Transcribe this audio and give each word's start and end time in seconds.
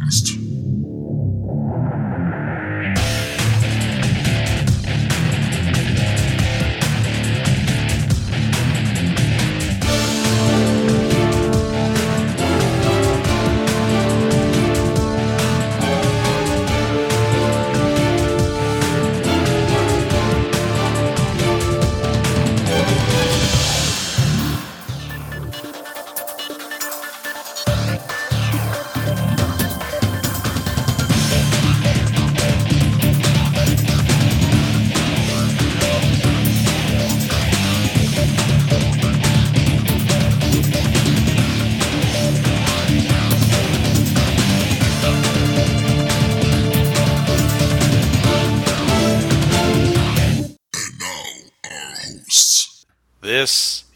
Podcast. 0.00 0.59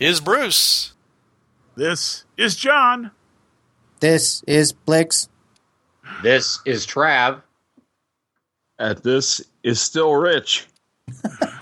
Is 0.05 0.21
Bruce. 0.21 0.93
This 1.77 2.27
is 2.37 2.57
John. 2.57 3.11
This 4.01 4.45
is 4.47 4.71
Blix. 4.71 5.31
This 6.23 6.61
is 6.67 6.87
Trav. 6.87 7.41
At 8.79 9.03
this 9.03 9.41
is 9.63 9.81
still 9.81 10.15
rich. 10.15 10.67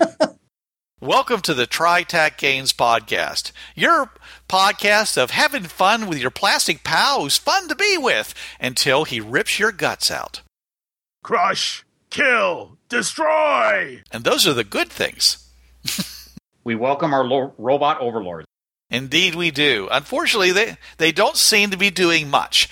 Welcome 0.99 1.39
to 1.39 1.53
the 1.53 1.65
TriTac 1.65 2.37
Games 2.37 2.73
Podcast, 2.73 3.53
your 3.75 4.11
podcast 4.49 5.17
of 5.17 5.31
having 5.31 5.63
fun 5.63 6.07
with 6.07 6.17
your 6.17 6.29
plastic 6.29 6.83
pal 6.83 7.21
who's 7.21 7.37
fun 7.37 7.69
to 7.69 7.75
be 7.75 7.97
with 7.97 8.33
until 8.59 9.05
he 9.05 9.21
rips 9.21 9.57
your 9.57 9.71
guts 9.71 10.11
out. 10.11 10.41
Crush, 11.23 11.85
kill, 12.09 12.77
destroy. 12.89 14.03
And 14.11 14.25
those 14.25 14.45
are 14.45 14.53
the 14.53 14.65
good 14.65 14.89
things. 14.89 15.49
We 16.63 16.75
welcome 16.75 17.13
our 17.13 17.25
lo- 17.25 17.53
robot 17.57 17.99
overlords. 17.99 18.45
Indeed, 18.89 19.35
we 19.35 19.51
do. 19.51 19.87
Unfortunately, 19.91 20.51
they, 20.51 20.77
they 20.97 21.11
don't 21.11 21.35
seem 21.35 21.71
to 21.71 21.77
be 21.77 21.89
doing 21.89 22.29
much. 22.29 22.69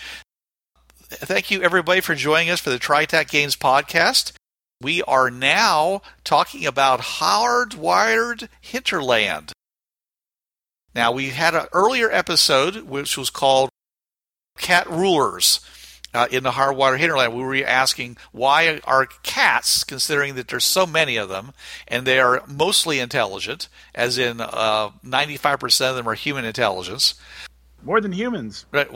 Thank 1.10 1.52
you, 1.52 1.62
everybody, 1.62 2.00
for 2.00 2.16
joining 2.16 2.50
us 2.50 2.60
for 2.60 2.70
the 2.70 2.80
TriTac 2.80 3.30
Games 3.30 3.56
podcast. 3.56 4.32
We 4.82 5.02
are 5.04 5.30
now 5.30 6.02
talking 6.24 6.66
about 6.66 7.02
Hardwired 7.02 8.48
Hinterland. 8.62 9.52
Now, 10.96 11.12
we 11.12 11.30
had 11.30 11.54
an 11.56 11.68
earlier 11.74 12.12
episode 12.12 12.84
which 12.84 13.18
was 13.18 13.30
called 13.30 13.70
Cat 14.58 14.90
Rulers 14.90 15.60
uh, 16.14 16.28
in 16.32 16.44
the 16.44 16.52
Hardwired 16.52 17.00
Hinterland. 17.00 17.36
We 17.36 17.44
were 17.44 17.66
asking 17.66 18.18
why 18.32 18.82
are 18.84 19.06
cats, 19.24 19.84
considering 19.84 20.36
that 20.36 20.48
there's 20.48 20.66
so 20.66 20.86
many 20.86 21.18
of 21.18 21.30
them, 21.30 21.54
and 21.88 22.06
they 22.06 22.20
are 22.20 22.44
mostly 22.48 23.00
intelligent, 23.00 23.68
as 23.96 24.18
in 24.18 24.42
uh, 24.42 24.90
95% 25.06 25.90
of 25.90 25.96
them 25.96 26.08
are 26.08 26.14
human 26.14 26.46
intelligence, 26.46 27.16
More 27.84 28.02
than 28.02 28.12
humans. 28.12 28.66
Right. 28.72 28.90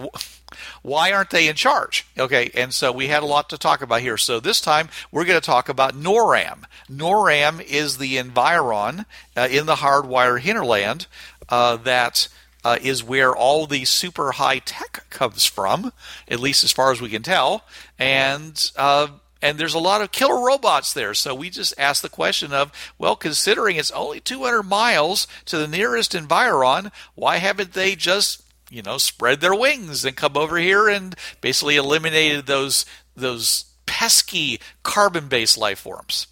Why 0.82 1.12
aren't 1.12 1.32
they 1.32 1.48
in 1.48 1.56
charge? 1.56 2.06
Okay, 2.18 2.52
and 2.54 2.74
so 2.74 2.92
we 2.92 3.08
had 3.08 3.24
a 3.24 3.26
lot 3.26 3.50
to 3.50 3.58
talk 3.58 3.82
about 3.82 4.02
here. 4.02 4.18
So 4.18 4.40
this 4.40 4.62
time 4.62 4.90
we're 5.12 5.26
going 5.26 5.40
to 5.40 5.46
talk 5.46 5.70
about 5.70 5.96
NORAM. 5.96 6.66
NORAM 6.90 7.62
is 7.62 7.98
the 7.98 8.18
environ 8.18 9.06
uh, 9.36 9.48
in 9.50 9.66
the 9.66 9.76
hardwire 9.76 10.40
hinterland 10.40 11.08
uh, 11.50 11.78
that 11.78 12.28
uh, 12.66 12.78
is 12.82 13.04
where 13.04 13.34
all 13.34 13.66
the 13.66 13.86
super 13.86 14.34
high 14.34 14.60
tech 14.60 15.06
comes 15.10 15.46
from, 15.46 15.94
at 16.28 16.42
least 16.42 16.66
as 16.66 16.74
far 16.74 16.92
as 16.92 17.00
we 17.00 17.10
can 17.10 17.24
tell, 17.24 17.64
and. 17.98 18.72
Uh, 18.76 19.08
and 19.42 19.60
there's 19.60 19.76
a 19.76 19.80
lot 19.80 20.02
of 20.02 20.12
killer 20.12 20.44
robots 20.44 20.92
there. 20.92 21.14
So 21.14 21.36
we 21.36 21.52
just 21.52 21.76
asked 21.78 22.02
the 22.02 22.10
question 22.10 22.52
of, 22.52 22.72
well, 22.98 23.16
considering 23.16 23.76
it's 23.76 23.92
only 23.92 24.20
200 24.20 24.64
miles 24.64 25.28
to 25.46 25.60
the 25.60 25.68
nearest 25.68 26.16
environ, 26.16 26.92
why 27.14 27.38
haven't 27.38 27.74
they 27.74 27.96
just 27.96 28.42
you 28.70 28.82
know, 28.82 28.98
spread 28.98 29.42
their 29.42 29.56
wings 29.56 30.04
and 30.04 30.16
come 30.16 30.36
over 30.36 30.58
here 30.58 30.88
and 30.88 31.16
basically 31.42 31.76
eliminated 31.76 32.46
those 32.46 32.86
those 33.16 33.66
pesky 33.86 34.60
carbon-based 34.84 35.58
life 35.58 35.80
forms. 35.80 36.28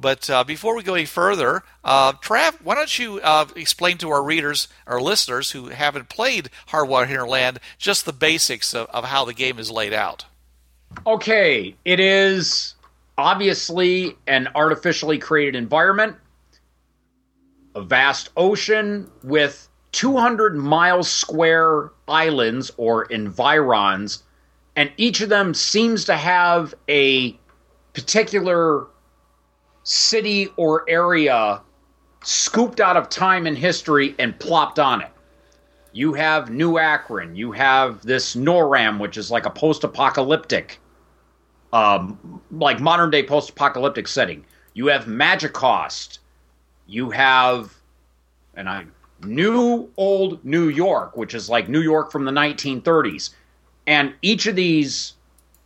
But 0.00 0.30
uh, 0.30 0.44
before 0.44 0.74
we 0.74 0.82
go 0.82 0.94
any 0.94 1.04
further, 1.04 1.62
uh, 1.84 2.14
Trav, 2.14 2.62
why 2.62 2.74
don't 2.74 2.98
you 2.98 3.20
uh, 3.20 3.46
explain 3.54 3.98
to 3.98 4.08
our 4.10 4.22
readers, 4.22 4.66
our 4.86 5.00
listeners 5.00 5.50
who 5.50 5.68
haven't 5.68 6.08
played 6.08 6.48
Hardwired 6.68 7.08
Hinterland, 7.08 7.60
just 7.76 8.06
the 8.06 8.12
basics 8.12 8.72
of, 8.74 8.88
of 8.88 9.04
how 9.04 9.26
the 9.26 9.34
game 9.34 9.58
is 9.58 9.70
laid 9.70 9.92
out? 9.92 10.24
Okay, 11.06 11.76
it 11.84 12.00
is 12.00 12.74
obviously 13.18 14.16
an 14.26 14.48
artificially 14.54 15.18
created 15.18 15.54
environment, 15.54 16.16
a 17.74 17.82
vast 17.82 18.30
ocean 18.38 19.10
with 19.22 19.68
200 19.92 20.56
mile 20.56 21.02
square 21.02 21.90
islands 22.08 22.72
or 22.78 23.04
environs, 23.04 24.22
and 24.76 24.90
each 24.96 25.20
of 25.20 25.28
them 25.28 25.52
seems 25.52 26.06
to 26.06 26.16
have 26.16 26.74
a 26.88 27.38
particular 27.92 28.86
city 29.90 30.48
or 30.56 30.88
area 30.88 31.60
scooped 32.22 32.80
out 32.80 32.96
of 32.96 33.08
time 33.08 33.44
and 33.46 33.58
history 33.58 34.14
and 34.20 34.38
plopped 34.38 34.78
on 34.78 35.00
it. 35.00 35.10
You 35.92 36.12
have 36.14 36.48
New 36.48 36.78
Akron. 36.78 37.34
You 37.34 37.50
have 37.50 38.00
this 38.02 38.36
NORAM, 38.36 39.00
which 39.00 39.16
is 39.16 39.32
like 39.32 39.46
a 39.46 39.50
post-apocalyptic, 39.50 40.78
um, 41.72 42.40
like 42.52 42.78
modern 42.78 43.10
day 43.10 43.24
post-apocalyptic 43.24 44.06
setting. 44.06 44.44
You 44.74 44.86
have 44.86 45.06
Magicost. 45.06 46.18
You 46.86 47.10
have, 47.10 47.74
and 48.54 48.68
I 48.68 48.84
new 49.24 49.90
old 49.96 50.44
New 50.44 50.68
York, 50.68 51.16
which 51.16 51.34
is 51.34 51.50
like 51.50 51.68
New 51.68 51.82
York 51.82 52.12
from 52.12 52.24
the 52.24 52.30
1930s, 52.30 53.30
and 53.88 54.14
each 54.22 54.46
of 54.46 54.54
these 54.54 55.14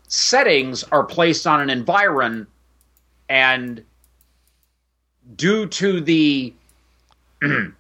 settings 0.09 0.83
are 0.85 1.05
placed 1.05 1.47
on 1.47 1.61
an 1.61 1.69
environ, 1.69 2.47
and 3.29 3.85
due 5.37 5.67
to 5.67 6.01
the 6.01 6.53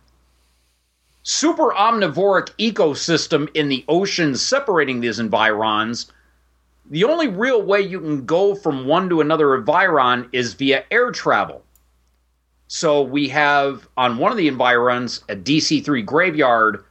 super 1.23 1.71
omnivoric 1.73 2.51
ecosystem 2.59 3.49
in 3.55 3.69
the 3.69 3.85
oceans 3.89 4.41
separating 4.43 5.01
these 5.01 5.19
environs, 5.19 6.11
the 6.91 7.05
only 7.05 7.29
real 7.29 7.63
way 7.63 7.81
you 7.81 8.01
can 8.01 8.25
go 8.27 8.55
from 8.55 8.87
one 8.87 9.09
to 9.09 9.21
another 9.21 9.55
environ 9.55 10.29
is 10.33 10.55
via 10.55 10.85
air 10.91 11.11
travel. 11.11 11.63
So 12.69 13.03
we 13.03 13.29
have 13.29 13.89
on 13.97 14.19
one 14.19 14.33
of 14.33 14.39
the 14.39 14.49
environs 14.49 15.23
a 15.29 15.37
DC3 15.37 16.05
graveyard 16.05 16.85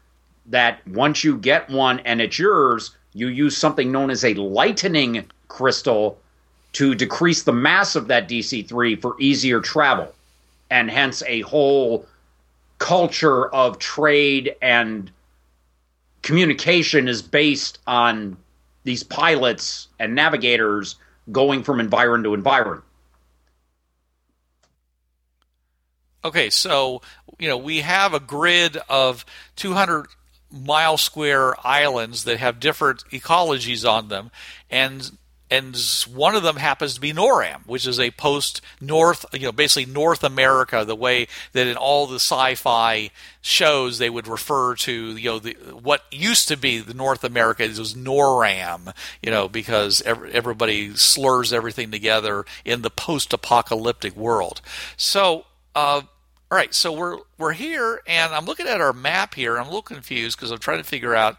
that 0.47 0.85
once 0.87 1.23
you 1.23 1.37
get 1.37 1.69
one 1.69 1.99
and 1.99 2.21
it's 2.21 2.39
yours, 2.39 2.95
you 3.13 3.27
use 3.27 3.55
something 3.55 3.91
known 3.91 4.09
as 4.09 4.23
a 4.23 4.33
lightning 4.33 5.25
crystal 5.47 6.17
to 6.73 6.95
decrease 6.95 7.43
the 7.43 7.53
mass 7.53 7.95
of 7.95 8.07
that 8.07 8.27
DC3 8.27 8.99
for 9.01 9.15
easier 9.19 9.59
travel. 9.59 10.13
And 10.73 10.89
hence 10.89 11.21
a 11.27 11.41
whole 11.41 12.07
culture 12.79 13.47
of 13.47 13.77
trade 13.77 14.55
and 14.59 15.11
communication 16.23 17.07
is 17.07 17.21
based 17.21 17.77
on 17.85 18.37
these 18.83 19.03
pilots 19.03 19.87
and 19.99 20.15
navigators 20.15 20.95
going 21.31 21.61
from 21.61 21.79
environ 21.79 22.23
to 22.23 22.33
environ. 22.33 22.81
Okay, 26.25 26.49
so 26.49 27.03
you 27.37 27.47
know 27.47 27.57
we 27.57 27.81
have 27.81 28.15
a 28.15 28.19
grid 28.19 28.77
of 28.89 29.25
200 29.57 30.07
mile 30.51 30.97
square 30.97 31.53
islands 31.65 32.23
that 32.23 32.39
have 32.39 32.59
different 32.59 33.03
ecologies 33.11 33.87
on 33.87 34.07
them, 34.07 34.31
and 34.71 35.17
and 35.53 35.77
one 36.11 36.33
of 36.35 36.41
them 36.41 36.55
happens 36.55 36.95
to 36.95 36.99
be 36.99 37.13
NORAM, 37.13 37.67
which 37.67 37.85
is 37.85 37.99
a 37.99 38.09
post 38.09 38.59
North, 38.81 39.23
you 39.33 39.41
know, 39.41 39.51
basically 39.51 39.85
North 39.85 40.23
America, 40.23 40.83
the 40.83 40.95
way 40.95 41.27
that 41.51 41.67
in 41.67 41.77
all 41.77 42.07
the 42.07 42.15
sci-fi 42.15 43.11
shows 43.39 43.99
they 43.99 44.09
would 44.09 44.27
refer 44.27 44.73
to, 44.73 45.15
you 45.15 45.29
know, 45.29 45.37
the, 45.37 45.53
what 45.53 46.05
used 46.11 46.47
to 46.47 46.57
be 46.57 46.79
the 46.79 46.95
North 46.95 47.23
America 47.23 47.63
it 47.63 47.77
was 47.77 47.93
NORAM, 47.93 48.95
you 49.21 49.29
know, 49.29 49.47
because 49.47 50.01
every, 50.01 50.31
everybody 50.31 50.95
slurs 50.95 51.53
everything 51.53 51.91
together 51.91 52.45
in 52.65 52.81
the 52.81 52.89
post-apocalyptic 52.89 54.15
world. 54.15 54.59
So. 54.97 55.45
Uh, 55.75 56.01
all 56.51 56.57
right, 56.59 56.71
so 56.71 56.91
we're 56.91 57.17
we're 57.39 57.53
here, 57.53 57.99
and 58.05 58.31
I'm 58.31 58.45
looking 58.45 58.67
at 58.67 58.79
our 58.79 58.93
map 58.93 59.33
here. 59.33 59.57
I'm 59.57 59.63
a 59.63 59.69
little 59.69 59.81
confused 59.81 60.37
because 60.37 60.51
I'm 60.51 60.59
trying 60.59 60.77
to 60.77 60.83
figure 60.83 61.15
out. 61.15 61.37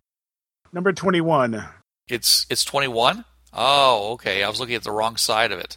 Number 0.72 0.92
21. 0.92 1.64
It's 2.08 2.46
it's 2.50 2.64
21. 2.64 3.24
Oh, 3.54 4.12
okay. 4.14 4.42
I 4.42 4.48
was 4.48 4.58
looking 4.60 4.74
at 4.74 4.82
the 4.82 4.90
wrong 4.90 5.16
side 5.16 5.52
of 5.52 5.58
it. 5.58 5.76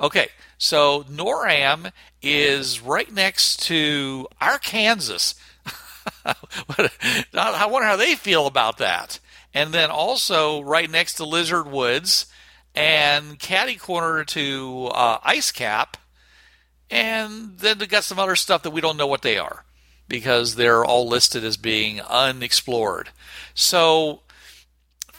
Okay, 0.00 0.28
so 0.56 1.02
Noram 1.02 1.92
is 2.22 2.80
right 2.80 3.12
next 3.12 3.62
to 3.66 4.26
Arkansas. 4.40 5.34
I 6.24 7.66
wonder 7.66 7.86
how 7.86 7.96
they 7.96 8.14
feel 8.14 8.46
about 8.46 8.78
that. 8.78 9.18
And 9.52 9.74
then 9.74 9.90
also 9.90 10.60
right 10.62 10.90
next 10.90 11.14
to 11.14 11.24
Lizard 11.24 11.70
Woods 11.70 12.26
and 12.74 13.38
catty 13.38 13.76
corner 13.76 14.24
to 14.24 14.88
uh, 14.92 15.18
Ice 15.22 15.50
Cap. 15.50 15.96
And 16.90 17.58
then 17.58 17.78
they 17.78 17.86
got 17.86 18.04
some 18.04 18.18
other 18.18 18.36
stuff 18.36 18.62
that 18.62 18.70
we 18.70 18.80
don't 18.80 18.96
know 18.96 19.06
what 19.06 19.22
they 19.22 19.36
are 19.38 19.64
because 20.08 20.54
they're 20.54 20.84
all 20.84 21.06
listed 21.08 21.44
as 21.44 21.56
being 21.56 22.00
unexplored. 22.00 23.10
So 23.54 24.22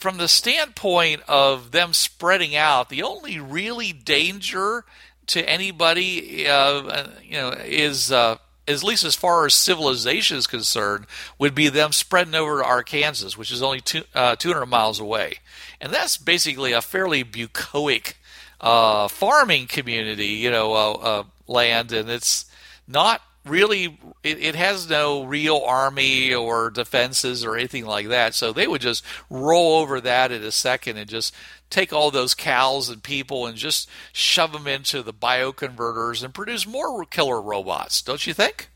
from 0.01 0.17
the 0.17 0.27
standpoint 0.27 1.21
of 1.27 1.69
them 1.69 1.93
spreading 1.93 2.55
out, 2.55 2.89
the 2.89 3.03
only 3.03 3.39
really 3.39 3.93
danger 3.93 4.83
to 5.27 5.47
anybody, 5.47 6.47
uh, 6.47 7.07
you 7.23 7.33
know, 7.33 7.49
is 7.51 8.11
uh, 8.11 8.37
at 8.67 8.83
least 8.83 9.03
as 9.03 9.13
far 9.13 9.45
as 9.45 9.53
civilization 9.53 10.37
is 10.37 10.47
concerned, 10.47 11.05
would 11.37 11.53
be 11.53 11.69
them 11.69 11.91
spreading 11.91 12.33
over 12.33 12.61
to 12.61 12.65
Arkansas, 12.65 13.37
which 13.37 13.51
is 13.51 13.61
only 13.61 13.79
two, 13.79 14.01
uh, 14.15 14.35
200 14.35 14.65
miles 14.65 14.99
away, 14.99 15.35
and 15.79 15.93
that's 15.93 16.17
basically 16.17 16.71
a 16.71 16.81
fairly 16.81 17.21
bucolic 17.21 18.17
uh, 18.59 19.07
farming 19.07 19.67
community, 19.67 20.27
you 20.27 20.49
know, 20.49 20.73
uh, 20.73 20.91
uh, 20.93 21.23
land, 21.47 21.91
and 21.91 22.09
it's 22.09 22.45
not 22.87 23.21
really 23.45 23.97
it, 24.23 24.39
it, 24.39 24.55
has 24.55 24.89
no 24.89 25.23
real 25.23 25.57
army 25.65 26.33
or 26.33 26.69
defenses 26.69 27.43
or 27.43 27.55
anything 27.55 27.85
like 27.85 28.07
that. 28.09 28.35
So 28.35 28.53
they 28.53 28.67
would 28.67 28.81
just 28.81 29.03
roll 29.29 29.79
over 29.79 29.99
that 30.01 30.31
in 30.31 30.43
a 30.43 30.51
second 30.51 30.97
and 30.97 31.09
just 31.09 31.33
take 31.71 31.91
all 31.91 32.11
those 32.11 32.35
cows 32.35 32.89
and 32.89 33.01
people 33.01 33.47
and 33.47 33.57
just 33.57 33.89
shove 34.13 34.51
them 34.51 34.67
into 34.67 35.01
the 35.01 35.13
bioconverters 35.13 36.23
and 36.23 36.33
produce 36.33 36.67
more 36.67 37.03
killer 37.05 37.41
robots 37.41 38.01
don't 38.01 38.27
you 38.27 38.33
think? 38.33 38.69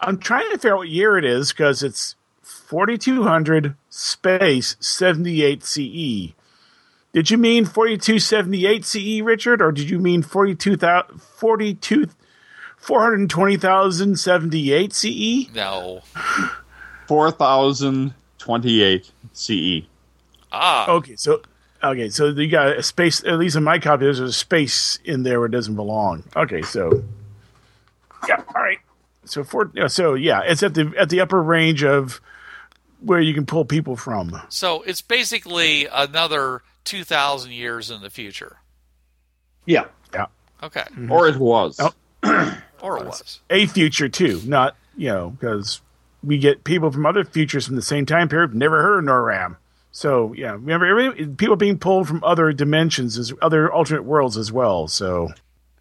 I'm 0.00 0.18
trying 0.18 0.48
to 0.50 0.58
figure 0.58 0.74
out 0.74 0.78
what 0.78 0.88
year 0.88 1.18
it 1.18 1.24
is 1.24 1.52
because 1.52 1.82
it's 1.82 2.14
4200 2.42 3.74
space 3.90 4.76
78 4.78 5.64
ce 5.64 6.34
did 7.12 7.30
you 7.30 7.38
mean 7.38 7.64
4278 7.64 8.84
ce 8.84 9.22
richard 9.22 9.60
or 9.60 9.72
did 9.72 9.90
you 9.90 9.98
mean 9.98 10.22
42000 10.22 11.18
42 11.18 12.08
420,078 12.88 14.92
CE? 14.94 15.50
No. 15.54 16.00
4,028 17.06 19.12
CE. 19.34 19.82
Ah. 20.50 20.88
Okay, 20.88 21.14
so 21.16 21.42
okay, 21.84 22.08
so 22.08 22.28
you 22.28 22.48
got 22.48 22.78
a 22.78 22.82
space. 22.82 23.22
At 23.24 23.38
least 23.38 23.56
in 23.56 23.64
my 23.64 23.78
copy, 23.78 24.06
there's 24.06 24.20
a 24.20 24.32
space 24.32 24.98
in 25.04 25.22
there 25.22 25.38
where 25.38 25.48
it 25.48 25.52
doesn't 25.52 25.76
belong. 25.76 26.24
Okay, 26.34 26.62
so 26.62 27.04
yeah, 28.26 28.42
all 28.56 28.62
right. 28.62 28.78
So 29.26 29.44
for 29.44 29.70
so 29.88 30.14
yeah, 30.14 30.40
it's 30.46 30.62
at 30.62 30.72
the 30.72 30.90
at 30.98 31.10
the 31.10 31.20
upper 31.20 31.42
range 31.42 31.84
of 31.84 32.22
where 33.00 33.20
you 33.20 33.34
can 33.34 33.44
pull 33.44 33.66
people 33.66 33.96
from. 33.96 34.40
So 34.48 34.80
it's 34.80 35.02
basically 35.02 35.86
another 35.92 36.62
two 36.84 37.04
thousand 37.04 37.52
years 37.52 37.90
in 37.90 38.00
the 38.00 38.08
future. 38.08 38.60
Yeah. 39.66 39.88
Yeah. 40.14 40.24
Okay. 40.62 40.80
Mm-hmm. 40.80 41.12
Or 41.12 41.28
it 41.28 41.36
was. 41.36 41.78
Oh. 41.78 41.92
or 42.80 42.98
it 42.98 43.06
was 43.06 43.40
a 43.50 43.66
future 43.66 44.08
too, 44.08 44.40
not 44.44 44.76
you 44.96 45.08
know 45.08 45.30
because 45.30 45.80
we 46.22 46.38
get 46.38 46.64
people 46.64 46.90
from 46.90 47.06
other 47.06 47.24
futures 47.24 47.66
from 47.66 47.76
the 47.76 47.82
same 47.82 48.06
time 48.06 48.28
period 48.28 48.54
never 48.54 48.82
heard 48.82 48.98
of 48.98 49.04
NORAM. 49.04 49.56
So 49.90 50.32
yeah, 50.34 50.52
remember 50.52 51.12
people 51.36 51.56
being 51.56 51.78
pulled 51.78 52.06
from 52.06 52.22
other 52.22 52.52
dimensions, 52.52 53.18
as 53.18 53.32
other 53.40 53.72
alternate 53.72 54.04
worlds 54.04 54.36
as 54.36 54.52
well. 54.52 54.86
So 54.86 55.30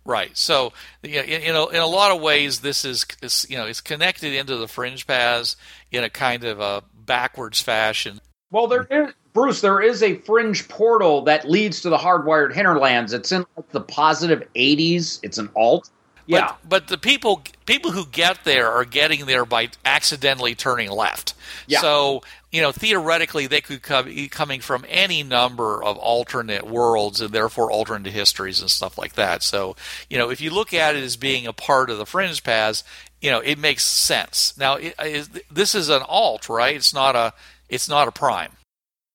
right. 0.05 0.35
So 0.35 0.73
you 1.03 1.15
know, 1.17 1.23
in, 1.23 1.55
a, 1.55 1.67
in 1.67 1.81
a 1.81 1.87
lot 1.87 2.15
of 2.15 2.21
ways, 2.21 2.61
this 2.61 2.85
is, 2.85 3.05
is 3.21 3.45
you 3.49 3.57
know 3.57 3.65
it's 3.65 3.81
connected 3.81 4.33
into 4.33 4.55
the 4.55 4.67
fringe 4.67 5.05
paths 5.05 5.55
in 5.91 6.03
a 6.03 6.09
kind 6.09 6.43
of 6.43 6.59
a 6.59 6.83
backwards 6.93 7.61
fashion. 7.61 8.21
Well, 8.49 8.67
there 8.67 8.87
is 8.89 9.13
Bruce. 9.33 9.61
There 9.61 9.81
is 9.81 10.01
a 10.01 10.15
fringe 10.15 10.67
portal 10.67 11.23
that 11.23 11.49
leads 11.49 11.81
to 11.81 11.89
the 11.89 11.97
hardwired 11.97 12.53
hinterlands. 12.53 13.13
It's 13.13 13.31
in 13.31 13.45
like 13.55 13.69
the 13.69 13.81
positive 13.81 14.47
eighties. 14.55 15.19
It's 15.21 15.37
an 15.37 15.49
alt. 15.55 15.89
Yeah, 16.27 16.47
but, 16.61 16.69
but, 16.69 16.87
the 16.87 16.97
people 16.97 17.41
people 17.65 17.91
who 17.91 18.05
get 18.05 18.43
there 18.43 18.69
are 18.71 18.85
getting 18.85 19.25
there 19.25 19.45
by 19.45 19.69
accidentally 19.85 20.55
turning 20.55 20.91
left. 20.91 21.33
Yeah. 21.67 21.79
So 21.79 22.21
you 22.51 22.61
know 22.61 22.71
theoretically 22.71 23.47
they 23.47 23.61
could 23.61 23.81
come 23.81 24.13
coming 24.29 24.59
from 24.59 24.85
any 24.89 25.23
number 25.23 25.81
of 25.81 25.97
alternate 25.97 26.67
worlds 26.67 27.21
and 27.21 27.31
therefore 27.31 27.71
alternate 27.71 28.11
histories 28.11 28.59
and 28.59 28.69
stuff 28.69 28.97
like 28.97 29.13
that. 29.13 29.41
So 29.41 29.77
you 30.09 30.17
know 30.17 30.29
if 30.29 30.41
you 30.41 30.51
look 30.51 30.73
at 30.73 30.95
it 30.95 31.03
as 31.03 31.15
being 31.15 31.47
a 31.47 31.53
part 31.53 31.89
of 31.89 31.97
the 31.97 32.05
fringe 32.05 32.43
paths, 32.43 32.83
you 33.21 33.31
know 33.31 33.39
it 33.39 33.57
makes 33.57 33.85
sense. 33.85 34.57
Now 34.57 34.75
it, 34.75 34.95
it, 34.99 35.45
this 35.49 35.73
is 35.73 35.87
an 35.87 36.03
alt, 36.07 36.49
right? 36.49 36.75
It's 36.75 36.93
not 36.93 37.15
a 37.15 37.33
it's 37.69 37.87
not 37.87 38.09
a 38.09 38.11
prime. 38.11 38.51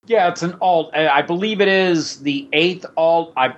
Yeah, 0.06 0.28
it's 0.28 0.42
an 0.42 0.56
alt. 0.60 0.94
I 0.94 1.22
believe 1.22 1.60
it 1.60 1.68
is 1.68 2.20
the 2.20 2.48
eighth 2.52 2.86
alt. 2.96 3.32
I 3.36 3.54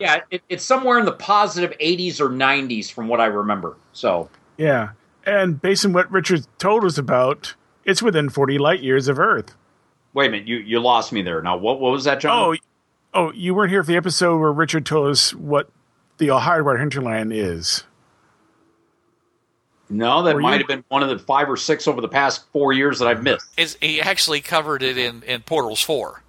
yeah, 0.00 0.20
it, 0.30 0.42
it's 0.48 0.64
somewhere 0.64 0.98
in 0.98 1.04
the 1.04 1.12
positive 1.12 1.76
80s 1.78 2.20
or 2.20 2.28
90s 2.28 2.90
from 2.90 3.06
what 3.06 3.20
I 3.20 3.26
remember. 3.26 3.76
So 3.92 4.28
yeah, 4.56 4.90
and 5.24 5.60
based 5.60 5.84
on 5.84 5.92
what 5.92 6.10
Richard 6.10 6.46
told 6.58 6.84
us 6.84 6.98
about, 6.98 7.54
it's 7.84 8.02
within 8.02 8.28
40 8.30 8.58
light 8.58 8.80
years 8.80 9.06
of 9.06 9.18
Earth. 9.18 9.54
Wait 10.14 10.26
a 10.26 10.30
minute, 10.30 10.48
you 10.48 10.56
you 10.56 10.80
lost 10.80 11.12
me 11.12 11.22
there. 11.22 11.40
Now, 11.42 11.56
what 11.56 11.78
what 11.78 11.92
was 11.92 12.04
that, 12.04 12.20
John? 12.20 12.32
Oh, 12.32 12.56
oh, 13.14 13.32
you 13.32 13.54
weren't 13.54 13.70
here 13.70 13.84
for 13.84 13.92
the 13.92 13.96
episode 13.96 14.38
where 14.40 14.52
Richard 14.52 14.84
told 14.86 15.10
us 15.10 15.34
what 15.34 15.70
the 16.18 16.30
uh, 16.30 16.40
hardwired 16.40 16.80
hinterland 16.80 17.32
is. 17.32 17.84
No, 19.90 20.22
that 20.22 20.36
Were 20.36 20.40
might 20.40 20.52
you? 20.52 20.58
have 20.58 20.68
been 20.68 20.84
one 20.88 21.02
of 21.02 21.08
the 21.08 21.18
five 21.18 21.50
or 21.50 21.56
six 21.56 21.88
over 21.88 22.00
the 22.00 22.08
past 22.08 22.44
four 22.52 22.72
years 22.72 23.00
that 23.00 23.08
I've 23.08 23.22
missed. 23.24 23.46
It's, 23.58 23.76
he 23.80 24.00
actually 24.00 24.40
covered 24.40 24.84
it 24.84 24.96
in, 24.96 25.24
in 25.24 25.42
Portals 25.42 25.80
4. 25.82 26.22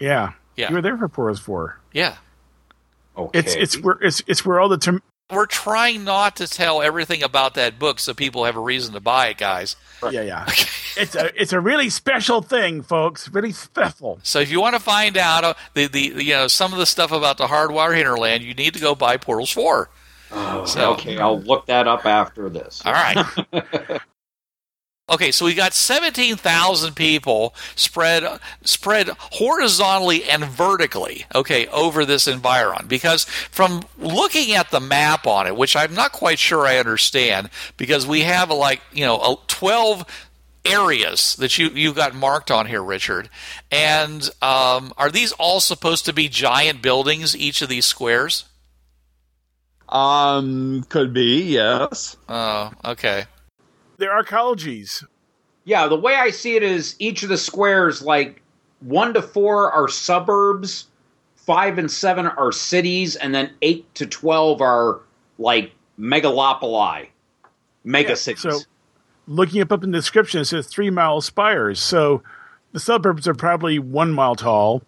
Yeah. 0.00 0.32
Yeah. 0.56 0.70
You 0.70 0.76
were 0.76 0.82
there 0.82 0.98
for 0.98 1.08
Portals 1.08 1.38
4. 1.38 1.78
Yeah. 1.92 2.16
Okay. 3.16 3.38
It's 3.38 3.54
it's 3.54 3.78
where 3.80 3.98
it's 4.00 4.22
it's 4.26 4.44
where 4.44 4.60
all 4.60 4.68
the 4.68 4.78
term- 4.78 5.02
we're 5.30 5.46
trying 5.46 6.04
not 6.04 6.36
to 6.36 6.46
tell 6.46 6.82
everything 6.82 7.22
about 7.22 7.54
that 7.54 7.78
book 7.78 7.98
so 7.98 8.12
people 8.12 8.44
have 8.44 8.56
a 8.56 8.60
reason 8.60 8.92
to 8.94 9.00
buy 9.00 9.28
it, 9.28 9.38
guys. 9.38 9.76
Yeah, 10.02 10.22
yeah. 10.22 10.44
it's 10.96 11.14
a 11.14 11.40
it's 11.40 11.52
a 11.52 11.60
really 11.60 11.90
special 11.90 12.42
thing, 12.42 12.82
folks. 12.82 13.28
Really 13.30 13.52
special. 13.52 14.18
So 14.22 14.40
if 14.40 14.50
you 14.50 14.60
want 14.60 14.74
to 14.74 14.80
find 14.80 15.16
out 15.16 15.44
uh, 15.44 15.54
the, 15.74 15.86
the 15.86 16.00
you 16.00 16.34
know 16.34 16.48
some 16.48 16.72
of 16.72 16.78
the 16.78 16.86
stuff 16.86 17.12
about 17.12 17.38
the 17.38 17.46
hardwire 17.46 17.96
hinterland, 17.96 18.42
you 18.42 18.54
need 18.54 18.74
to 18.74 18.80
go 18.80 18.94
buy 18.94 19.16
Portals 19.16 19.50
Four. 19.50 19.90
Oh, 20.36 20.64
so, 20.64 20.92
okay, 20.94 21.18
I'll 21.18 21.40
look 21.40 21.66
that 21.66 21.86
up 21.86 22.06
after 22.06 22.50
this. 22.50 22.82
All 22.84 22.92
right. 22.92 24.00
Okay, 25.06 25.32
so 25.32 25.44
we 25.44 25.52
got 25.52 25.74
17,000 25.74 26.94
people 26.96 27.54
spread 27.76 28.40
spread 28.62 29.08
horizontally 29.08 30.24
and 30.24 30.46
vertically, 30.46 31.26
okay, 31.34 31.66
over 31.66 32.06
this 32.06 32.26
environ. 32.26 32.86
Because 32.86 33.24
from 33.24 33.82
looking 33.98 34.54
at 34.54 34.70
the 34.70 34.80
map 34.80 35.26
on 35.26 35.46
it, 35.46 35.56
which 35.56 35.76
I'm 35.76 35.94
not 35.94 36.12
quite 36.12 36.38
sure 36.38 36.66
I 36.66 36.78
understand, 36.78 37.50
because 37.76 38.06
we 38.06 38.20
have 38.22 38.50
like, 38.50 38.80
you 38.94 39.04
know, 39.04 39.40
12 39.48 40.06
areas 40.64 41.36
that 41.36 41.58
you 41.58 41.68
you 41.68 41.92
got 41.92 42.14
marked 42.14 42.50
on 42.50 42.64
here, 42.64 42.82
Richard. 42.82 43.28
And 43.70 44.22
um, 44.40 44.94
are 44.96 45.10
these 45.10 45.32
all 45.32 45.60
supposed 45.60 46.06
to 46.06 46.14
be 46.14 46.30
giant 46.30 46.80
buildings? 46.80 47.36
Each 47.36 47.60
of 47.60 47.68
these 47.68 47.84
squares? 47.84 48.46
Um, 49.86 50.82
could 50.88 51.12
be 51.12 51.42
yes. 51.42 52.16
Oh, 52.26 52.72
okay 52.86 53.26
their 53.98 54.10
arcologies. 54.10 55.04
Yeah, 55.64 55.88
the 55.88 55.96
way 55.96 56.14
I 56.14 56.30
see 56.30 56.56
it 56.56 56.62
is 56.62 56.94
each 56.98 57.22
of 57.22 57.28
the 57.28 57.38
squares, 57.38 58.02
like 58.02 58.42
one 58.80 59.14
to 59.14 59.22
four 59.22 59.72
are 59.72 59.88
suburbs, 59.88 60.86
five 61.36 61.78
and 61.78 61.90
seven 61.90 62.26
are 62.26 62.52
cities, 62.52 63.16
and 63.16 63.34
then 63.34 63.50
eight 63.62 63.92
to 63.94 64.06
twelve 64.06 64.60
are 64.60 65.00
like 65.38 65.72
megalopoli, 65.98 67.08
mega 67.82 68.10
yeah, 68.10 68.14
cities. 68.14 68.42
So, 68.42 68.60
looking 69.26 69.60
up, 69.62 69.72
up 69.72 69.84
in 69.84 69.90
the 69.90 69.98
description, 69.98 70.40
it 70.40 70.46
says 70.46 70.66
three 70.66 70.90
mile 70.90 71.20
spires. 71.20 71.80
So 71.80 72.22
the 72.72 72.80
suburbs 72.80 73.26
are 73.26 73.34
probably 73.34 73.78
one 73.78 74.12
mile 74.12 74.34
tall. 74.34 74.82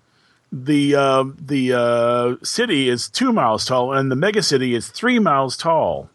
The 0.52 0.94
uh, 0.94 1.25
the 1.38 1.72
uh, 1.72 2.44
city 2.44 2.88
is 2.88 3.08
two 3.08 3.32
miles 3.32 3.64
tall, 3.64 3.92
and 3.92 4.10
the 4.10 4.16
megacity 4.16 4.76
is 4.76 4.88
three 4.88 5.18
miles 5.18 5.56
tall. 5.56 6.10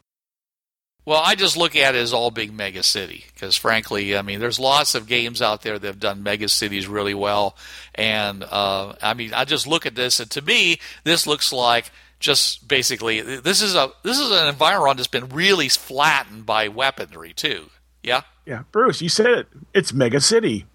Well, 1.03 1.21
I 1.23 1.33
just 1.35 1.57
look 1.57 1.75
at 1.75 1.95
it 1.95 1.97
as 1.97 2.13
all 2.13 2.29
being 2.29 2.55
mega 2.55 2.83
city 2.83 3.25
because, 3.33 3.55
frankly, 3.55 4.15
I 4.15 4.21
mean, 4.21 4.39
there's 4.39 4.59
lots 4.59 4.93
of 4.93 5.07
games 5.07 5.41
out 5.41 5.63
there 5.63 5.79
that 5.79 5.87
have 5.87 5.99
done 5.99 6.21
mega 6.21 6.47
cities 6.47 6.87
really 6.87 7.15
well, 7.15 7.55
and 7.95 8.43
uh, 8.43 8.93
I 9.01 9.15
mean, 9.15 9.33
I 9.33 9.45
just 9.45 9.65
look 9.65 9.85
at 9.85 9.95
this, 9.95 10.19
and 10.19 10.29
to 10.31 10.41
me, 10.41 10.79
this 11.03 11.25
looks 11.25 11.51
like 11.51 11.91
just 12.19 12.67
basically 12.67 13.19
this 13.21 13.63
is 13.63 13.73
a 13.73 13.89
this 14.03 14.19
is 14.19 14.29
an 14.29 14.47
environment 14.47 14.97
that's 14.97 15.07
been 15.07 15.29
really 15.29 15.67
flattened 15.69 16.45
by 16.45 16.67
weaponry 16.67 17.33
too. 17.33 17.69
Yeah. 18.03 18.21
Yeah, 18.45 18.63
Bruce, 18.71 19.01
you 19.01 19.09
said 19.09 19.31
it. 19.31 19.47
It's 19.73 19.93
mega 19.93 20.21
city. 20.21 20.65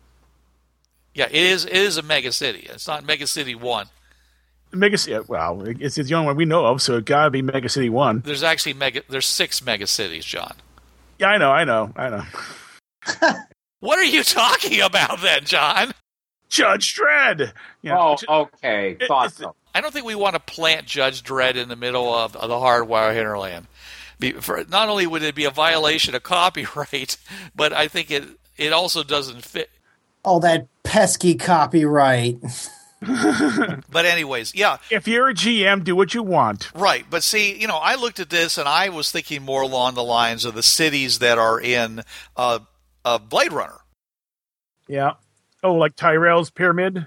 Yeah, 1.14 1.26
it 1.26 1.34
is. 1.34 1.64
It 1.64 1.72
is 1.72 1.96
a 1.96 2.02
mega 2.02 2.32
city. 2.32 2.66
It's 2.70 2.86
not 2.86 3.04
mega 3.04 3.26
city 3.26 3.54
one. 3.54 3.86
Mega 4.72 4.98
City. 4.98 5.24
Well, 5.28 5.62
it's, 5.66 5.96
it's 5.98 6.08
the 6.08 6.14
only 6.14 6.26
one 6.26 6.36
we 6.36 6.44
know 6.44 6.66
of, 6.66 6.82
so 6.82 6.96
it 6.96 7.04
gotta 7.04 7.30
be 7.30 7.42
Mega 7.42 7.68
City 7.68 7.88
One. 7.88 8.20
There's 8.24 8.42
actually 8.42 8.74
mega. 8.74 9.02
There's 9.08 9.26
six 9.26 9.64
mega 9.64 9.86
cities, 9.86 10.24
John. 10.24 10.54
Yeah, 11.18 11.28
I 11.28 11.38
know, 11.38 11.50
I 11.50 11.64
know, 11.64 11.92
I 11.96 12.10
know. 12.10 12.22
What 13.80 13.98
are 13.98 14.04
you 14.04 14.22
talking 14.24 14.80
about 14.80 15.20
then, 15.20 15.44
John? 15.44 15.92
Judge 16.48 16.96
Dredd. 16.98 17.52
Yeah, 17.82 17.98
Oh, 17.98 18.16
Ju- 18.16 18.26
okay. 18.28 18.96
It- 18.98 19.06
Thought 19.06 19.32
so. 19.34 19.54
I 19.74 19.80
don't 19.82 19.92
think 19.92 20.06
we 20.06 20.14
want 20.14 20.34
to 20.34 20.40
plant 20.40 20.86
Judge 20.86 21.22
Dredd 21.22 21.56
in 21.56 21.68
the 21.68 21.76
middle 21.76 22.12
of, 22.12 22.34
of 22.34 22.48
the 22.48 22.54
hardwire 22.54 23.14
hinterland. 23.14 23.66
Be, 24.18 24.32
for, 24.32 24.64
not 24.70 24.88
only 24.88 25.06
would 25.06 25.22
it 25.22 25.34
be 25.34 25.44
a 25.44 25.50
violation 25.50 26.14
of 26.14 26.22
copyright, 26.22 27.18
but 27.54 27.74
I 27.74 27.86
think 27.86 28.10
it 28.10 28.24
it 28.56 28.72
also 28.72 29.02
doesn't 29.02 29.44
fit. 29.44 29.70
All 30.24 30.40
that 30.40 30.66
pesky 30.82 31.34
copyright. 31.34 32.38
But 33.00 34.04
anyways, 34.06 34.54
yeah, 34.54 34.78
if 34.90 35.06
you're 35.06 35.28
a 35.28 35.34
GM, 35.34 35.84
do 35.84 35.94
what 35.96 36.14
you 36.14 36.22
want. 36.22 36.70
right. 36.74 37.04
But 37.08 37.22
see, 37.22 37.58
you 37.58 37.66
know, 37.66 37.76
I 37.76 37.94
looked 37.94 38.20
at 38.20 38.30
this 38.30 38.58
and 38.58 38.68
I 38.68 38.88
was 38.88 39.10
thinking 39.10 39.42
more 39.42 39.62
along 39.62 39.94
the 39.94 40.02
lines 40.02 40.44
of 40.44 40.54
the 40.54 40.62
cities 40.62 41.18
that 41.20 41.38
are 41.38 41.60
in 41.60 42.02
uh, 42.36 42.60
uh, 43.04 43.18
Blade 43.18 43.52
Runner. 43.52 43.78
Yeah. 44.88 45.12
Oh, 45.62 45.74
like 45.74 45.96
Tyrell's 45.96 46.50
Pyramid. 46.50 47.06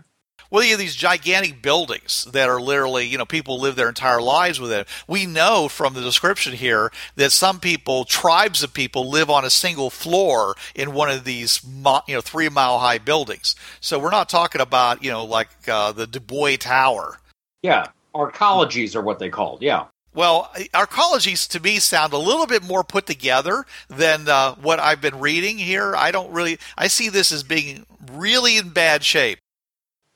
Well, 0.51 0.63
you 0.63 0.72
have 0.72 0.79
these 0.79 0.96
gigantic 0.96 1.62
buildings 1.62 2.25
that 2.32 2.50
are 2.50 2.60
literally, 2.60 3.06
you 3.06 3.20
know, 3.20 3.25
people 3.25 3.60
live 3.60 3.75
their 3.75 3.88
entire 3.89 4.22
lives 4.22 4.60
with 4.60 4.72
it. 4.72 4.88
We 5.08 5.27
know 5.27 5.68
from 5.68 5.94
the 5.94 6.01
description 6.01 6.53
here 6.53 6.91
that 7.15 7.32
some 7.32 7.60
people, 7.60 8.03
tribes 8.06 8.63
of 8.63 8.74
people, 8.74 9.08
live 9.08 9.29
on 9.29 9.46
a 9.46 9.51
single 9.51 9.91
floor 9.91 10.56
in 10.74 10.94
one 10.94 11.12
of 11.12 11.24
these, 11.24 11.62
you 11.63 12.15
know, 12.15 12.22
three 12.22 12.50
mile 12.50 12.79
high 12.79 12.98
buildings. 12.98 13.56
So 13.79 14.00
we're 14.00 14.10
not 14.10 14.27
talking 14.27 14.62
about, 14.62 15.03
you 15.03 15.12
know, 15.12 15.24
like 15.24 15.50
uh, 15.68 15.91
the 15.91 16.08
Dubai 16.08 16.58
Tower. 16.58 17.20
Yeah. 17.62 17.88
Arcologies 18.15 18.96
are 18.96 19.01
what 19.01 19.20
they 19.20 19.29
called. 19.29 19.62
Yeah. 19.62 19.86
Well, 20.15 20.51
arcologies 20.74 21.48
to 21.50 21.60
me 21.60 21.77
sound 21.77 22.13
a 22.13 22.18
little 22.18 22.48
bit 22.48 22.63
more 22.63 22.84
put 22.84 23.06
together 23.06 23.65
than 23.88 24.27
uh, 24.27 24.56
what 24.56 24.79
I've 24.79 25.00
been 25.00 25.20
reading 25.20 25.60
here. 25.60 25.96
I 25.96 26.10
don't 26.10 26.32
really, 26.32 26.58
I 26.75 26.88
see 26.88 27.10
this 27.10 27.32
as 27.32 27.44
being 27.44 27.86
really 28.12 28.58
in 28.58 28.70
bad 28.70 29.03
shape. 29.03 29.38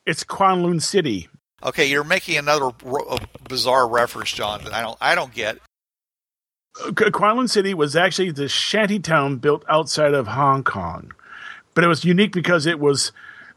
It's 0.06 0.24
Kowloon 0.24 0.82
City. 0.82 1.30
Okay, 1.64 1.86
you're 1.90 2.04
making 2.04 2.38
another 2.38 2.72
ro- 2.84 3.18
bizarre 3.48 3.88
reference, 3.88 4.32
John. 4.32 4.64
That 4.64 4.74
I 4.74 4.82
don't, 4.82 4.98
I 5.00 5.16
don't 5.16 5.34
get. 5.34 5.58
Kowloon 6.76 7.50
City 7.50 7.74
was 7.74 7.96
actually 7.96 8.32
the 8.32 8.48
shanty 8.50 9.00
town 9.00 9.38
built 9.38 9.64
outside 9.70 10.14
of 10.14 10.28
Hong 10.28 10.64
Kong, 10.64 11.12
but 11.74 11.84
it 11.84 11.88
was 11.88 12.04
unique 12.04 12.34
because 12.34 12.66
it 12.66 12.80
was 12.80 13.12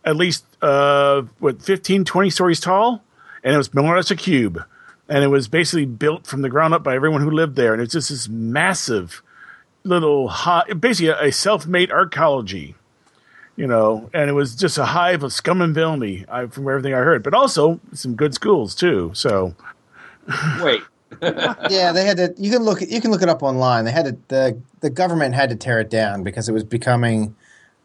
at 0.05 0.17
least 0.17 0.45
uh, 0.63 1.23
what 1.39 1.63
15, 1.63 2.05
20 2.05 2.31
stories 2.31 2.61
tall, 2.61 3.03
and 3.43 3.55
it 3.55 3.59
was 3.59 3.75
more 3.75 3.95
or 3.95 3.97
less 3.97 4.11
a 4.11 4.17
cube, 4.17 4.63
and 5.09 5.25
it 5.25 5.29
was 5.29 5.49
basically 5.49 5.87
built 5.87 6.27
from 6.27 6.43
the 6.43 6.49
ground 6.51 6.75
up 6.75 6.83
by 6.85 6.95
everyone 6.95 7.23
who 7.23 7.31
lived 7.31 7.57
there, 7.57 7.73
and 7.73 7.83
it's 7.83 7.95
just 7.95 8.11
this 8.11 8.29
massive 8.29 9.23
little 9.83 10.29
hi- 10.29 10.73
basically 10.75 11.09
a, 11.09 11.21
a 11.25 11.33
self-made 11.33 11.91
arcology. 11.91 12.75
You 13.57 13.67
know, 13.67 14.11
and 14.13 14.29
it 14.29 14.35
was 14.35 14.55
just 14.55 14.77
a 14.77 14.85
hive 14.85 15.23
of 15.23 15.33
scum 15.33 15.63
and 15.63 15.75
villainy, 15.75 16.27
I, 16.29 16.47
from 16.47 16.69
everything 16.69 16.93
I 16.93 16.99
heard. 16.99 17.23
But 17.23 17.33
also 17.33 17.81
some 17.95 18.15
good 18.15 18.35
schools 18.35 18.75
too. 18.75 19.13
So 19.15 19.55
Wait. 20.61 20.83
yeah, 21.23 21.93
they 21.93 22.05
had 22.05 22.17
to. 22.17 22.35
You 22.37 22.51
can 22.51 22.63
look. 22.63 22.81
You 22.81 23.01
can 23.01 23.11
look 23.11 23.23
it 23.23 23.29
up 23.29 23.43
online. 23.43 23.85
They 23.85 23.93
had 23.93 24.07
to. 24.07 24.17
The 24.29 24.61
the 24.81 24.91
government 24.91 25.35
had 25.35 25.51
to 25.51 25.57
tear 25.57 25.81
it 25.81 25.89
down 25.89 26.23
because 26.23 26.49
it 26.49 26.53
was 26.53 26.65
becoming 26.65 27.35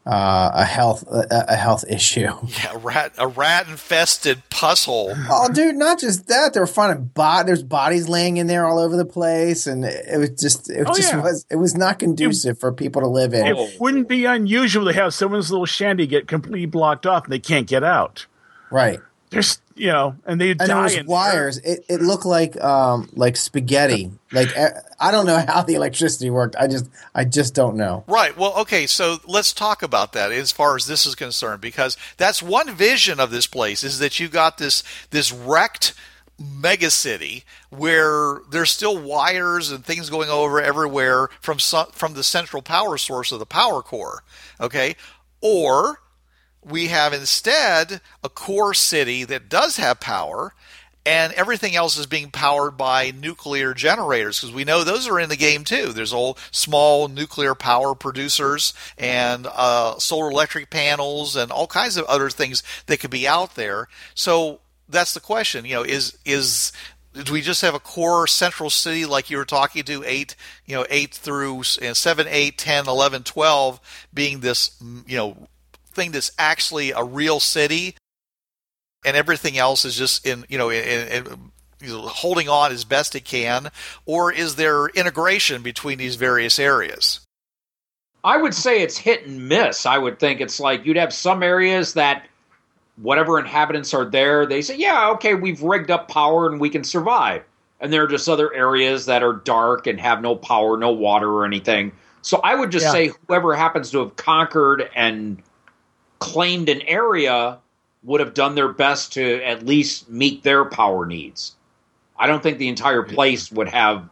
uh, 0.05 0.51
a 0.53 0.65
health 0.65 1.03
a, 1.07 1.45
a 1.49 1.55
health 1.55 1.83
issue. 1.87 2.27
Yeah, 2.47 2.77
rat, 2.81 3.13
a 3.17 3.27
rat 3.27 3.67
infested 3.67 4.41
puzzle. 4.49 5.13
Oh, 5.29 5.47
dude! 5.53 5.75
Not 5.75 5.99
just 5.99 6.27
that. 6.27 6.53
They 6.53 6.59
were 6.59 6.67
finding 6.67 7.05
bot. 7.05 7.45
There's 7.45 7.63
bodies 7.63 8.09
laying 8.09 8.37
in 8.37 8.47
there 8.47 8.65
all 8.65 8.79
over 8.79 8.95
the 8.97 9.05
place, 9.05 9.67
and 9.67 9.85
it 9.85 10.17
was 10.17 10.29
just. 10.31 10.69
It 10.69 10.85
Oh, 10.87 10.93
just 10.95 11.13
yeah. 11.13 11.21
was. 11.21 11.45
It 11.51 11.57
was 11.57 11.75
not 11.75 11.99
conducive 11.99 12.59
for 12.59 12.71
people 12.71 13.01
to 13.01 13.07
live 13.07 13.33
in. 13.33 13.45
It 13.45 13.79
wouldn't 13.79 14.07
be 14.07 14.25
unusual 14.25 14.85
to 14.85 14.93
have 14.93 15.13
someone's 15.13 15.51
little 15.51 15.65
shanty 15.67 16.07
get 16.07 16.27
completely 16.27 16.65
blocked 16.65 17.05
off 17.05 17.25
and 17.25 17.31
they 17.33 17.39
can't 17.39 17.67
get 17.67 17.83
out. 17.83 18.25
Right. 18.71 18.99
There's, 19.31 19.59
you 19.75 19.87
know, 19.87 20.15
and 20.25 20.39
they 20.39 20.51
And 20.51 20.59
there 20.59 20.67
die 20.67 20.83
was 20.83 20.93
in 20.93 21.05
there. 21.05 21.11
wires. 21.15 21.57
It, 21.59 21.85
it 21.87 22.01
looked 22.01 22.25
like 22.25 22.61
um 22.61 23.09
like 23.13 23.37
spaghetti. 23.37 24.11
Like 24.31 24.49
I 24.99 25.09
don't 25.11 25.25
know 25.25 25.43
how 25.47 25.63
the 25.63 25.75
electricity 25.75 26.29
worked. 26.29 26.55
I 26.57 26.67
just 26.67 26.89
I 27.15 27.23
just 27.23 27.55
don't 27.55 27.77
know. 27.77 28.03
Right. 28.07 28.37
Well, 28.37 28.53
okay. 28.59 28.85
So 28.87 29.17
let's 29.25 29.53
talk 29.53 29.81
about 29.83 30.11
that 30.13 30.31
as 30.33 30.51
far 30.51 30.75
as 30.75 30.85
this 30.85 31.05
is 31.05 31.15
concerned, 31.15 31.61
because 31.61 31.95
that's 32.17 32.43
one 32.43 32.75
vision 32.75 33.19
of 33.21 33.31
this 33.31 33.47
place 33.47 33.83
is 33.85 33.99
that 33.99 34.19
you 34.19 34.27
got 34.27 34.57
this 34.57 34.83
this 35.11 35.31
wrecked 35.31 35.93
megacity 36.41 37.43
where 37.69 38.39
there's 38.51 38.71
still 38.71 38.97
wires 38.97 39.71
and 39.71 39.85
things 39.85 40.09
going 40.09 40.29
over 40.29 40.61
everywhere 40.61 41.29
from 41.39 41.57
su- 41.59 41.85
from 41.93 42.13
the 42.15 42.23
central 42.23 42.61
power 42.61 42.97
source 42.97 43.31
of 43.31 43.39
the 43.39 43.45
power 43.45 43.81
core. 43.81 44.23
Okay, 44.59 44.95
or 45.39 46.00
we 46.63 46.87
have 46.87 47.13
instead 47.13 48.01
a 48.23 48.29
core 48.29 48.73
city 48.73 49.23
that 49.23 49.49
does 49.49 49.77
have 49.77 49.99
power 49.99 50.53
and 51.05 51.33
everything 51.33 51.75
else 51.75 51.97
is 51.97 52.05
being 52.05 52.29
powered 52.29 52.77
by 52.77 53.11
nuclear 53.11 53.73
generators 53.73 54.39
because 54.39 54.53
we 54.53 54.63
know 54.63 54.83
those 54.83 55.07
are 55.07 55.19
in 55.19 55.29
the 55.29 55.35
game 55.35 55.63
too. 55.63 55.87
There's 55.93 56.13
all 56.13 56.37
small 56.51 57.07
nuclear 57.07 57.55
power 57.55 57.95
producers 57.95 58.73
and 58.97 59.47
uh, 59.47 59.97
solar 59.97 60.29
electric 60.29 60.69
panels 60.69 61.35
and 61.35 61.51
all 61.51 61.67
kinds 61.67 61.97
of 61.97 62.05
other 62.05 62.29
things 62.29 62.61
that 62.85 62.99
could 62.99 63.09
be 63.09 63.27
out 63.27 63.55
there. 63.55 63.87
So 64.13 64.59
that's 64.87 65.13
the 65.13 65.19
question. 65.19 65.65
You 65.65 65.75
know, 65.75 65.83
is 65.83 66.17
is 66.23 66.71
do 67.13 67.33
we 67.33 67.41
just 67.41 67.61
have 67.61 67.75
a 67.75 67.79
core 67.79 68.27
central 68.27 68.69
city 68.69 69.05
like 69.05 69.29
you 69.29 69.37
were 69.37 69.45
talking 69.45 69.83
to 69.83 70.03
eight 70.05 70.35
you 70.65 70.75
know 70.75 70.85
eight 70.89 71.13
through 71.13 71.59
uh, 71.59 71.93
seven 71.93 72.27
eight 72.29 72.57
ten 72.57 72.87
eleven 72.87 73.23
twelve 73.23 73.81
being 74.13 74.39
this 74.39 74.81
you 75.07 75.17
know 75.17 75.47
thing 75.91 76.11
that's 76.11 76.31
actually 76.37 76.91
a 76.91 77.03
real 77.03 77.39
city 77.39 77.95
and 79.05 79.17
everything 79.17 79.57
else 79.57 79.85
is 79.85 79.95
just 79.97 80.25
in 80.25 80.45
you 80.49 80.57
know 80.57 80.69
in, 80.69 80.83
in, 80.83 81.27
in 81.27 81.51
you 81.81 81.87
know, 81.87 82.01
holding 82.01 82.47
on 82.47 82.71
as 82.71 82.83
best 82.83 83.15
it 83.15 83.25
can 83.25 83.69
or 84.05 84.31
is 84.31 84.55
there 84.55 84.87
integration 84.87 85.61
between 85.63 85.97
these 85.97 86.15
various 86.15 86.59
areas 86.59 87.21
I 88.23 88.37
would 88.37 88.53
say 88.53 88.81
it's 88.81 88.97
hit 88.97 89.25
and 89.25 89.47
miss. 89.49 89.85
I 89.85 89.97
would 89.97 90.19
think 90.19 90.41
it's 90.41 90.59
like 90.59 90.85
you'd 90.85 90.97
have 90.97 91.13
some 91.13 91.41
areas 91.41 91.95
that 91.95 92.27
whatever 93.01 93.39
inhabitants 93.39 93.93
are 93.93 94.05
there, 94.05 94.45
they 94.45 94.61
say, 94.61 94.75
yeah, 94.77 95.09
okay, 95.11 95.33
we've 95.33 95.61
rigged 95.61 95.89
up 95.89 96.07
power 96.07 96.47
and 96.47 96.59
we 96.59 96.69
can 96.69 96.83
survive. 96.83 97.43
And 97.79 97.91
there 97.91 98.03
are 98.03 98.07
just 98.07 98.29
other 98.29 98.53
areas 98.53 99.07
that 99.07 99.23
are 99.23 99.33
dark 99.33 99.87
and 99.87 99.99
have 99.99 100.21
no 100.21 100.35
power, 100.35 100.77
no 100.77 100.91
water 100.91 101.31
or 101.31 101.45
anything. 101.45 101.91
So 102.21 102.39
I 102.43 102.53
would 102.53 102.69
just 102.71 102.85
Yeah. 102.85 102.91
say 102.91 103.11
whoever 103.27 103.55
happens 103.55 103.89
to 103.91 103.99
have 103.99 104.15
conquered 104.17 104.87
and 104.95 105.41
claimed 106.21 106.69
an 106.69 106.81
area 106.83 107.57
would 108.03 108.21
have 108.21 108.33
done 108.33 108.55
their 108.55 108.71
best 108.71 109.11
to 109.13 109.43
at 109.43 109.65
least 109.65 110.09
meet 110.09 110.43
their 110.43 110.63
power 110.63 111.05
needs. 111.05 111.55
I 112.17 112.27
don't 112.27 112.41
think 112.41 112.59
the 112.59 112.69
entire 112.69 113.01
place 113.03 113.51
would 113.51 113.67
have 113.67 114.07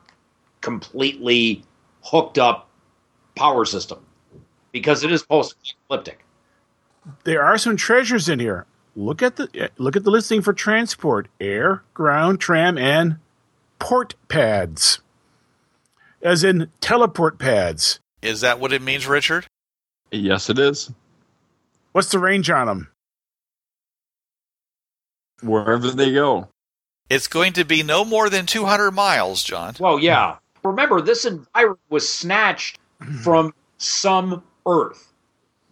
completely 0.61 1.63
hooked 2.03 2.37
up 2.37 2.67
power 3.35 3.63
system 3.63 4.05
because 4.71 5.03
it 5.03 5.11
is 5.11 5.23
post-apocalyptic. 5.23 6.25
There 7.23 7.43
are 7.43 7.57
some 7.57 7.77
treasures 7.77 8.27
in 8.27 8.39
here. 8.39 8.65
Look 8.95 9.21
at 9.21 9.37
the 9.37 9.69
look 9.77 9.95
at 9.95 10.03
the 10.03 10.11
listing 10.11 10.41
for 10.41 10.51
transport: 10.51 11.27
air, 11.39 11.83
ground, 11.93 12.41
tram, 12.41 12.77
and 12.77 13.17
port 13.77 14.15
pads. 14.27 14.99
As 16.21 16.43
in 16.43 16.69
teleport 16.81 17.39
pads. 17.39 17.99
is 18.21 18.41
that 18.41 18.59
what 18.59 18.73
it 18.73 18.81
means 18.81 19.07
richard 19.07 19.47
Yes, 20.11 20.49
it 20.49 20.59
is. 20.59 20.91
What's 21.91 22.11
the 22.11 22.19
range 22.19 22.49
on 22.49 22.67
them? 22.67 22.91
Wherever 25.41 25.89
they 25.91 26.11
go. 26.13 26.49
it's 27.09 27.27
going 27.27 27.53
to 27.53 27.63
be 27.63 27.81
no 27.81 28.03
more 28.03 28.29
than 28.29 28.45
200 28.45 28.91
miles 28.91 29.43
john 29.43 29.73
Well, 29.79 29.99
yeah. 29.99 30.37
Remember, 30.63 30.99
this 31.01 31.23
environment 31.25 31.79
was 31.89 32.07
snatched 32.07 32.77
mm-hmm. 33.01 33.17
from 33.19 33.53
some 33.77 34.43
Earth. 34.67 35.13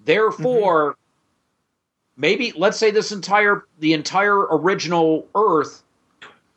Therefore, 0.06 0.94
mm-hmm. 0.94 2.22
maybe 2.22 2.54
let's 2.56 2.78
say 2.78 2.92
this 2.92 3.12
entire 3.12 3.66
the 3.80 3.94
entire 3.94 4.40
original 4.56 5.28
Earth, 5.36 5.84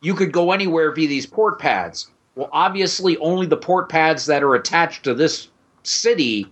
you 0.01 0.15
could 0.15 0.33
go 0.33 0.53
anywhere 0.53 0.93
via 0.93 1.09
these 1.09 1.27
port 1.27 1.59
pads. 1.59 2.09
Well, 2.37 2.49
obviously, 2.53 3.19
only 3.19 3.47
the 3.47 3.57
port 3.57 3.89
pads 3.89 4.27
that 4.27 4.45
are 4.45 4.55
attached 4.55 5.03
to 5.05 5.15
this 5.15 5.49
city 5.83 6.51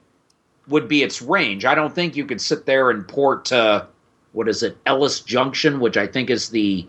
would 0.68 0.88
be 0.88 1.02
its 1.02 1.22
range. 1.22 1.64
I 1.64 1.75
don't 1.75 1.94
think 1.94 2.16
you 2.16 2.25
could 2.25 2.40
sit 2.40 2.66
there 2.66 2.90
and 2.90 3.06
port 3.06 3.46
to 3.46 3.87
what 4.32 4.48
is 4.48 4.62
it, 4.62 4.76
Ellis 4.87 5.20
Junction, 5.20 5.80
which 5.80 5.96
I 5.96 6.06
think 6.06 6.30
is 6.30 6.50
the 6.50 6.87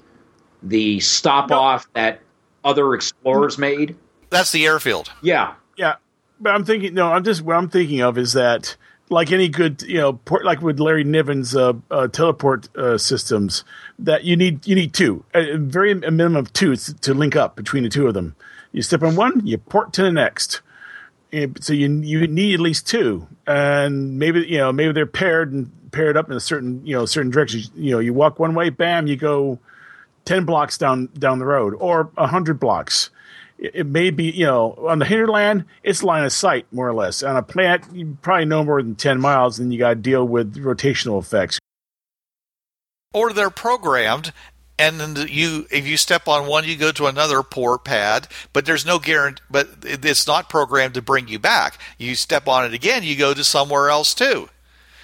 the 0.61 0.99
stop 0.99 1.51
off 1.51 1.87
that 1.93 2.21
other 2.63 2.93
explorers 2.93 3.57
made. 3.57 3.95
that's 4.29 4.51
the 4.51 4.65
airfield 4.65 5.09
Yeah, 5.21 5.53
Yeah, 5.77 5.95
but 6.39 6.53
I'm 6.53 6.65
thinking. 6.65 6.93
No, 6.93 7.11
I'm 7.11 7.23
just 7.23 7.41
what 7.41 7.55
I'm 7.55 7.69
thinking 7.69 8.01
of 8.01 8.17
is 8.17 8.33
that 8.33 8.75
like 9.09 9.31
any 9.31 9.49
good, 9.49 9.81
you 9.83 9.97
know, 9.97 10.13
port, 10.13 10.45
like 10.45 10.61
with 10.61 10.79
Larry 10.79 11.03
Niven's 11.03 11.55
uh, 11.55 11.73
uh, 11.89 12.07
teleport 12.07 12.75
uh, 12.77 12.97
systems, 12.97 13.63
that 13.97 14.23
you 14.23 14.35
need 14.35 14.67
you 14.67 14.75
need 14.75 14.93
two, 14.93 15.23
a 15.33 15.57
very 15.57 15.91
a 15.91 16.11
minimum 16.11 16.35
of 16.35 16.53
two 16.53 16.75
to 16.75 16.93
to 16.93 17.13
link 17.13 17.35
up 17.35 17.55
between 17.55 17.83
the 17.83 17.89
two 17.89 18.07
of 18.07 18.13
them. 18.13 18.35
You 18.71 18.81
step 18.81 19.01
on 19.01 19.15
one, 19.15 19.45
you 19.45 19.57
port 19.57 19.93
to 19.93 20.03
the 20.03 20.11
next. 20.11 20.61
So 21.59 21.73
you 21.73 21.87
you 22.01 22.25
need 22.27 22.55
at 22.55 22.59
least 22.59 22.87
two, 22.87 23.27
and 23.45 24.17
maybe 24.17 24.41
you 24.47 24.57
know 24.57 24.71
maybe 24.71 24.93
they're 24.93 25.05
paired 25.05 25.53
and 25.53 25.71
paired 25.91 26.17
up 26.17 26.29
in 26.29 26.35
a 26.35 26.39
certain 26.39 26.85
you 26.85 26.95
know 26.95 27.05
certain 27.05 27.31
direction. 27.31 27.61
You 27.75 27.91
know, 27.91 27.99
you 27.99 28.13
walk 28.13 28.39
one 28.39 28.55
way, 28.55 28.69
bam, 28.69 29.05
you 29.05 29.15
go 29.15 29.59
ten 30.25 30.45
blocks 30.45 30.77
down 30.77 31.07
down 31.17 31.37
the 31.39 31.45
road, 31.45 31.75
or 31.77 32.09
hundred 32.17 32.59
blocks. 32.59 33.11
It, 33.59 33.71
it 33.75 33.85
may 33.85 34.09
be 34.09 34.31
you 34.31 34.45
know 34.45 34.73
on 34.87 34.97
the 34.97 35.05
hinterland, 35.05 35.65
it's 35.83 36.01
line 36.01 36.23
of 36.23 36.31
sight 36.31 36.65
more 36.71 36.87
or 36.87 36.93
less. 36.95 37.21
On 37.21 37.35
a 37.35 37.43
plant, 37.43 37.85
you 37.93 38.17
probably 38.23 38.45
no 38.45 38.63
more 38.63 38.81
than 38.81 38.95
ten 38.95 39.19
miles, 39.19 39.59
and 39.59 39.71
you 39.71 39.77
got 39.77 39.89
to 39.89 39.95
deal 39.95 40.27
with 40.27 40.55
rotational 40.55 41.19
effects. 41.19 41.59
or 43.13 43.33
they're 43.33 43.49
programmed 43.51 44.31
and 44.79 44.99
then 44.99 45.27
you 45.27 45.67
if 45.69 45.85
you 45.85 45.97
step 45.97 46.27
on 46.27 46.47
one 46.47 46.63
you 46.63 46.75
go 46.75 46.91
to 46.91 47.05
another 47.05 47.43
port 47.43 47.83
pad 47.83 48.27
but 48.53 48.65
there's 48.65 48.85
no 48.85 48.97
guarantee 48.97 49.43
but 49.51 49.67
it's 49.83 50.25
not 50.25 50.49
programmed 50.49 50.95
to 50.95 51.01
bring 51.01 51.27
you 51.27 51.37
back. 51.37 51.77
You 51.97 52.15
step 52.15 52.47
on 52.47 52.65
it 52.65 52.73
again 52.73 53.03
you 53.03 53.15
go 53.15 53.33
to 53.33 53.43
somewhere 53.43 53.89
else 53.89 54.13
too. 54.15 54.49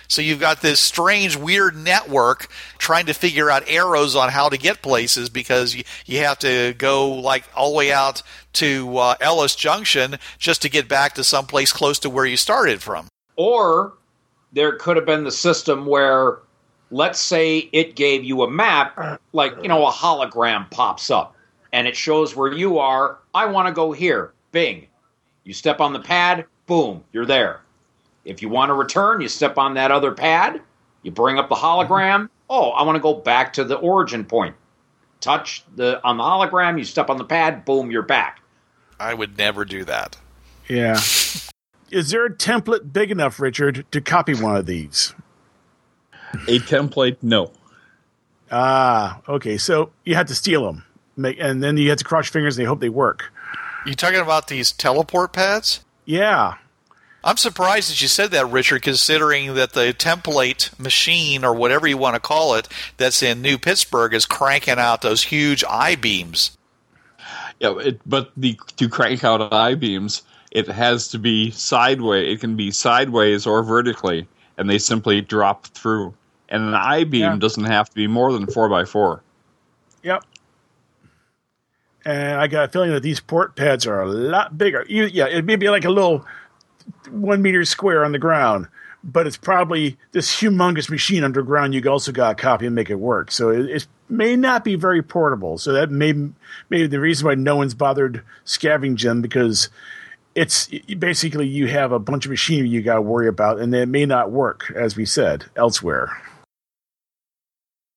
So 0.07 0.21
you've 0.21 0.39
got 0.39 0.61
this 0.61 0.79
strange 0.79 1.35
weird 1.35 1.75
network 1.75 2.47
trying 2.77 3.07
to 3.07 3.13
figure 3.13 3.49
out 3.49 3.63
arrows 3.67 4.15
on 4.15 4.29
how 4.29 4.49
to 4.49 4.57
get 4.57 4.81
places 4.81 5.29
because 5.29 5.75
you, 5.75 5.83
you 6.05 6.19
have 6.19 6.39
to 6.39 6.73
go 6.77 7.09
like 7.11 7.43
all 7.55 7.71
the 7.71 7.77
way 7.77 7.91
out 7.91 8.21
to 8.53 8.97
uh, 8.97 9.15
ellis 9.19 9.55
junction 9.55 10.17
just 10.37 10.61
to 10.61 10.69
get 10.69 10.87
back 10.87 11.15
to 11.15 11.23
someplace 11.23 11.71
close 11.71 11.99
to 11.99 12.09
where 12.09 12.25
you 12.25 12.37
started 12.37 12.81
from. 12.81 13.07
Or 13.35 13.93
there 14.53 14.77
could 14.77 14.95
have 14.95 15.05
been 15.05 15.23
the 15.23 15.31
system 15.31 15.85
where, 15.85 16.39
let's 16.95 17.19
say 17.19 17.69
it 17.73 17.97
gave 17.97 18.23
you 18.23 18.43
a 18.43 18.49
map, 18.49 19.19
like, 19.33 19.53
you 19.61 19.67
know, 19.67 19.85
a 19.85 19.91
hologram 19.91 20.71
pops 20.71 21.11
up 21.11 21.35
and 21.73 21.87
it 21.87 21.95
shows 21.95 22.37
where 22.37 22.53
you 22.53 22.77
are. 22.79 23.17
I 23.33 23.47
want 23.47 23.67
to 23.67 23.73
go 23.73 23.91
here. 23.91 24.31
Bing. 24.53 24.87
You 25.43 25.53
step 25.53 25.81
on 25.81 25.91
the 25.91 25.99
pad, 25.99 26.45
boom, 26.67 27.03
you're 27.11 27.25
there. 27.25 27.59
If 28.23 28.41
you 28.41 28.47
want 28.47 28.69
to 28.69 28.73
return, 28.75 29.19
you 29.19 29.27
step 29.27 29.57
on 29.57 29.73
that 29.73 29.91
other 29.91 30.13
pad, 30.13 30.61
you 31.03 31.11
bring 31.11 31.37
up 31.37 31.49
the 31.49 31.55
hologram. 31.55 32.29
Oh, 32.49 32.69
I 32.69 32.83
want 32.83 32.95
to 32.95 33.01
go 33.01 33.13
back 33.13 33.51
to 33.53 33.65
the 33.65 33.75
origin 33.75 34.23
point. 34.23 34.55
Touch 35.19 35.65
the 35.75 36.01
on 36.05 36.15
the 36.15 36.23
hologram, 36.23 36.77
you 36.77 36.85
step 36.85 37.09
on 37.09 37.17
the 37.17 37.25
pad, 37.25 37.65
boom, 37.65 37.91
you're 37.91 38.03
back. 38.03 38.39
i 39.01 39.13
would 39.13 39.37
never 39.37 39.65
do 39.65 39.83
that 39.83 40.17
Yeah. 40.69 40.97
Is 41.91 42.09
there 42.09 42.25
a 42.25 42.33
template 42.33 42.93
big 42.93 43.11
enough, 43.11 43.39
Richard, 43.41 43.85
to 43.91 43.99
copy 43.99 44.33
one 44.33 44.55
of 44.55 44.65
these? 44.65 45.13
A 46.47 46.59
template, 46.59 47.17
no. 47.21 47.51
Ah, 48.51 49.21
okay. 49.27 49.57
So 49.57 49.91
you 50.03 50.15
have 50.15 50.27
to 50.27 50.35
steal 50.35 50.65
them, 50.65 50.83
make, 51.17 51.39
and 51.39 51.63
then 51.63 51.77
you 51.77 51.89
have 51.89 51.97
to 51.99 52.05
cross 52.05 52.27
your 52.27 52.33
fingers 52.33 52.57
and 52.57 52.65
they 52.65 52.67
hope 52.67 52.79
they 52.79 52.89
work. 52.89 53.31
you 53.85 53.93
talking 53.93 54.19
about 54.19 54.47
these 54.47 54.71
teleport 54.71 55.33
pads 55.33 55.81
Yeah, 56.05 56.55
I'm 57.25 57.37
surprised 57.37 57.89
that 57.89 57.99
you 58.03 58.07
said 58.07 58.29
that, 58.31 58.51
Richard, 58.51 58.83
considering 58.83 59.55
that 59.55 59.73
the 59.73 59.95
template 59.97 60.77
machine 60.79 61.43
or 61.43 61.55
whatever 61.55 61.87
you 61.87 61.97
want 61.97 62.13
to 62.13 62.19
call 62.19 62.53
it 62.53 62.67
that's 62.97 63.23
in 63.23 63.41
New 63.41 63.57
Pittsburgh 63.57 64.13
is 64.13 64.27
cranking 64.27 64.77
out 64.77 65.01
those 65.01 65.23
huge 65.23 65.63
I 65.67 65.95
beams. 65.95 66.55
Yeah, 67.59 67.79
it, 67.79 67.99
but 68.05 68.31
the 68.37 68.59
to 68.77 68.87
crank 68.87 69.23
out 69.23 69.51
I 69.51 69.73
beams, 69.73 70.21
it 70.51 70.67
has 70.67 71.07
to 71.09 71.17
be 71.17 71.49
sideways. 71.49 72.31
It 72.31 72.41
can 72.41 72.55
be 72.55 72.69
sideways 72.69 73.47
or 73.47 73.63
vertically, 73.63 74.27
and 74.59 74.69
they 74.69 74.77
simply 74.77 75.21
drop 75.21 75.65
through. 75.67 76.13
And 76.49 76.63
an 76.63 76.73
I 76.73 77.03
beam 77.03 77.21
Yeah. 77.21 77.35
doesn't 77.37 77.63
have 77.65 77.89
to 77.89 77.95
be 77.95 78.07
more 78.07 78.31
than 78.33 78.47
four 78.47 78.69
by 78.69 78.85
four. 78.85 79.21
yep. 80.03 80.23
And 82.07 82.39
I 82.39 82.45
got 82.47 82.65
a 82.65 82.67
feeling 82.67 82.91
that 82.91 83.01
these 83.01 83.19
port 83.19 83.55
pads 83.55 83.87
are 83.87 83.99
a 84.01 84.07
lot 84.07 84.57
bigger. 84.57 84.85
You, 84.87 85.05
yeah, 85.05 85.25
it 85.25 85.43
may 85.43 85.55
be 85.55 85.69
like 85.69 85.85
a 85.85 85.89
little 85.89 86.23
one 87.09 87.41
meter 87.41 87.65
square 87.65 88.05
on 88.05 88.11
the 88.11 88.19
ground, 88.19 88.67
but 89.03 89.25
it's 89.25 89.37
probably 89.37 89.97
this 90.11 90.29
humongous 90.39 90.87
machine 90.87 91.23
underground. 91.23 91.73
You 91.73 91.81
also 91.89 92.11
got 92.11 92.37
to 92.37 92.41
copy 92.43 92.67
and 92.67 92.75
make 92.75 92.91
it 92.91 92.95
work. 92.99 93.31
So 93.31 93.49
it, 93.49 93.65
it 93.71 93.87
may 94.07 94.35
not 94.35 94.63
be 94.63 94.75
very 94.75 95.01
portable. 95.01 95.57
So 95.57 95.73
that 95.73 95.89
may 95.89 96.13
maybe 96.69 96.85
the 96.85 96.99
reason 96.99 97.25
why 97.25 97.33
no 97.33 97.55
one's 97.55 97.73
bothered 97.73 98.21
scavenging 98.43 99.07
them 99.09 99.21
because 99.23 99.69
it's 100.35 100.67
basically 100.99 101.47
you 101.47 101.65
have 101.69 101.91
a 101.91 101.97
bunch 101.97 102.25
of 102.25 102.29
machinery 102.29 102.69
you 102.69 102.83
got 102.83 102.95
to 102.95 103.01
worry 103.01 103.27
about, 103.27 103.59
and 103.59 103.73
it 103.73 103.87
may 103.87 104.05
not 104.05 104.29
work 104.31 104.71
as 104.75 104.95
we 104.95 105.05
said 105.05 105.45
elsewhere. 105.55 106.21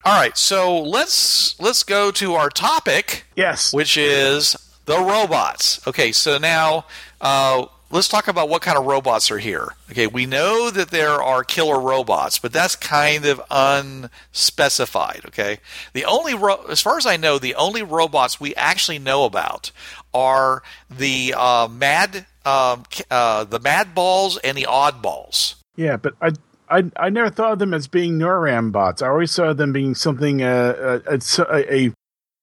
All 0.09 0.15
right, 0.19 0.39
so 0.39 0.79
let's 0.81 1.61
let's 1.61 1.83
go 1.83 2.11
to 2.13 2.33
our 2.33 2.49
topic, 2.49 3.25
Yes. 3.37 3.75
which 3.75 3.99
is 3.99 4.57
the 4.87 4.97
robots. 4.99 5.87
Okay, 5.87 6.13
so 6.13 6.39
now 6.39 6.87
uh, 7.21 7.67
let's 7.91 8.09
talk 8.09 8.27
about 8.27 8.49
what 8.49 8.63
kind 8.63 8.79
of 8.79 8.87
robots 8.87 9.31
are 9.31 9.37
here. 9.37 9.75
Okay, 9.91 10.07
we 10.07 10.25
know 10.25 10.71
that 10.71 10.89
there 10.91 11.23
are 11.23 11.45
killer 11.45 11.79
robots, 11.79 12.39
but 12.39 12.55
that's 12.55 12.75
kind 12.75 13.27
of 13.27 13.39
unspecified. 13.51 15.27
Okay, 15.27 15.59
the 15.93 16.07
only 16.07 16.35
ro- 16.35 16.65
as 16.71 16.81
far 16.81 16.97
as 16.97 17.05
I 17.05 17.19
know, 17.19 17.39
the 17.39 17.55
only 17.57 17.83
robots 17.83 18.41
we 18.41 18.55
actually 18.55 18.99
know 18.99 19.25
about 19.27 19.73
are 20.15 20.63
the 20.91 21.35
uh, 21.37 21.69
mad 21.69 22.25
um, 22.47 22.85
uh, 23.11 23.45
the 23.45 23.61
mad 23.61 23.95
balls 23.95 24.39
and 24.39 24.57
the 24.57 24.67
oddballs. 24.71 25.57
Yeah, 25.77 25.99
but 25.99 26.15
I, 26.23 26.31
I 26.71 26.91
I 26.97 27.11
never 27.11 27.31
thought 27.31 27.53
of 27.53 27.59
them 27.59 27.75
as 27.75 27.87
being 27.87 28.19
NORAM 28.19 28.73
bots. 28.73 29.03
I 29.03 29.09
always 29.09 29.31
saw 29.31 29.53
them 29.53 29.73
being 29.73 29.95
something 29.95 30.43
uh, 30.43 31.01
uh, 31.07 31.15
it's 31.15 31.39
a, 31.39 31.75
a 31.75 31.93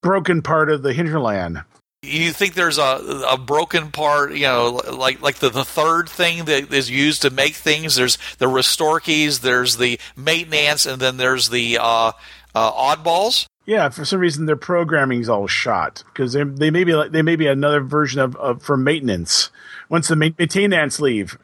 broken 0.02 0.42
part 0.42 0.70
of 0.70 0.82
the 0.82 0.92
hinterland. 0.92 1.62
you 2.02 2.32
think 2.32 2.54
there's 2.54 2.78
a 2.78 3.24
a 3.28 3.38
broken 3.38 3.90
part, 3.90 4.32
you 4.32 4.42
know, 4.42 4.80
like 4.92 5.20
like 5.20 5.36
the, 5.36 5.50
the 5.50 5.64
third 5.64 6.08
thing 6.08 6.44
that 6.46 6.72
is 6.72 6.90
used 6.90 7.22
to 7.22 7.30
make 7.30 7.54
things. 7.54 7.96
There's 7.96 8.18
the 8.38 8.48
restore 8.48 9.00
keys, 9.00 9.40
there's 9.40 9.76
the 9.76 9.98
maintenance, 10.16 10.86
and 10.86 11.00
then 11.00 11.16
there's 11.16 11.48
the 11.48 11.78
uh, 11.80 12.12
uh, 12.54 12.72
oddballs. 12.72 13.46
Yeah, 13.64 13.88
for 13.88 14.04
some 14.04 14.20
reason 14.20 14.46
their 14.46 14.56
programming's 14.56 15.28
all 15.28 15.48
shot 15.48 16.04
because 16.12 16.32
they 16.32 16.44
they 16.44 16.70
may 16.70 16.84
be 16.84 16.94
like, 16.94 17.10
they 17.10 17.22
may 17.22 17.36
be 17.36 17.48
another 17.48 17.80
version 17.80 18.20
of, 18.20 18.36
of 18.36 18.62
for 18.62 18.76
maintenance. 18.76 19.50
Once 19.88 20.08
the 20.08 20.16
ma- 20.16 20.30
maintenance 20.38 21.00
leave, 21.00 21.38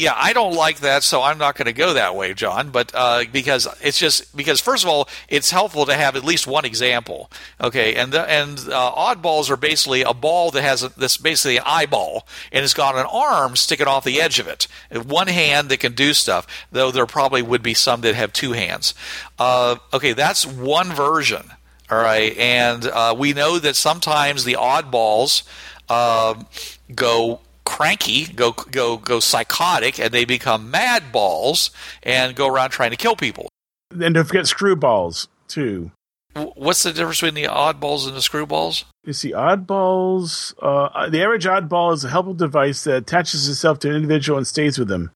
Yeah, 0.00 0.14
I 0.16 0.32
don't 0.32 0.54
like 0.54 0.78
that, 0.80 1.02
so 1.02 1.20
I'm 1.20 1.36
not 1.36 1.56
going 1.56 1.66
to 1.66 1.74
go 1.74 1.92
that 1.92 2.16
way, 2.16 2.32
John. 2.32 2.70
But 2.70 2.90
uh, 2.94 3.24
because 3.30 3.68
it's 3.82 3.98
just 3.98 4.34
because 4.34 4.58
first 4.58 4.82
of 4.82 4.88
all, 4.88 5.10
it's 5.28 5.50
helpful 5.50 5.84
to 5.84 5.94
have 5.94 6.16
at 6.16 6.24
least 6.24 6.46
one 6.46 6.64
example. 6.64 7.30
Okay, 7.60 7.94
and 7.96 8.10
the, 8.10 8.22
and 8.22 8.58
uh, 8.60 8.92
oddballs 8.92 9.50
are 9.50 9.58
basically 9.58 10.00
a 10.00 10.14
ball 10.14 10.52
that 10.52 10.62
has 10.62 10.82
a, 10.82 10.88
this 10.88 11.18
basically 11.18 11.58
an 11.58 11.64
eyeball 11.66 12.26
and 12.50 12.64
it's 12.64 12.72
got 12.72 12.96
an 12.96 13.04
arm 13.12 13.56
sticking 13.56 13.86
off 13.86 14.04
the 14.04 14.22
edge 14.22 14.38
of 14.38 14.48
it, 14.48 14.68
one 14.90 15.26
hand 15.26 15.68
that 15.68 15.80
can 15.80 15.92
do 15.92 16.14
stuff. 16.14 16.46
Though 16.72 16.90
there 16.90 17.04
probably 17.04 17.42
would 17.42 17.62
be 17.62 17.74
some 17.74 18.00
that 18.00 18.14
have 18.14 18.32
two 18.32 18.52
hands. 18.52 18.94
Uh, 19.38 19.76
okay, 19.92 20.14
that's 20.14 20.46
one 20.46 20.94
version. 20.94 21.50
All 21.90 21.98
right, 21.98 22.34
and 22.38 22.86
uh, 22.86 23.14
we 23.18 23.34
know 23.34 23.58
that 23.58 23.76
sometimes 23.76 24.44
the 24.44 24.54
oddballs 24.54 25.42
um 25.90 26.46
go 26.94 27.40
cranky, 27.70 28.26
go 28.26 28.52
go 28.52 28.96
go 28.96 29.20
psychotic, 29.20 29.98
and 30.00 30.10
they 30.12 30.24
become 30.24 30.70
mad 30.70 31.12
balls 31.12 31.70
and 32.02 32.34
go 32.34 32.46
around 32.48 32.70
trying 32.70 32.90
to 32.90 32.96
kill 32.96 33.16
people. 33.16 33.48
and 33.90 34.14
don't 34.14 34.24
forget 34.26 34.44
screwballs 34.44 35.28
too. 35.48 35.90
What's 36.34 36.82
the 36.84 36.92
difference 36.92 37.20
between 37.20 37.34
the 37.42 37.48
oddballs 37.50 38.06
and 38.06 38.14
the 38.14 38.20
screwballs? 38.20 38.84
You 39.04 39.12
see, 39.12 39.32
oddballs. 39.32 40.54
Uh, 40.62 41.08
the 41.10 41.22
average 41.22 41.44
oddball 41.44 41.92
is 41.92 42.04
a 42.04 42.08
helpful 42.08 42.34
device 42.34 42.84
that 42.84 42.96
attaches 42.96 43.48
itself 43.48 43.80
to 43.80 43.88
an 43.90 43.96
individual 43.96 44.38
and 44.38 44.46
stays 44.46 44.78
with 44.78 44.88
them. 44.88 45.10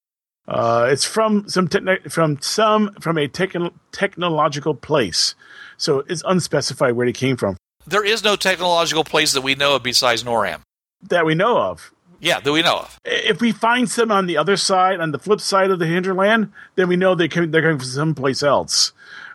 Uh, 0.49 0.89
it's 0.91 1.05
from 1.05 1.49
some 1.49 1.69
techni- 1.69 2.11
from 2.11 2.39
some 2.41 2.93
from 3.01 3.17
a 3.17 3.27
techn- 3.29 3.73
technological 3.93 4.75
place, 4.75 5.35
so 5.77 6.01
it's 6.09 6.23
unspecified 6.27 6.95
where 6.95 7.07
they 7.07 7.13
came 7.13 7.37
from 7.37 7.57
There 7.87 8.05
is 8.05 8.23
no 8.25 8.37
technological 8.37 9.05
place 9.05 9.33
that 9.33 9.41
we 9.43 9.55
know 9.55 9.77
of 9.77 9.83
besides 9.83 10.23
NORAM. 10.25 10.61
that 11.09 11.25
we 11.25 11.35
know 11.35 11.59
of. 11.59 11.93
Yeah, 12.25 12.41
that 12.41 12.51
we 12.53 12.63
know 12.63 12.79
of. 12.79 12.99
If 13.05 13.41
we 13.43 13.53
find 13.53 13.89
some 13.89 14.11
on 14.11 14.25
the 14.27 14.39
other 14.39 14.57
side, 14.57 14.99
on 14.99 15.13
the 15.13 15.19
flip 15.19 15.41
side 15.43 15.71
of 15.71 15.79
the 15.79 15.87
hinterland, 15.87 16.51
then 16.75 16.89
we 16.89 16.97
know 16.97 17.15
they 17.15 17.29
came, 17.29 17.51
they're 17.51 17.61
coming 17.61 17.79
from 17.79 17.87
someplace 17.87 18.43
else. 18.43 18.93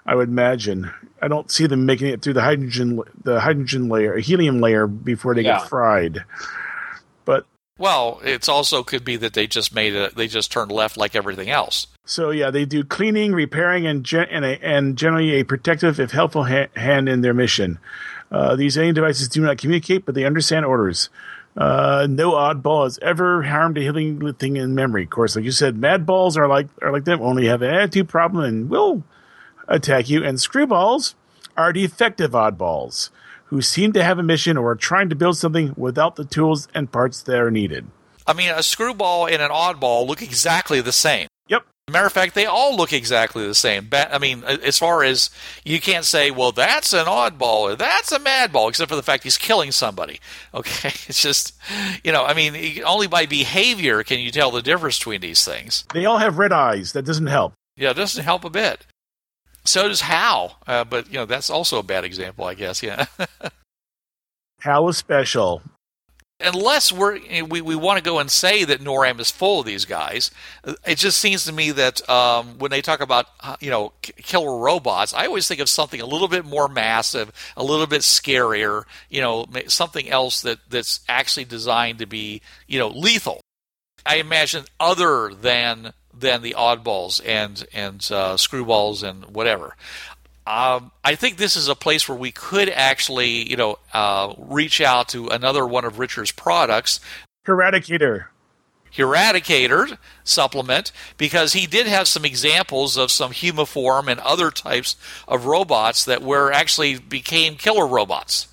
I 0.08 0.15
would 0.15 0.30
imagine. 0.30 0.89
I 1.21 1.28
don't 1.28 1.52
see 1.52 1.67
them 1.67 1.86
making 1.86 2.08
it 2.08 2.23
through 2.23 2.34
the 2.34 2.41
hydrogen 2.41 2.99
the 3.23 3.41
hydrogen 3.41 3.89
layer, 3.89 4.15
a 4.15 4.21
helium 4.21 4.60
layer 4.60 4.88
before 4.88 5.36
they 5.36 5.43
Yeah. 5.43 5.60
get 5.60 5.69
fried. 5.69 6.23
But 7.25 7.45
Well, 7.78 8.19
it's 8.23 8.49
also 8.49 8.82
could 8.84 9.06
be 9.06 9.17
that 9.17 9.34
they 9.34 9.45
just 9.45 9.73
made 9.75 9.95
a 9.95 10.10
they 10.15 10.28
just 10.28 10.52
turned 10.52 10.71
left 10.71 10.97
like 10.97 11.15
everything 11.15 11.49
else. 11.52 11.86
So 12.06 12.32
yeah, 12.32 12.49
they 12.49 12.65
do 12.65 12.84
cleaning, 12.84 13.34
repairing, 13.34 13.86
and 13.86 14.04
gen- 14.04 14.30
and, 14.32 14.43
a, 14.43 14.65
and 14.65 14.97
generally 14.97 15.34
a 15.36 15.43
protective, 15.43 15.99
if 15.99 16.10
helpful, 16.10 16.45
ha- 16.45 16.69
hand 16.75 17.08
in 17.08 17.21
their 17.21 17.36
mission. 17.36 17.78
Uh, 18.32 18.56
these 18.56 18.78
alien 18.80 18.95
devices 18.95 19.28
do 19.28 19.41
not 19.41 19.60
communicate, 19.60 20.06
but 20.08 20.15
they 20.15 20.23
understand 20.25 20.65
orders. 20.65 21.10
Uh, 21.57 22.07
no 22.09 22.31
oddball 22.33 22.85
has 22.85 22.99
ever 23.01 23.43
harmed 23.43 23.77
a 23.77 23.81
healing 23.81 24.33
thing 24.33 24.57
in 24.57 24.75
memory. 24.75 25.03
Of 25.03 25.09
course, 25.09 25.35
like 25.35 25.45
you 25.45 25.51
said, 25.51 25.77
mad 25.77 26.05
balls 26.05 26.38
are 26.38 26.47
like 26.47 26.67
are 26.81 26.91
like 26.91 27.05
them, 27.05 27.21
only 27.21 27.47
have 27.47 27.62
an 27.62 27.73
attitude 27.73 28.07
problem 28.07 28.43
and 28.43 28.69
will 28.69 29.03
attack 29.67 30.09
you. 30.09 30.23
And 30.23 30.38
screwballs 30.38 31.15
are 31.57 31.73
defective 31.73 32.31
oddballs 32.31 33.09
who 33.45 33.62
seem 33.62 33.93
to 33.93 34.03
have 34.03 34.19
a 34.19 34.23
mission 34.23 34.57
or 34.57 34.71
are 34.71 34.75
trying 34.75 35.09
to 35.09 35.15
build 35.15 35.35
something 35.38 35.73
without 35.75 36.15
the 36.15 36.23
tools 36.23 36.67
and 36.75 36.91
parts 36.91 37.23
that 37.23 37.39
are 37.39 37.49
needed. 37.49 37.88
I 38.27 38.33
mean, 38.33 38.51
a 38.51 38.62
screwball 38.62 39.25
and 39.25 39.41
an 39.41 39.49
oddball 39.49 40.05
look 40.05 40.21
exactly 40.21 40.81
the 40.81 40.91
same. 40.91 41.29
Matter 41.89 42.06
of 42.06 42.13
fact, 42.13 42.36
they 42.36 42.45
all 42.45 42.75
look 42.75 42.93
exactly 42.93 43.45
the 43.45 43.56
same. 43.56 43.89
I 43.91 44.17
mean, 44.17 44.43
as 44.43 44.78
far 44.78 45.04
as 45.04 45.30
you 45.63 45.80
can't 45.80 46.06
say, 46.06 46.32
well, 46.32 46.52
that's 46.52 46.93
an 46.93 47.06
oddball 47.06 47.62
or 47.62 47.75
that's 47.75 48.12
a 48.12 48.19
madball, 48.19 48.69
except 48.69 48.89
for 48.89 48.95
the 48.95 49.04
fact 49.04 49.23
he's 49.23 49.38
killing 49.38 49.71
somebody. 49.71 50.19
Okay, 50.54 50.89
it's 51.08 51.21
just, 51.21 51.56
you 52.04 52.12
know, 52.12 52.25
I 52.25 52.34
mean, 52.34 52.84
only 52.84 53.08
by 53.08 53.25
behavior 53.25 54.04
can 54.04 54.19
you 54.19 54.32
tell 54.32 54.52
the 54.52 54.62
difference 54.62 54.97
between 54.97 55.21
these 55.21 55.43
things. 55.45 55.86
They 55.93 56.06
all 56.06 56.17
have 56.17 56.38
red 56.38 56.52
eyes. 56.52 56.93
That 56.93 57.06
doesn't 57.06 57.28
help. 57.28 57.54
Yeah, 57.75 57.91
it 57.91 57.95
doesn't 57.97 58.23
help 58.23 58.43
a 58.43 58.49
bit. 58.49 58.86
So 59.65 59.88
does 59.88 60.02
Hal, 60.02 60.58
uh, 60.67 60.84
but 60.84 61.08
you 61.08 61.13
know 61.13 61.25
that's 61.25 61.49
also 61.49 61.80
a 61.80 61.84
bad 61.84 62.04
example, 62.04 62.45
I 62.45 62.54
guess. 62.54 62.82
Yeah. 62.82 63.06
Hal 64.62 64.89
is 64.89 64.97
special. 64.97 65.62
Unless 66.39 66.91
we're 66.91 67.19
we, 67.45 67.62
we 67.62 67.75
want 67.75 67.97
to 67.97 68.04
go 68.04 68.19
and 68.19 68.32
say 68.32 68.63
that 68.63 68.82
NORAM 68.82 69.19
is 69.19 69.32
full 69.32 69.60
of 69.60 69.65
these 69.65 69.86
guys, 69.86 70.32
it 70.86 70.97
just 70.97 71.19
seems 71.19 71.45
to 71.45 71.52
me 71.52 71.71
that 71.71 72.08
um, 72.10 72.58
when 72.60 72.71
they 72.71 72.82
talk 72.82 73.02
about 73.02 73.28
uh, 73.41 73.58
you 73.60 73.69
know 73.69 73.93
killer 74.02 74.58
robots, 74.58 75.13
I 75.13 75.25
always 75.25 75.47
think 75.47 75.60
of 75.60 75.69
something 75.69 76.02
a 76.02 76.06
little 76.06 76.28
bit 76.28 76.45
more 76.45 76.67
massive, 76.67 77.32
a 77.58 77.63
little 77.63 77.88
bit 77.88 78.02
scarier, 78.02 78.84
you 79.10 79.21
know, 79.21 79.45
something 79.67 80.10
else 80.10 80.41
that 80.41 80.60
that's 80.69 81.02
actually 81.10 81.45
designed 81.45 81.99
to 81.99 82.06
be 82.06 82.41
you 82.67 82.80
know 82.80 82.89
lethal. 82.89 83.41
I 84.06 84.15
imagine 84.15 84.65
other 84.80 85.34
than 85.34 85.93
than 86.19 86.41
the 86.41 86.56
oddballs 86.58 87.21
and 87.25 87.65
and 87.73 87.95
uh, 88.12 88.36
screwballs 88.36 89.08
and 89.08 89.25
whatever. 89.25 89.75
Um, 90.49 90.91
I 91.05 91.13
think 91.13 91.38
this 91.38 91.55
is 91.55 91.67
a 91.67 91.75
place 91.75 92.09
where 92.09 92.17
we 92.17 92.31
could 92.31 92.69
actually, 92.69 93.47
you 93.47 93.55
know, 93.55 93.77
uh, 93.93 94.33
reach 94.39 94.81
out 94.81 95.09
to 95.09 95.27
another 95.27 95.63
one 95.63 95.85
of 95.85 95.99
Richard's 95.99 96.31
products, 96.31 96.99
Eradicator. 97.47 98.25
Eradicator 98.95 99.99
supplement, 100.23 100.91
because 101.17 101.53
he 101.53 101.67
did 101.67 101.85
have 101.85 102.07
some 102.07 102.25
examples 102.25 102.97
of 102.97 103.12
some 103.12 103.31
humiform 103.31 104.07
and 104.07 104.19
other 104.21 104.49
types 104.49 104.95
of 105.27 105.45
robots 105.45 106.03
that 106.05 106.23
were 106.23 106.51
actually 106.51 106.97
became 106.97 107.55
killer 107.55 107.85
robots. 107.85 108.47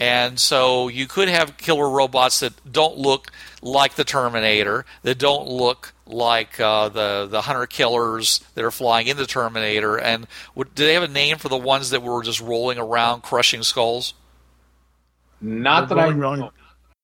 And 0.00 0.40
so 0.40 0.88
you 0.88 1.06
could 1.06 1.28
have 1.28 1.58
killer 1.58 1.88
robots 1.88 2.40
that 2.40 2.54
don't 2.72 2.96
look 2.96 3.30
like 3.60 3.96
the 3.96 4.04
Terminator, 4.04 4.86
that 5.02 5.18
don't 5.18 5.46
look 5.46 5.92
like 6.06 6.58
uh, 6.58 6.88
the 6.88 7.28
the 7.30 7.42
hunter 7.42 7.66
killers 7.66 8.40
that 8.54 8.64
are 8.64 8.70
flying 8.70 9.08
in 9.08 9.18
the 9.18 9.26
Terminator. 9.26 9.98
And 9.98 10.26
would, 10.54 10.74
do 10.74 10.86
they 10.86 10.94
have 10.94 11.02
a 11.02 11.08
name 11.08 11.36
for 11.36 11.50
the 11.50 11.58
ones 11.58 11.90
that 11.90 12.02
were 12.02 12.22
just 12.22 12.40
rolling 12.40 12.78
around 12.78 13.22
crushing 13.22 13.62
skulls? 13.62 14.14
Not 15.42 15.90
that 15.90 15.98
I 15.98 16.04
Rolling, 16.04 16.18
rolling. 16.18 16.50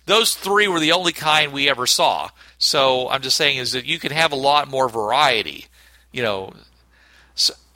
Those 0.07 0.35
three 0.35 0.67
were 0.67 0.81
the 0.81 0.93
only 0.93 1.13
kind 1.13 1.53
we 1.53 1.69
ever 1.69 1.87
saw. 1.87 2.31
So 2.57 3.11
I'm 3.11 3.21
just 3.21 3.37
saying 3.37 3.59
is 3.59 3.73
that 3.73 3.85
you 3.85 3.99
can 3.99 4.13
have 4.13 4.33
a 4.33 4.37
lot 4.37 4.69
more 4.69 4.89
variety, 4.89 5.67
you 6.13 6.23
know. 6.23 6.55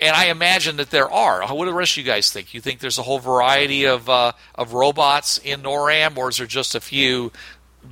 So, 0.00 0.06
and 0.06 0.16
I 0.16 0.26
imagine 0.26 0.76
that 0.76 0.90
there 0.90 1.10
are. 1.10 1.42
What 1.54 1.64
do 1.64 1.70
the 1.70 1.76
rest 1.76 1.92
of 1.92 1.98
you 1.98 2.04
guys 2.04 2.30
think? 2.32 2.54
You 2.54 2.60
think 2.60 2.80
there's 2.80 2.98
a 2.98 3.02
whole 3.02 3.18
variety 3.18 3.86
of 3.86 4.08
uh, 4.08 4.32
of 4.54 4.72
robots 4.72 5.38
in 5.38 5.62
NORAM, 5.62 6.16
or 6.16 6.28
is 6.30 6.38
there 6.38 6.46
just 6.46 6.74
a 6.74 6.80
few 6.80 7.32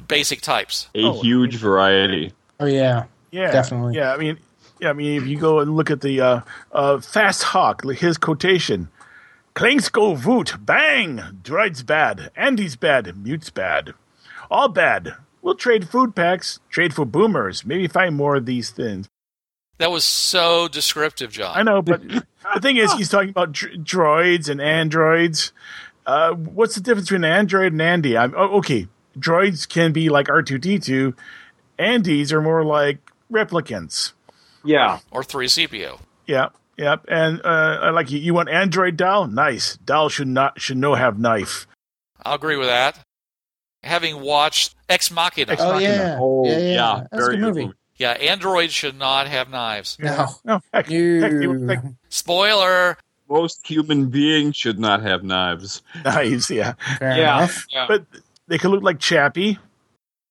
basic 0.07 0.41
types? 0.41 0.89
A 0.95 1.03
Oh, 1.05 1.21
huge 1.23 1.57
variety. 1.57 2.33
Oh 2.61 2.67
yeah. 2.67 3.05
Yeah, 3.31 3.51
Definitely. 3.53 3.95
Yeah, 3.97 4.15
I 4.15 4.17
mean, 4.17 4.39
yeah, 4.81 4.89
I 4.91 4.93
mean, 4.95 5.21
if 5.21 5.29
you 5.29 5.39
go 5.39 5.59
and 5.61 5.77
look 5.77 5.91
at 5.91 6.01
the 6.01 6.21
uh, 6.21 6.41
uh, 6.73 6.99
Fast 7.01 7.43
Hawk, 7.43 7.85
his 7.85 8.17
quotation: 8.17 8.89
"Clanks 9.55 9.89
go 9.91 10.15
voot, 10.15 10.57
bang. 10.61 11.21
Droid's 11.43 11.83
bad. 11.83 12.31
Andy's 12.35 12.77
bad. 12.77 13.15
Mute's 13.23 13.51
bad. 13.51 13.93
All 14.51 14.69
bad. 14.69 15.15
We'll 15.43 15.55
trade 15.57 15.89
food 15.89 16.17
packs. 16.17 16.59
Trade 16.71 16.95
for 16.95 17.05
boomers. 17.05 17.65
Maybe 17.67 17.87
find 17.87 18.17
more 18.17 18.37
of 18.37 18.47
these 18.47 18.71
things." 18.71 19.09
That 19.79 19.91
was 19.91 20.05
so 20.05 20.69
descriptive, 20.69 21.31
John. 21.33 21.57
I 21.57 21.63
know, 21.63 21.83
but 21.83 22.03
the 22.09 22.61
thing 22.61 22.77
is, 22.79 22.93
he's 22.95 23.09
talking 23.09 23.31
about 23.31 23.53
dr- 23.53 23.75
droids 23.75 24.49
and 24.49 24.61
androids. 24.61 25.53
Uh, 26.07 26.33
what's 26.33 26.75
the 26.75 26.81
difference 26.81 27.09
between 27.09 27.25
an 27.25 27.31
android 27.33 27.73
and 27.73 27.83
Andy? 27.83 28.17
I'm 28.17 28.35
oh, 28.37 28.59
okay. 28.59 28.89
Droids 29.19 29.69
can 29.69 29.93
be 29.93 30.09
like 30.09 30.29
R 30.29 30.43
two 30.43 30.59
D 30.59 30.79
two. 30.79 31.15
Andys 31.79 32.33
are 32.33 32.41
more 32.41 32.65
like 32.65 32.99
replicants. 33.33 34.13
yeah. 34.65 34.99
Or 35.11 35.23
three 35.23 35.47
CPU. 35.47 36.01
Yeah, 36.27 36.49
yep. 36.77 37.05
And 37.09 37.41
uh, 37.45 37.79
I 37.83 37.91
like 37.91 38.11
you. 38.11 38.19
You 38.19 38.35
want 38.35 38.49
Android 38.49 38.97
doll? 38.97 39.27
Nice. 39.29 39.77
Doll 39.79 40.09
should 40.09 40.29
not 40.29 40.61
should 40.61 40.77
no 40.77 40.95
have 40.95 41.19
knife. 41.19 41.67
I'll 42.25 42.35
agree 42.35 42.57
with 42.57 42.69
that. 42.69 42.99
Having 43.85 44.21
watched 44.21 44.75
Ex 44.89 45.11
Machina, 45.11 45.53
Ex- 45.53 45.63
Oh 45.63 45.79
yeah. 45.79 46.17
Oh, 46.21 46.45
yeah, 46.47 46.59
yeah. 46.59 46.67
yeah, 46.75 47.05
That's 47.13 47.13
a 47.13 47.17
very 47.17 47.37
good 47.37 47.41
good 47.43 47.47
movie. 47.49 47.65
movie. 47.67 47.75
Yeah, 47.99 48.13
androids 48.13 48.73
should 48.73 48.97
not 48.99 49.27
have 49.29 49.51
knives. 49.51 49.97
No. 50.01 50.27
No, 50.45 50.55
heck, 50.73 50.87
heck 50.87 50.87
they 50.87 51.47
look 51.47 51.83
You. 51.85 51.97
Spoiler. 52.09 52.97
Most 53.29 53.67
human 53.67 54.09
beings 54.09 54.57
should 54.57 54.79
not 54.79 55.03
have 55.03 55.23
knives. 55.23 55.83
knives. 56.05 56.51
Yeah, 56.51 56.73
Fair 56.99 57.17
Yeah. 57.17 57.49
yeah. 57.71 57.85
but 57.87 58.07
they 58.47 58.57
could 58.59 58.71
look 58.71 58.83
like 58.83 58.99
Chappie. 59.01 59.59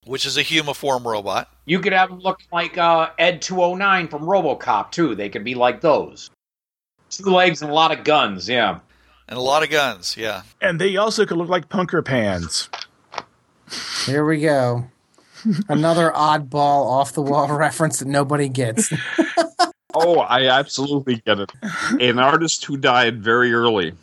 which 0.06 0.26
is 0.26 0.38
a 0.38 0.44
humiform 0.44 1.06
robot. 1.06 1.50
You 1.66 1.80
could 1.80 1.94
have 1.94 2.10
them 2.10 2.20
look 2.20 2.40
like 2.52 2.78
uh, 2.78 3.10
Ed 3.20 3.42
209 3.42 4.08
from 4.08 4.24
RoboCop 4.24 4.92
too. 4.92 5.14
They 5.16 5.30
could 5.30 5.44
be 5.44 5.54
like 5.54 5.82
those. 5.82 6.32
Two 7.10 7.26
legs 7.30 7.62
and 7.62 7.70
a 7.70 7.74
lot 7.74 7.92
of 7.98 8.04
guns. 8.04 8.48
Yeah. 8.50 8.80
And 9.28 9.38
a 9.38 9.42
lot 9.42 9.62
of 9.64 9.70
guns, 9.70 10.16
yeah. 10.18 10.44
And 10.62 10.80
they 10.80 10.96
also 10.96 11.26
could 11.26 11.38
look 11.38 11.50
like 11.50 11.68
punker 11.68 12.04
pans. 12.04 12.70
Here 14.06 14.26
we 14.26 14.40
go. 14.42 14.90
Another 15.70 16.12
oddball 16.12 16.86
off 16.92 17.14
the 17.14 17.22
wall 17.22 17.48
reference 17.58 18.00
that 18.00 18.08
nobody 18.08 18.50
gets. 18.50 18.92
Oh, 20.00 20.20
I 20.20 20.48
absolutely 20.48 21.16
get 21.26 21.40
it. 21.40 21.52
An 22.00 22.20
artist 22.20 22.64
who 22.66 22.78
died 22.78 23.24
very 23.24 23.52
early, 23.52 23.94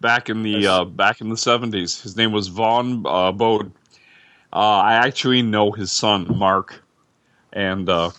back 0.00 0.30
in 0.30 0.42
the 0.42 0.66
uh, 0.66 0.84
back 0.86 1.20
in 1.20 1.28
the 1.28 1.36
seventies. 1.36 2.00
His 2.00 2.16
name 2.16 2.32
was 2.32 2.48
Vaughn 2.48 3.04
uh, 3.04 3.32
Bode. 3.32 3.70
Uh, 4.50 4.56
I 4.56 4.94
actually 4.94 5.42
know 5.42 5.70
his 5.70 5.92
son 5.92 6.38
Mark, 6.38 6.82
and 7.52 7.86
uh, 7.86 8.12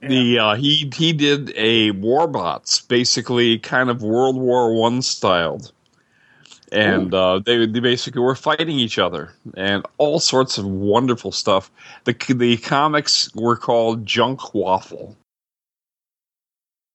the 0.00 0.38
uh, 0.38 0.54
he 0.56 0.90
he 0.94 1.14
did 1.14 1.50
a 1.56 1.92
Warbots, 1.92 2.86
basically 2.86 3.58
kind 3.58 3.88
of 3.88 4.02
World 4.02 4.36
War 4.36 4.74
One 4.74 5.00
styled, 5.00 5.72
and 6.72 7.14
uh, 7.14 7.38
they 7.44 7.66
they 7.66 7.80
basically 7.80 8.22
were 8.22 8.34
fighting 8.34 8.78
each 8.78 8.98
other 8.98 9.32
and 9.56 9.84
all 9.98 10.18
sorts 10.18 10.58
of 10.58 10.64
wonderful 10.64 11.30
stuff. 11.30 11.70
The 12.04 12.14
the 12.34 12.56
comics 12.56 13.32
were 13.34 13.56
called 13.56 14.06
Junkwaffel. 14.06 15.14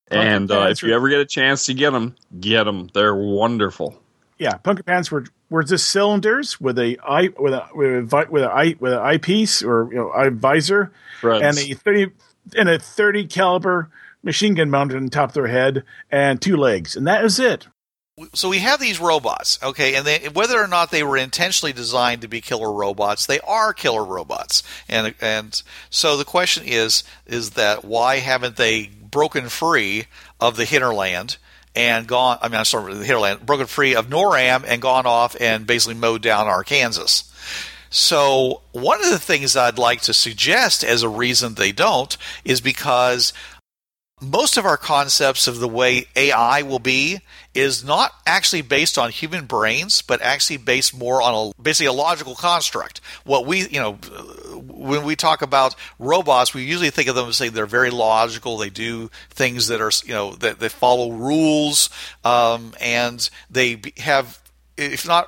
And 0.09 0.49
uh, 0.49 0.67
if 0.71 0.83
you 0.83 0.95
ever 0.95 1.09
get 1.09 1.19
a 1.19 1.25
chance 1.25 1.65
to 1.65 1.73
get 1.73 1.91
them, 1.91 2.15
get 2.39 2.63
them. 2.63 2.89
They're 2.93 3.15
wonderful. 3.15 4.01
Yeah, 4.39 4.57
punker 4.63 4.85
pants 4.85 5.11
were 5.11 5.25
were 5.49 5.63
just 5.63 5.89
cylinders 5.89 6.59
with 6.59 6.79
a 6.79 6.97
eye 7.03 7.29
with 7.37 7.53
a 7.53 7.67
with 7.73 8.13
a 8.13 8.27
with 8.29 8.43
a 8.43 8.49
eye 8.49 8.75
with 8.79 8.93
an 8.93 8.99
eyepiece 8.99 9.61
or 9.61 9.89
you 9.91 9.97
know 9.97 10.11
eye 10.11 10.29
visor 10.29 10.91
Threads. 11.21 11.43
and 11.43 11.71
a 11.71 11.75
thirty 11.75 12.11
and 12.55 12.69
a 12.69 12.79
thirty 12.79 13.25
caliber 13.25 13.89
machine 14.23 14.55
gun 14.55 14.69
mounted 14.69 14.97
on 14.97 15.09
top 15.09 15.29
of 15.29 15.33
their 15.33 15.47
head 15.47 15.83
and 16.09 16.41
two 16.41 16.55
legs, 16.55 16.95
and 16.95 17.05
that 17.05 17.23
is 17.23 17.39
it. 17.39 17.67
So 18.33 18.49
we 18.49 18.59
have 18.59 18.79
these 18.79 18.99
robots, 18.99 19.59
okay, 19.61 19.93
and 19.93 20.03
they, 20.03 20.29
whether 20.29 20.59
or 20.59 20.67
not 20.67 20.89
they 20.89 21.03
were 21.03 21.17
intentionally 21.17 21.71
designed 21.71 22.23
to 22.23 22.27
be 22.27 22.41
killer 22.41 22.71
robots, 22.71 23.27
they 23.27 23.39
are 23.41 23.73
killer 23.73 24.03
robots, 24.03 24.63
and 24.89 25.13
and 25.21 25.61
so 25.91 26.17
the 26.17 26.25
question 26.25 26.63
is 26.65 27.03
is 27.27 27.51
that 27.51 27.85
why 27.85 28.17
haven't 28.17 28.55
they 28.55 28.87
broken 28.87 29.49
free 29.49 30.05
of 30.39 30.57
the 30.57 30.65
hinterland 30.65 31.37
and 31.75 32.07
gone? 32.07 32.39
I 32.41 32.47
mean, 32.47 32.57
I'm 32.57 32.65
sorry, 32.65 32.95
the 32.95 33.05
hinterland, 33.05 33.45
broken 33.45 33.67
free 33.67 33.93
of 33.93 34.09
NORAM 34.09 34.63
and 34.67 34.81
gone 34.81 35.05
off 35.05 35.39
and 35.39 35.67
basically 35.67 35.93
mowed 35.93 36.23
down 36.23 36.47
Arkansas. 36.47 37.23
So 37.91 38.61
one 38.71 38.99
of 39.03 39.11
the 39.11 39.19
things 39.19 39.55
I'd 39.55 39.77
like 39.77 40.01
to 40.01 40.13
suggest 40.13 40.83
as 40.83 41.03
a 41.03 41.09
reason 41.09 41.53
they 41.53 41.71
don't 41.71 42.17
is 42.43 42.61
because 42.61 43.31
most 44.19 44.57
of 44.57 44.65
our 44.65 44.77
concepts 44.77 45.47
of 45.47 45.59
the 45.59 45.67
way 45.67 46.07
AI 46.15 46.63
will 46.63 46.79
be 46.79 47.19
is 47.53 47.83
not 47.83 48.11
actually 48.25 48.63
based 48.63 48.97
on 48.97 49.11
human 49.11 49.45
brains, 49.45 50.01
but 50.01 50.21
actually 50.21 50.57
based 50.57 50.97
more 50.97 51.21
on 51.21 51.51
a 51.55 51.61
basically 51.61 51.85
a 51.85 51.93
logical 51.93 52.33
construct. 52.33 52.99
What 53.25 53.45
we, 53.45 53.67
you 53.67 53.79
know, 53.79 53.93
when 54.55 55.03
we 55.03 55.15
talk 55.15 55.43
about 55.43 55.75
robots, 55.99 56.53
we 56.53 56.63
usually 56.63 56.89
think 56.89 57.09
of 57.09 57.15
them 57.15 57.29
as 57.29 57.37
saying 57.37 57.51
they're 57.51 57.67
very 57.67 57.91
logical. 57.91 58.57
They 58.57 58.71
do 58.71 59.11
things 59.29 59.67
that 59.67 59.81
are, 59.81 59.91
you 60.03 60.13
know, 60.13 60.33
that 60.35 60.59
they 60.59 60.69
follow 60.69 61.11
rules, 61.11 61.89
um, 62.23 62.73
and 62.81 63.29
they 63.51 63.81
have, 63.97 64.39
if 64.77 65.07
not 65.07 65.27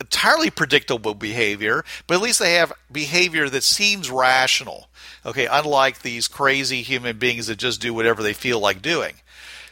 entirely 0.00 0.50
predictable 0.50 1.14
behavior, 1.14 1.84
but 2.06 2.14
at 2.14 2.22
least 2.22 2.38
they 2.38 2.54
have 2.54 2.72
behavior 2.90 3.48
that 3.48 3.64
seems 3.64 4.10
rational. 4.10 4.88
Okay, 5.26 5.46
unlike 5.50 6.02
these 6.02 6.28
crazy 6.28 6.82
human 6.82 7.18
beings 7.18 7.48
that 7.48 7.56
just 7.56 7.80
do 7.80 7.92
whatever 7.92 8.22
they 8.22 8.32
feel 8.32 8.60
like 8.60 8.80
doing. 8.80 9.14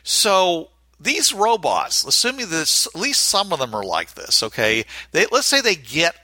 So 0.03 0.69
these 1.01 1.33
robots, 1.33 2.05
assuming 2.05 2.51
that 2.51 2.89
at 2.95 3.01
least 3.01 3.23
some 3.23 3.53
of 3.53 3.59
them 3.59 3.75
are 3.75 3.85
like 3.85 4.15
this, 4.15 4.43
okay, 4.43 4.85
they 5.13 5.27
let's 5.31 5.47
say 5.47 5.61
they 5.61 5.77
get 5.77 6.17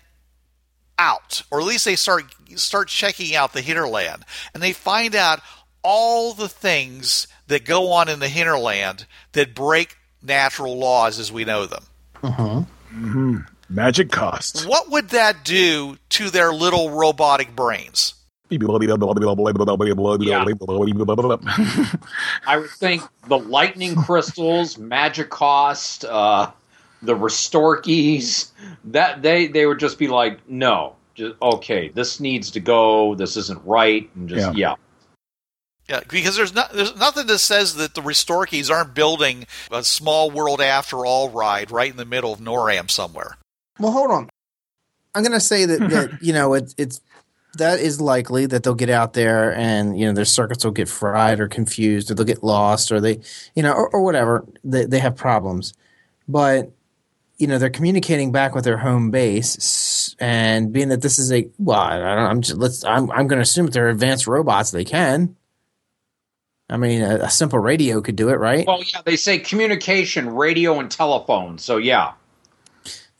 out, 0.98 1.42
or 1.50 1.60
at 1.60 1.66
least 1.66 1.84
they 1.84 1.96
start 1.96 2.24
start 2.56 2.88
checking 2.88 3.34
out 3.34 3.52
the 3.52 3.60
hinterland, 3.60 4.24
and 4.52 4.62
they 4.62 4.72
find 4.72 5.14
out 5.14 5.40
all 5.82 6.32
the 6.32 6.48
things 6.48 7.26
that 7.48 7.64
go 7.64 7.92
on 7.92 8.08
in 8.08 8.20
the 8.20 8.28
hinterland 8.28 9.06
that 9.32 9.54
break 9.54 9.96
natural 10.22 10.78
laws 10.78 11.18
as 11.18 11.32
we 11.32 11.44
know 11.44 11.66
them. 11.66 11.84
Uh-huh. 12.22 12.62
Mm-hmm. 12.94 13.38
Magic 13.72 14.10
cost. 14.10 14.66
What 14.66 14.90
would 14.90 15.10
that 15.10 15.44
do 15.44 15.96
to 16.10 16.30
their 16.30 16.52
little 16.52 16.90
robotic 16.90 17.56
brains? 17.56 18.14
Yeah. 20.26 20.44
I 22.46 22.58
would 22.58 22.70
think 22.70 23.02
the 23.26 23.38
lightning 23.38 23.94
crystals, 23.94 24.76
magic 24.76 25.30
cost, 25.30 26.04
uh, 26.04 26.50
the 27.00 27.14
Restorkies, 27.14 28.50
that 28.84 29.22
they 29.22 29.46
they 29.46 29.64
would 29.64 29.78
just 29.78 29.98
be 29.98 30.06
like, 30.06 30.46
no, 30.48 30.96
just, 31.14 31.34
okay, 31.40 31.88
this 31.88 32.20
needs 32.20 32.50
to 32.50 32.60
go. 32.60 33.14
This 33.14 33.38
isn't 33.38 33.64
right, 33.64 34.10
and 34.14 34.28
just 34.28 34.54
Yeah. 34.54 34.70
yeah. 34.70 34.74
Yeah, 35.88 36.00
because 36.08 36.36
there's 36.36 36.54
not 36.54 36.72
there's 36.72 36.94
nothing 36.96 37.26
that 37.26 37.38
says 37.38 37.76
that 37.76 37.94
the 37.94 38.02
Restorkies 38.02 38.70
aren't 38.70 38.94
building 38.94 39.46
a 39.70 39.82
small 39.82 40.30
world 40.30 40.60
after 40.60 41.06
all 41.06 41.30
ride 41.30 41.70
right 41.70 41.90
in 41.90 41.96
the 41.96 42.04
middle 42.04 42.34
of 42.34 42.40
Noram 42.40 42.90
somewhere. 42.90 43.36
Well, 43.82 43.92
hold 43.92 44.12
on. 44.12 44.30
I'm 45.14 45.22
going 45.22 45.32
to 45.32 45.40
say 45.40 45.66
that, 45.66 45.80
that 45.90 46.18
you 46.22 46.32
know 46.32 46.54
it, 46.54 46.74
it's 46.78 47.00
that 47.58 47.80
is 47.80 48.00
likely 48.00 48.46
that 48.46 48.62
they'll 48.62 48.74
get 48.74 48.88
out 48.88 49.12
there 49.12 49.54
and 49.54 49.98
you 49.98 50.06
know 50.06 50.12
their 50.12 50.24
circuits 50.24 50.64
will 50.64 50.72
get 50.72 50.88
fried 50.88 51.40
or 51.40 51.48
confused 51.48 52.10
or 52.10 52.14
they'll 52.14 52.24
get 52.24 52.42
lost 52.42 52.92
or 52.92 53.00
they 53.00 53.20
you 53.54 53.62
know 53.62 53.72
or, 53.72 53.90
or 53.90 54.02
whatever 54.02 54.46
they 54.64 54.86
they 54.86 55.00
have 55.00 55.16
problems, 55.16 55.74
but 56.28 56.70
you 57.38 57.48
know 57.48 57.58
they're 57.58 57.70
communicating 57.70 58.30
back 58.30 58.54
with 58.54 58.64
their 58.64 58.78
home 58.78 59.10
base 59.10 60.14
and 60.20 60.72
being 60.72 60.88
that 60.88 61.02
this 61.02 61.18
is 61.18 61.32
a 61.32 61.48
well 61.58 61.80
I 61.80 61.98
don't 61.98 62.30
I'm 62.30 62.40
just 62.40 62.58
let's 62.58 62.84
I'm 62.84 63.10
I'm 63.10 63.26
going 63.26 63.38
to 63.38 63.42
assume 63.42 63.66
that 63.66 63.72
they're 63.72 63.88
advanced 63.88 64.28
robots 64.28 64.70
they 64.70 64.84
can. 64.84 65.36
I 66.70 66.78
mean, 66.78 67.02
a, 67.02 67.16
a 67.16 67.30
simple 67.30 67.58
radio 67.58 68.00
could 68.00 68.16
do 68.16 68.30
it, 68.30 68.36
right? 68.36 68.66
Well, 68.66 68.82
yeah, 68.82 69.02
they 69.04 69.16
say 69.16 69.38
communication, 69.38 70.34
radio, 70.34 70.78
and 70.78 70.90
telephone. 70.90 71.58
So 71.58 71.76
yeah, 71.76 72.12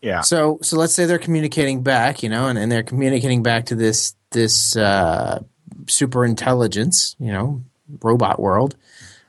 Yeah. 0.02 0.20
So 0.22 0.58
so 0.62 0.76
let's 0.76 0.92
say 0.92 1.06
they're 1.06 1.18
communicating 1.18 1.82
back, 1.82 2.22
you 2.22 2.28
know, 2.28 2.48
and, 2.48 2.58
and 2.58 2.70
they're 2.70 2.82
communicating 2.82 3.42
back 3.42 3.66
to 3.66 3.76
this 3.76 4.14
this 4.32 4.76
uh, 4.76 5.42
super 5.86 6.24
intelligence, 6.24 7.16
you 7.18 7.32
know, 7.32 7.62
robot 8.02 8.40
world. 8.40 8.76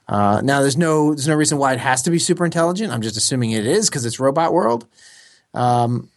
Uh, 0.07 0.41
now 0.43 0.61
there's 0.61 0.75
no 0.75 1.13
there's 1.13 1.27
no 1.27 1.35
reason 1.35 1.57
why 1.57 1.73
it 1.73 1.79
has 1.79 2.01
to 2.03 2.09
be 2.11 2.19
super 2.19 2.43
intelligent. 2.43 2.91
I'm 2.91 3.01
just 3.01 3.15
assuming 3.15 3.51
it 3.51 3.65
is 3.65 3.89
because 3.89 4.05
it's 4.05 4.19
robot 4.19 4.51
world. 4.51 4.85
Um, 5.53 6.09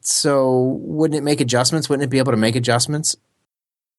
so 0.00 0.78
wouldn't 0.80 1.18
it 1.18 1.24
make 1.24 1.40
adjustments? 1.40 1.88
Wouldn't 1.88 2.04
it 2.04 2.10
be 2.10 2.18
able 2.18 2.32
to 2.32 2.38
make 2.38 2.56
adjustments? 2.56 3.16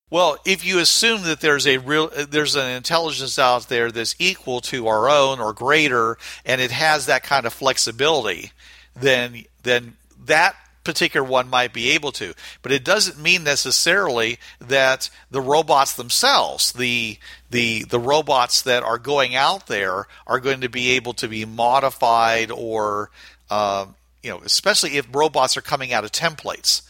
Well, 0.10 0.38
if 0.46 0.64
you 0.64 0.80
assume 0.80 1.24
that 1.24 1.42
there's 1.42 1.68
a 1.68 1.78
real 1.78 2.10
there's 2.30 2.56
an 2.56 2.70
intelligence 2.70 3.38
out 3.38 3.68
there 3.68 3.92
that's 3.92 4.16
equal 4.18 4.62
to 4.62 4.88
our 4.88 5.10
own 5.10 5.40
or 5.40 5.52
greater 5.52 6.18
and 6.46 6.62
it 6.62 6.72
has 6.72 7.08
that 7.08 7.24
kind 7.24 7.46
of 7.46 7.54
flexibility, 7.54 8.52
then 8.96 9.44
then 9.64 9.98
that 10.26 10.56
particular 10.84 11.28
one 11.28 11.50
might 11.50 11.74
be 11.74 11.92
able 11.92 12.12
to. 12.12 12.34
But 12.62 12.72
it 12.72 12.84
doesn't 12.84 13.22
mean 13.22 13.44
necessarily 13.44 14.38
that 14.60 15.10
the 15.32 15.42
robots 15.42 15.94
themselves, 15.94 16.72
the 16.74 17.18
the 17.50 17.84
the 17.84 18.00
robots 18.00 18.62
that 18.64 18.84
are 18.84 19.00
going 19.00 19.36
out 19.36 19.68
there 19.68 20.08
are 20.28 20.40
going 20.40 20.62
to 20.62 20.70
be 20.70 20.92
able 20.92 21.14
to 21.16 21.28
be 21.28 21.46
modified 21.46 22.52
or 22.52 23.10
um, 23.50 23.96
you 24.22 24.30
know, 24.30 24.42
especially 24.44 24.98
if 24.98 25.08
robots 25.14 25.56
are 25.58 25.62
coming 25.62 25.94
out 25.94 26.04
of 26.04 26.12
templates 26.12 26.82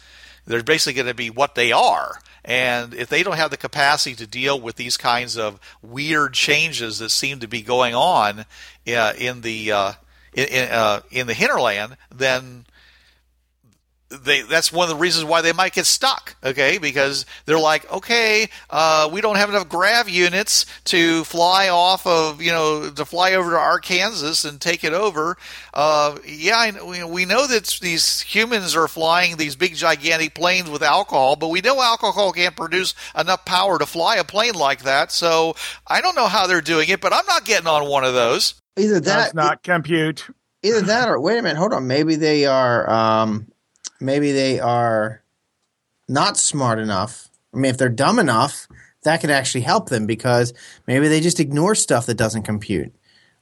they're 0.46 0.64
basically 0.64 0.94
going 0.94 1.08
to 1.08 1.14
be 1.14 1.30
what 1.30 1.56
they 1.56 1.72
are. 1.72 2.20
And 2.44 2.94
if 2.94 3.10
they 3.10 3.24
don't 3.24 3.38
have 3.38 3.52
the 3.52 3.58
capacity 3.58 4.16
to 4.18 4.28
deal 4.28 4.60
with 4.60 4.76
these 4.76 4.98
kinds 4.98 5.38
of 5.38 5.60
weird 5.82 6.34
changes 6.34 7.00
that 7.00 7.10
seem 7.10 7.40
to 7.40 7.48
be 7.48 7.62
going 7.62 7.96
on 7.96 8.46
uh, 8.88 9.14
in 9.18 9.42
the 9.42 9.72
uh, 9.72 9.92
in 10.34 10.46
in, 10.46 10.70
uh, 10.70 11.02
in 11.10 11.28
the 11.28 11.34
hinterland, 11.34 11.98
then 12.14 12.66
they 14.24 14.42
that's 14.42 14.72
one 14.72 14.90
of 14.90 14.96
the 14.96 15.02
reasons 15.02 15.26
why 15.26 15.42
they 15.42 15.54
might 15.54 15.74
get 15.74 15.86
stuck. 15.86 16.36
Okay, 16.44 16.78
because 16.78 17.26
they're 17.46 17.60
like, 17.60 17.92
okay, 17.92 18.50
uh, 18.70 19.10
we 19.12 19.22
don't 19.22 19.36
have 19.38 19.50
enough 19.50 19.70
grav 19.70 20.08
units 20.10 20.66
to 20.86 21.24
fly 21.26 21.70
off 21.70 22.06
of 22.08 22.42
you 22.42 22.52
know 22.52 22.90
to 22.90 23.06
fly 23.06 23.34
over 23.34 23.52
to 23.52 23.58
Arkansas 23.58 24.48
and 24.48 24.60
take 24.62 24.84
it 24.84 24.94
over. 24.94 25.38
Uh, 25.74 26.18
yeah, 26.26 26.58
I 26.58 26.84
we- 26.84 27.04
we 27.04 27.26
know 27.26 27.48
that 27.48 27.78
these 27.82 28.22
humans 28.22 28.76
are 28.76 28.88
flying 28.88 29.38
these 29.38 29.56
big 29.56 29.76
gigantic 29.76 30.34
planes 30.34 30.70
with 30.70 30.82
alcohol, 30.84 31.36
but 31.36 31.50
we 31.50 31.62
know 31.62 31.82
alcohol 31.82 32.32
can't 32.32 32.56
produce 32.56 32.94
enough 33.18 33.46
power 33.46 33.78
to 33.80 33.86
fly 33.86 34.16
a 34.16 34.24
plane 34.24 34.54
like 34.56 34.84
that. 34.84 35.12
So 35.12 35.56
I 35.88 36.02
don't 36.02 36.16
know 36.16 36.28
how 36.28 36.48
they're 36.48 36.62
doing 36.62 36.90
it, 36.90 37.02
but 37.02 37.14
I'm 37.14 37.26
not 37.28 37.46
getting 37.46 37.68
on 37.68 37.88
one 37.90 38.04
of 38.04 38.14
those. 38.14 38.56
Either 38.78 39.00
That's 39.00 39.28
that, 39.32 39.36
not 39.36 39.64
compute. 39.64 40.28
either 40.64 40.82
that, 40.82 41.08
or 41.10 41.20
wait 41.20 41.38
a 41.38 41.42
minute, 41.42 41.58
hold 41.58 41.74
on. 41.74 41.88
Maybe 41.88 42.16
they 42.16 42.46
are, 42.46 42.90
um, 42.90 43.48
maybe 44.00 44.32
they 44.32 44.60
are 44.60 45.22
not 46.08 46.38
smart 46.38 46.80
enough. 46.80 47.30
I 47.54 47.58
mean, 47.58 47.70
if 47.72 47.78
they're 47.78 47.90
dumb 47.90 48.20
enough, 48.20 48.68
that 49.04 49.22
could 49.22 49.30
actually 49.32 49.62
help 49.62 49.90
them 49.90 50.06
because 50.06 50.54
maybe 50.88 51.08
they 51.08 51.22
just 51.22 51.40
ignore 51.40 51.76
stuff 51.76 52.06
that 52.08 52.16
doesn't 52.18 52.44
compute. 52.44 52.94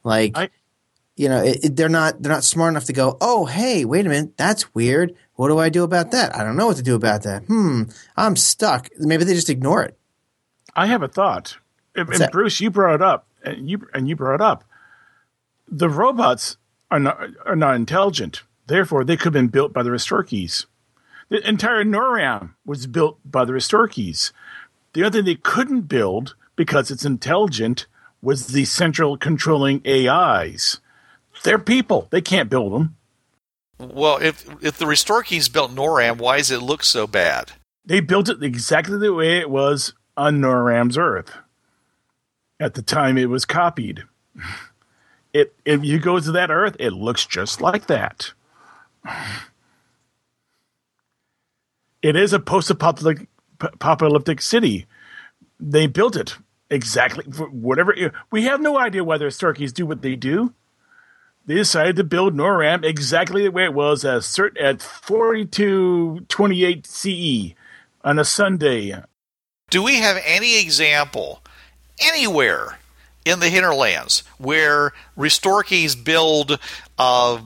Like, 0.04 0.38
I- 0.38 0.50
you 1.16 1.30
know, 1.30 1.44
it, 1.44 1.64
it- 1.64 1.76
they're 1.76 1.90
not 1.90 2.22
they're 2.22 2.32
not 2.32 2.44
smart 2.44 2.72
enough 2.72 2.86
to 2.86 2.94
go, 2.94 3.18
oh, 3.22 3.46
hey, 3.46 3.86
wait 3.86 4.06
a 4.06 4.10
minute, 4.10 4.36
that's 4.38 4.74
weird. 4.74 5.14
What 5.36 5.48
do 5.50 5.58
I 5.60 5.70
do 5.70 5.84
about 5.84 6.12
that? 6.12 6.36
I 6.36 6.44
don't 6.44 6.56
know 6.58 6.68
what 6.68 6.78
to 6.78 6.84
do 6.84 6.96
about 6.96 7.24
that. 7.24 7.44
Hmm, 7.46 7.84
I'm 8.18 8.36
stuck. 8.36 8.90
Maybe 9.00 9.24
they 9.24 9.34
just 9.34 9.50
ignore 9.50 9.84
it. 9.84 9.98
I 10.76 10.88
have 10.88 11.04
a 11.04 11.08
thought. 11.08 11.58
And? 11.96 12.32
Bruce, 12.32 12.60
you 12.62 12.72
brought 12.72 12.96
it 12.96 13.02
up, 13.02 13.28
and 13.44 13.70
you 13.70 13.88
and 13.94 14.08
you 14.08 14.16
brought 14.16 14.36
it 14.36 14.42
up. 14.42 14.64
The 15.68 15.90
robots 15.90 16.58
are 16.92 17.00
not 17.00 17.20
are 17.46 17.56
not 17.56 17.76
intelligent. 17.76 18.42
Therefore, 18.68 19.04
they 19.04 19.18
could 19.18 19.26
have 19.26 19.34
been 19.34 19.48
built 19.48 19.74
by 19.74 19.84
the 19.84 19.90
Restorkis. 19.90 20.66
The 21.30 21.48
entire 21.48 21.84
NORAM 21.84 22.54
was 22.66 22.88
built 22.88 23.20
by 23.26 23.46
the 23.46 23.54
Restorkis. 23.54 24.32
The 24.94 25.04
other 25.04 25.20
thing 25.20 25.26
they 25.26 25.36
couldn't 25.36 25.82
build 25.82 26.36
because 26.56 26.92
it's 26.92 27.06
intelligent 27.06 27.88
was 28.22 28.48
the 28.48 28.66
central 28.66 29.18
controlling 29.18 29.82
AIs. 29.88 30.80
They're 31.44 31.60
people. 31.60 32.08
They 32.12 32.22
can't 32.22 32.50
build 32.50 32.74
them. 32.74 32.96
Well, 33.80 34.18
if 34.22 34.46
if 34.62 34.78
the 34.78 34.86
Restorkeys 34.86 35.52
built 35.52 35.74
NORAM, 35.76 36.20
why 36.20 36.38
does 36.38 36.52
it 36.52 36.62
look 36.62 36.84
so 36.84 37.08
bad? 37.08 37.54
They 37.86 38.00
built 38.00 38.30
it 38.30 38.42
exactly 38.42 38.98
the 38.98 39.14
way 39.14 39.40
it 39.40 39.50
was 39.50 39.94
on 40.16 40.40
NORAM's 40.40 40.98
Earth 40.98 41.36
at 42.60 42.76
the 42.76 42.82
time 42.82 43.18
it 43.18 43.30
was 43.30 43.46
copied. 43.46 44.04
It 45.36 45.56
if 45.66 45.84
you 45.84 45.98
go 45.98 46.20
to 46.20 46.32
that 46.34 46.52
Earth, 46.52 46.76
it 46.80 46.94
looks 46.94 47.26
just 47.26 47.60
like 47.60 47.88
that. 47.88 48.34
It 52.02 52.18
is 52.18 52.34
a 52.34 52.40
post-apocalyptic 52.40 53.30
apocalyptic 53.62 54.42
city. 54.42 54.88
They 55.58 55.88
built 55.88 56.18
it 56.18 56.36
exactly 56.70 57.24
for 57.32 57.48
whatever. 57.48 57.96
We 58.30 58.44
have 58.44 58.60
no 58.60 58.78
idea 58.78 59.06
why 59.06 59.18
the 59.18 59.26
Starkeys 59.26 59.74
do 59.74 59.86
what 59.86 60.02
they 60.02 60.18
do. 60.18 60.54
They 61.46 61.56
decided 61.56 61.98
to 61.98 62.04
build 62.04 62.36
NORAM 62.36 62.86
exactly 62.86 63.44
the 63.44 63.52
way 63.52 63.66
it 63.66 63.74
was 63.74 64.06
at, 64.06 64.22
cert- 64.22 64.62
at 64.62 64.82
4228 64.82 66.88
CE 66.88 67.54
on 68.04 68.18
a 68.18 68.26
Sunday. 68.26 69.04
Do 69.70 69.84
we 69.84 69.98
have 69.98 70.22
any 70.26 70.62
example 70.62 71.44
anywhere 72.00 72.80
in 73.26 73.40
the 73.40 73.50
hinterlands 73.50 74.24
where 74.38 74.94
Restorkeys 75.18 76.02
build 76.02 76.58
uh, 76.98 77.42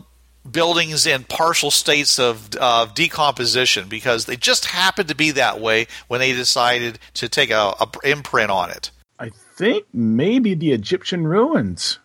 buildings 0.51 1.05
in 1.05 1.23
partial 1.23 1.71
states 1.71 2.19
of, 2.19 2.55
of 2.55 2.93
decomposition 2.93 3.87
because 3.87 4.25
they 4.25 4.35
just 4.35 4.65
happened 4.65 5.09
to 5.09 5.15
be 5.15 5.31
that 5.31 5.59
way 5.59 5.87
when 6.07 6.19
they 6.19 6.33
decided 6.33 6.99
to 7.15 7.29
take 7.29 7.49
a, 7.49 7.73
a 7.79 7.89
imprint 8.03 8.51
on 8.51 8.71
it? 8.71 8.91
I 9.19 9.29
think 9.55 9.85
maybe 9.93 10.53
the 10.53 10.71
Egyptian 10.71 11.25
ruins 11.25 11.99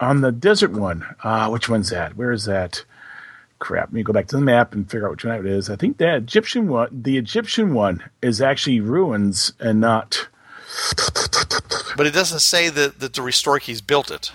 on 0.00 0.20
the 0.20 0.32
desert 0.32 0.72
one. 0.72 1.06
Ah, 1.24 1.48
which 1.48 1.68
one's 1.68 1.90
that? 1.90 2.16
Where 2.16 2.32
is 2.32 2.44
that? 2.44 2.84
Crap! 3.58 3.88
Let 3.88 3.92
me 3.92 4.02
go 4.02 4.12
back 4.12 4.26
to 4.28 4.36
the 4.36 4.42
map 4.42 4.74
and 4.74 4.90
figure 4.90 5.06
out 5.06 5.12
which 5.12 5.24
one 5.24 5.38
it 5.38 5.46
is. 5.46 5.70
I 5.70 5.76
think 5.76 5.96
that 5.98 6.16
Egyptian 6.16 6.68
one, 6.68 6.88
the 6.92 7.16
Egyptian 7.16 7.72
one, 7.72 8.04
is 8.20 8.42
actually 8.42 8.80
ruins 8.80 9.52
and 9.58 9.80
not. 9.80 10.28
But 11.96 12.06
it 12.06 12.12
doesn't 12.12 12.40
say 12.40 12.68
that, 12.68 13.00
that 13.00 13.14
the 13.14 13.22
Restorkeys 13.22 13.84
built 13.84 14.10
it. 14.10 14.30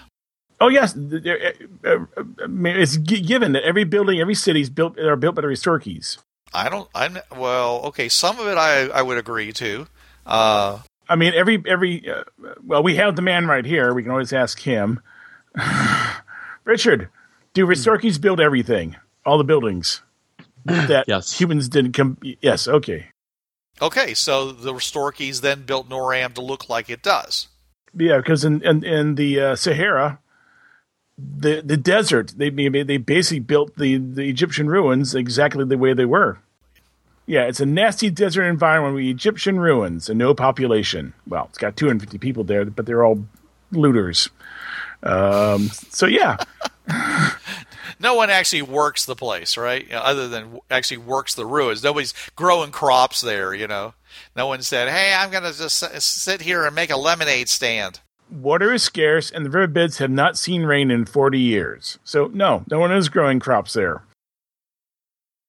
Oh 0.61 0.67
yes, 0.69 0.93
th- 0.93 1.23
there- 1.23 1.53
uh, 1.83 1.89
uh, 2.17 2.23
I 2.43 2.47
mean, 2.47 2.77
it's 2.77 2.95
given 2.97 3.51
that 3.53 3.63
every 3.63 3.83
building, 3.83 4.21
every 4.21 4.35
city 4.35 4.61
is 4.61 4.69
built 4.69 4.97
are 4.99 5.15
built 5.17 5.35
by 5.35 5.41
the 5.41 5.47
Restorkis. 5.47 6.19
I 6.53 6.69
don't. 6.69 6.87
I'm 6.95 7.17
well. 7.35 7.81
Okay, 7.85 8.07
some 8.09 8.39
of 8.39 8.45
it 8.47 8.57
I 8.57 8.87
I 8.87 9.01
would 9.01 9.17
agree 9.17 9.51
to. 9.53 9.87
Uh, 10.25 10.79
I 11.09 11.15
mean, 11.15 11.33
every 11.33 11.61
every 11.67 12.07
uh, 12.09 12.23
well, 12.63 12.83
we 12.83 12.95
have 12.97 13.15
the 13.15 13.21
man 13.23 13.47
right 13.47 13.65
here. 13.65 13.93
We 13.93 14.03
can 14.03 14.11
always 14.11 14.31
ask 14.33 14.59
him. 14.59 14.99
Richard, 16.63 17.09
do 17.53 17.65
Restorkis 17.65 18.19
build 18.21 18.39
everything, 18.39 18.95
all 19.25 19.37
the 19.37 19.43
buildings 19.43 20.01
that 20.65 21.05
Yes. 21.07 21.39
humans 21.39 21.67
didn't 21.69 21.93
come? 21.93 22.17
Yes, 22.41 22.67
okay. 22.67 23.07
okay, 23.81 24.13
so 24.13 24.51
the 24.51 24.73
Restorkis 24.73 25.41
then 25.41 25.63
built 25.63 25.89
Noram 25.89 26.33
to 26.35 26.41
look 26.41 26.69
like 26.69 26.89
it 26.89 27.01
does. 27.01 27.47
Yeah, 27.97 28.17
because 28.17 28.45
in 28.45 28.61
in, 28.61 28.83
in 28.85 29.15
the 29.15 29.39
uh, 29.41 29.55
Sahara, 29.55 30.19
the 31.37 31.61
the 31.61 31.77
desert, 31.77 32.33
they 32.37 32.49
they 32.49 32.97
basically 32.97 33.39
built 33.39 33.75
the 33.77 33.97
the 33.97 34.29
Egyptian 34.29 34.67
ruins 34.67 35.15
exactly 35.15 35.65
the 35.65 35.77
way 35.77 35.93
they 35.93 36.05
were. 36.05 36.39
Yeah, 37.25 37.43
it's 37.43 37.59
a 37.59 37.65
nasty 37.65 38.09
desert 38.09 38.43
environment 38.43 38.95
with 38.95 39.05
Egyptian 39.05 39.59
ruins 39.59 40.09
and 40.09 40.17
no 40.17 40.33
population. 40.33 41.13
Well, 41.27 41.45
it's 41.49 41.57
got 41.57 41.77
250 41.77 42.17
people 42.17 42.43
there, 42.43 42.65
but 42.65 42.85
they're 42.85 43.05
all 43.05 43.25
looters. 43.71 44.29
Um, 45.03 45.69
so 45.89 46.07
yeah, 46.07 46.37
No 48.01 48.15
one 48.15 48.31
actually 48.31 48.63
works 48.63 49.05
the 49.05 49.15
place, 49.15 49.57
right? 49.57 49.85
You 49.85 49.93
know, 49.93 49.99
other 49.99 50.27
than 50.27 50.59
actually 50.71 50.97
works 50.97 51.35
the 51.35 51.45
ruins. 51.45 51.83
Nobody's 51.83 52.15
growing 52.35 52.71
crops 52.71 53.21
there. 53.21 53.53
You 53.53 53.67
know, 53.67 53.93
no 54.35 54.47
one 54.47 54.63
said, 54.63 54.89
"Hey, 54.89 55.13
I'm 55.13 55.29
going 55.29 55.43
to 55.43 55.55
just 55.55 55.77
sit 56.01 56.41
here 56.41 56.65
and 56.65 56.73
make 56.73 56.89
a 56.89 56.97
lemonade 56.97 57.47
stand." 57.47 57.99
Water 58.31 58.73
is 58.73 58.83
scarce 58.83 59.29
and 59.29 59.45
the 59.45 59.49
riverbeds 59.49 59.97
have 59.97 60.11
not 60.11 60.37
seen 60.37 60.63
rain 60.63 60.89
in 60.89 61.05
40 61.05 61.39
years. 61.39 61.99
So 62.03 62.27
no, 62.33 62.63
no 62.69 62.79
one 62.79 62.91
is 62.91 63.09
growing 63.09 63.39
crops 63.39 63.73
there. 63.73 64.03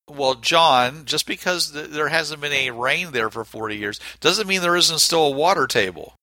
Well, 0.09 0.35
John, 0.35 1.05
just 1.05 1.27
because 1.27 1.71
th- 1.71 1.90
there 1.90 2.09
hasn't 2.09 2.40
been 2.40 2.53
any 2.53 2.71
rain 2.71 3.12
there 3.12 3.31
for 3.31 3.45
40 3.45 3.77
years 3.77 4.01
doesn't 4.21 4.49
mean 4.49 4.61
there 4.61 4.77
isn't 4.77 4.99
still 4.99 5.27
a 5.27 5.31
water 5.31 5.66
table. 5.66 6.14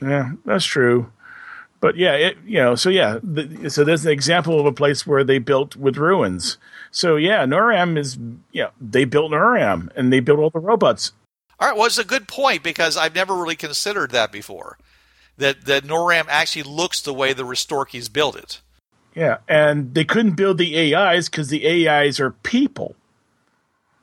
Yeah, 0.00 0.32
that's 0.44 0.64
true. 0.64 1.10
But 1.80 1.96
yeah, 1.96 2.12
it, 2.12 2.36
you 2.46 2.58
know, 2.58 2.76
so 2.76 2.90
yeah, 2.90 3.18
the, 3.24 3.68
so 3.68 3.82
there's 3.82 4.06
an 4.06 4.12
example 4.12 4.60
of 4.60 4.66
a 4.66 4.72
place 4.72 5.04
where 5.04 5.24
they 5.24 5.38
built 5.38 5.74
with 5.74 5.96
ruins. 5.96 6.56
So 6.92 7.16
yeah, 7.16 7.44
Noram 7.44 7.98
is, 7.98 8.18
yeah, 8.52 8.68
they 8.80 9.04
built 9.04 9.32
Noram 9.32 9.88
and 9.96 10.12
they 10.12 10.20
built 10.20 10.38
all 10.38 10.50
the 10.50 10.60
robots. 10.60 11.12
All 11.58 11.68
right, 11.68 11.76
well, 11.76 11.86
it's 11.86 11.98
a 11.98 12.04
good 12.04 12.28
point 12.28 12.62
because 12.62 12.96
I've 12.96 13.14
never 13.14 13.34
really 13.34 13.56
considered 13.56 14.12
that 14.12 14.30
before. 14.30 14.78
That 15.42 15.64
that 15.66 15.84
Noram 15.84 16.26
actually 16.28 16.62
looks 16.62 17.00
the 17.00 17.12
way 17.12 17.32
the 17.32 17.44
Restorkis 17.44 18.12
built 18.12 18.36
it. 18.36 18.60
Yeah, 19.14 19.38
and 19.48 19.92
they 19.94 20.04
couldn't 20.04 20.36
build 20.36 20.56
the 20.58 20.94
AIs 20.94 21.28
because 21.28 21.48
the 21.48 21.88
AIs 21.88 22.18
are 22.20 22.30
people. 22.30 22.94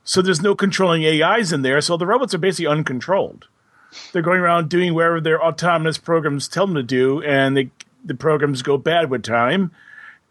So 0.04 0.22
there's 0.22 0.42
no 0.42 0.54
controlling 0.54 1.04
AIs 1.04 1.52
in 1.52 1.62
there. 1.62 1.80
So 1.80 1.96
the 1.96 2.06
robots 2.06 2.34
are 2.34 2.38
basically 2.38 2.66
uncontrolled. 2.66 3.46
They're 4.12 4.22
going 4.22 4.40
around 4.40 4.68
doing 4.68 4.94
whatever 4.94 5.20
their 5.20 5.42
autonomous 5.42 5.98
programs 5.98 6.48
tell 6.48 6.66
them 6.66 6.76
to 6.76 6.82
do, 6.82 7.22
and 7.22 7.56
they, 7.56 7.70
the 8.04 8.14
programs 8.14 8.62
go 8.62 8.76
bad 8.76 9.10
with 9.10 9.22
time. 9.22 9.70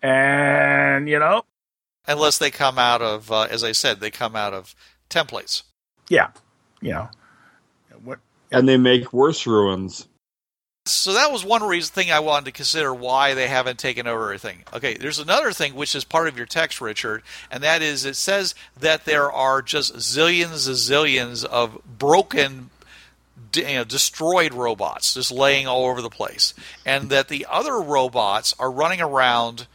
And 0.02 1.10
you 1.10 1.20
know, 1.20 1.44
Unless 2.08 2.38
they 2.40 2.52
come 2.52 2.78
out 2.80 3.02
of, 3.02 3.32
uh, 3.32 3.48
as 3.50 3.64
I 3.64 3.72
said, 3.72 4.00
they 4.00 4.12
come 4.12 4.36
out 4.36 4.54
of 4.54 4.76
templates. 5.10 5.64
yeah, 6.10 6.32
you 6.82 6.92
know, 6.92 7.10
what? 8.04 8.20
and 8.52 8.68
they 8.68 8.78
make 8.78 9.14
worse 9.14 9.48
ruins. 9.48 10.08
So 10.92 11.14
that 11.14 11.32
was 11.32 11.44
one 11.46 11.64
reason 11.64 11.94
thing 11.94 12.12
I 12.12 12.20
wanted 12.20 12.46
to 12.46 12.52
consider 12.52 12.94
why 12.94 13.34
they 13.34 13.48
haven't 13.48 13.80
taken 13.80 14.08
over 14.08 14.26
everything. 14.26 14.64
Okay, 14.74 14.96
there's 14.96 15.20
another 15.20 15.52
thing 15.52 15.76
which 15.76 15.96
is 15.96 16.04
part 16.04 16.28
of 16.28 16.38
your 16.38 16.46
text, 16.46 16.82
Richard, 16.82 17.24
and 17.52 17.64
that 17.64 17.82
is 17.82 18.06
it 18.06 18.16
says 18.16 18.56
that 18.80 19.06
there 19.06 19.32
are 19.32 19.62
just 19.62 19.96
zillions 19.96 20.68
and 20.68 20.76
zillions 20.76 21.46
of 21.46 21.80
broken, 21.86 22.70
you 23.54 23.64
know, 23.64 23.84
destroyed 23.84 24.54
robots 24.54 25.14
just 25.14 25.32
laying 25.32 25.68
all 25.68 25.86
over 25.86 26.02
the 26.02 26.10
place, 26.10 26.54
and 26.86 27.10
that 27.10 27.28
the 27.28 27.46
other 27.50 27.80
robots 27.80 28.54
are 28.60 28.72
running 28.72 29.02
around. 29.02 29.68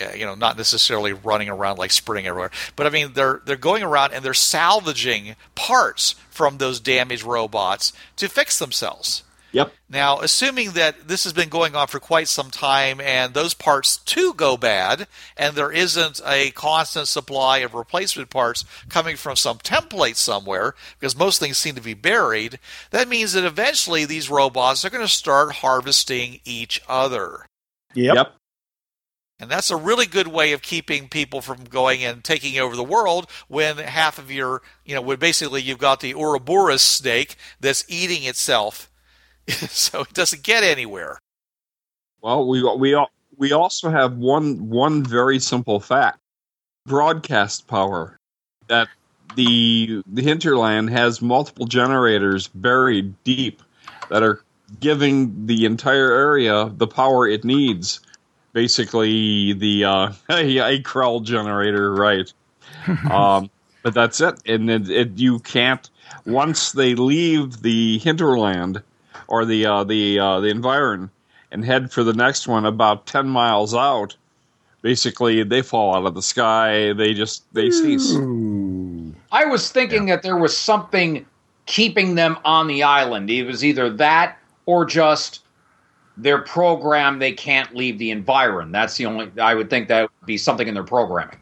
uh, 0.00 0.12
You 0.14 0.24
know, 0.26 0.34
not 0.34 0.56
necessarily 0.56 1.12
running 1.12 1.48
around 1.48 1.78
like 1.78 1.90
sprinting 1.92 2.26
everywhere, 2.26 2.50
but 2.76 2.86
I 2.86 2.90
mean 2.90 3.12
they're 3.12 3.40
they're 3.44 3.56
going 3.56 3.82
around 3.82 4.12
and 4.12 4.24
they're 4.24 4.34
salvaging 4.34 5.36
parts 5.54 6.14
from 6.30 6.58
those 6.58 6.80
damaged 6.80 7.24
robots 7.24 7.92
to 8.16 8.28
fix 8.28 8.58
themselves. 8.58 9.22
Yep. 9.52 9.72
Now, 9.88 10.20
assuming 10.20 10.72
that 10.72 11.08
this 11.08 11.24
has 11.24 11.32
been 11.34 11.50
going 11.50 11.76
on 11.76 11.86
for 11.86 12.00
quite 12.00 12.28
some 12.28 12.50
time 12.50 13.00
and 13.00 13.34
those 13.34 13.52
parts 13.52 13.98
too 13.98 14.32
go 14.34 14.56
bad, 14.56 15.06
and 15.36 15.54
there 15.54 15.70
isn't 15.70 16.20
a 16.26 16.50
constant 16.52 17.08
supply 17.08 17.58
of 17.58 17.74
replacement 17.74 18.30
parts 18.30 18.64
coming 18.88 19.16
from 19.16 19.36
some 19.36 19.58
template 19.58 20.16
somewhere, 20.16 20.74
because 20.98 21.16
most 21.16 21.38
things 21.38 21.58
seem 21.58 21.74
to 21.74 21.82
be 21.82 21.94
buried, 21.94 22.58
that 22.90 23.08
means 23.08 23.34
that 23.34 23.44
eventually 23.44 24.04
these 24.06 24.30
robots 24.30 24.84
are 24.84 24.90
going 24.90 25.04
to 25.04 25.08
start 25.08 25.56
harvesting 25.56 26.40
each 26.44 26.80
other. 26.88 27.46
Yep. 27.94 28.14
Yep. 28.14 28.34
And 29.38 29.50
that's 29.50 29.70
a 29.72 29.76
really 29.76 30.06
good 30.06 30.28
way 30.28 30.52
of 30.52 30.62
keeping 30.62 31.08
people 31.08 31.40
from 31.40 31.64
going 31.64 32.04
and 32.04 32.22
taking 32.22 32.60
over 32.60 32.76
the 32.76 32.84
world 32.84 33.28
when 33.48 33.76
half 33.76 34.18
of 34.18 34.30
your, 34.30 34.62
you 34.84 34.94
know, 34.94 35.02
when 35.02 35.18
basically 35.18 35.60
you've 35.60 35.78
got 35.78 35.98
the 35.98 36.14
Ouroboros 36.14 36.80
snake 36.80 37.34
that's 37.58 37.84
eating 37.88 38.22
itself. 38.22 38.88
so 39.48 40.02
it 40.02 40.12
doesn't 40.12 40.42
get 40.42 40.62
anywhere. 40.62 41.18
Well, 42.20 42.46
we 42.46 42.62
we 42.76 43.06
we 43.36 43.52
also 43.52 43.90
have 43.90 44.16
one 44.16 44.68
one 44.68 45.04
very 45.04 45.38
simple 45.38 45.80
fact: 45.80 46.18
broadcast 46.86 47.66
power. 47.66 48.16
That 48.68 48.88
the 49.34 50.02
the 50.06 50.22
hinterland 50.22 50.90
has 50.90 51.20
multiple 51.20 51.66
generators 51.66 52.48
buried 52.48 53.14
deep 53.24 53.62
that 54.08 54.22
are 54.22 54.42
giving 54.80 55.46
the 55.46 55.64
entire 55.64 56.12
area 56.12 56.70
the 56.76 56.86
power 56.86 57.26
it 57.26 57.44
needs. 57.44 58.00
Basically, 58.52 59.54
the 59.54 59.84
uh, 59.84 60.12
a 60.30 60.80
crawl 60.80 61.20
generator, 61.20 61.92
right? 61.94 62.32
um, 63.10 63.50
but 63.82 63.94
that's 63.94 64.20
it, 64.20 64.40
and 64.46 64.70
it, 64.70 64.90
it, 64.90 65.18
you 65.18 65.40
can't. 65.40 65.88
Once 66.26 66.72
they 66.72 66.94
leave 66.94 67.62
the 67.62 67.98
hinterland 67.98 68.82
or 69.32 69.44
the 69.44 69.66
uh, 69.66 69.82
the 69.82 70.20
uh, 70.20 70.38
the 70.38 70.48
environ 70.48 71.10
and 71.50 71.64
head 71.64 71.90
for 71.90 72.04
the 72.04 72.12
next 72.12 72.46
one 72.46 72.64
about 72.64 73.06
10 73.06 73.28
miles 73.28 73.74
out 73.74 74.16
basically 74.80 75.42
they 75.42 75.62
fall 75.62 75.96
out 75.96 76.06
of 76.06 76.14
the 76.14 76.22
sky 76.22 76.92
they 76.92 77.12
just 77.12 77.42
they 77.52 77.70
cease 77.70 78.14
I 79.32 79.46
was 79.46 79.72
thinking 79.72 80.06
that 80.06 80.22
there 80.22 80.36
was 80.36 80.56
something 80.56 81.26
keeping 81.66 82.14
them 82.14 82.38
on 82.44 82.66
the 82.66 82.82
island. 82.82 83.30
It 83.30 83.44
was 83.44 83.64
either 83.64 83.90
that 83.90 84.38
or 84.66 84.84
just 84.84 85.40
their 86.16 86.38
program. 86.38 87.18
They 87.18 87.32
can't 87.32 87.74
leave 87.74 87.98
the 87.98 88.10
environ. 88.10 88.72
That's 88.72 88.96
the 88.96 89.06
only. 89.06 89.30
I 89.40 89.54
would 89.54 89.70
think 89.70 89.88
that 89.88 90.02
would 90.02 90.26
be 90.26 90.36
something 90.36 90.68
in 90.68 90.74
their 90.74 90.84
programming. 90.84 91.38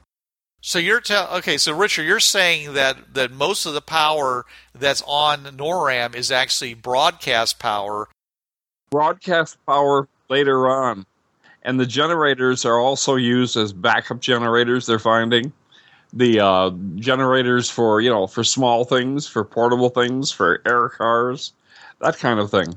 So 0.61 0.79
you're 0.79 1.01
tell 1.01 1.29
okay, 1.39 1.57
so 1.57 1.75
Richard, 1.75 2.05
you're 2.05 2.21
saying 2.21 2.75
that 2.75 3.15
that 3.15 3.33
most 3.33 3.65
of 3.65 3.73
the 3.73 3.81
power 3.81 4.45
that's 4.75 5.03
on 5.07 5.45
NORAM 5.45 6.15
is 6.15 6.31
actually 6.31 6.75
broadcast 6.75 7.59
power. 7.59 8.09
broadcast 8.91 9.57
power 9.67 10.07
later 10.29 10.69
on. 10.69 11.07
And 11.63 11.79
the 11.79 11.87
generators 11.87 12.65
are 12.65 12.79
also 12.79 13.17
used 13.17 13.57
as 13.57 13.73
backup 13.73 14.21
generators 14.21 14.87
they're 14.87 14.99
finding. 14.99 15.53
The 16.13 16.41
uh, 16.41 16.71
generators 16.97 17.71
for 17.71 18.01
you 18.01 18.11
know 18.11 18.27
for 18.27 18.45
small 18.45 18.85
things 18.85 19.27
for 19.27 19.45
portable 19.45 19.89
things 19.89 20.31
for 20.33 20.61
air 20.67 20.89
cars 20.89 21.53
that 22.01 22.19
kind 22.19 22.41
of 22.41 22.51
thing 22.51 22.75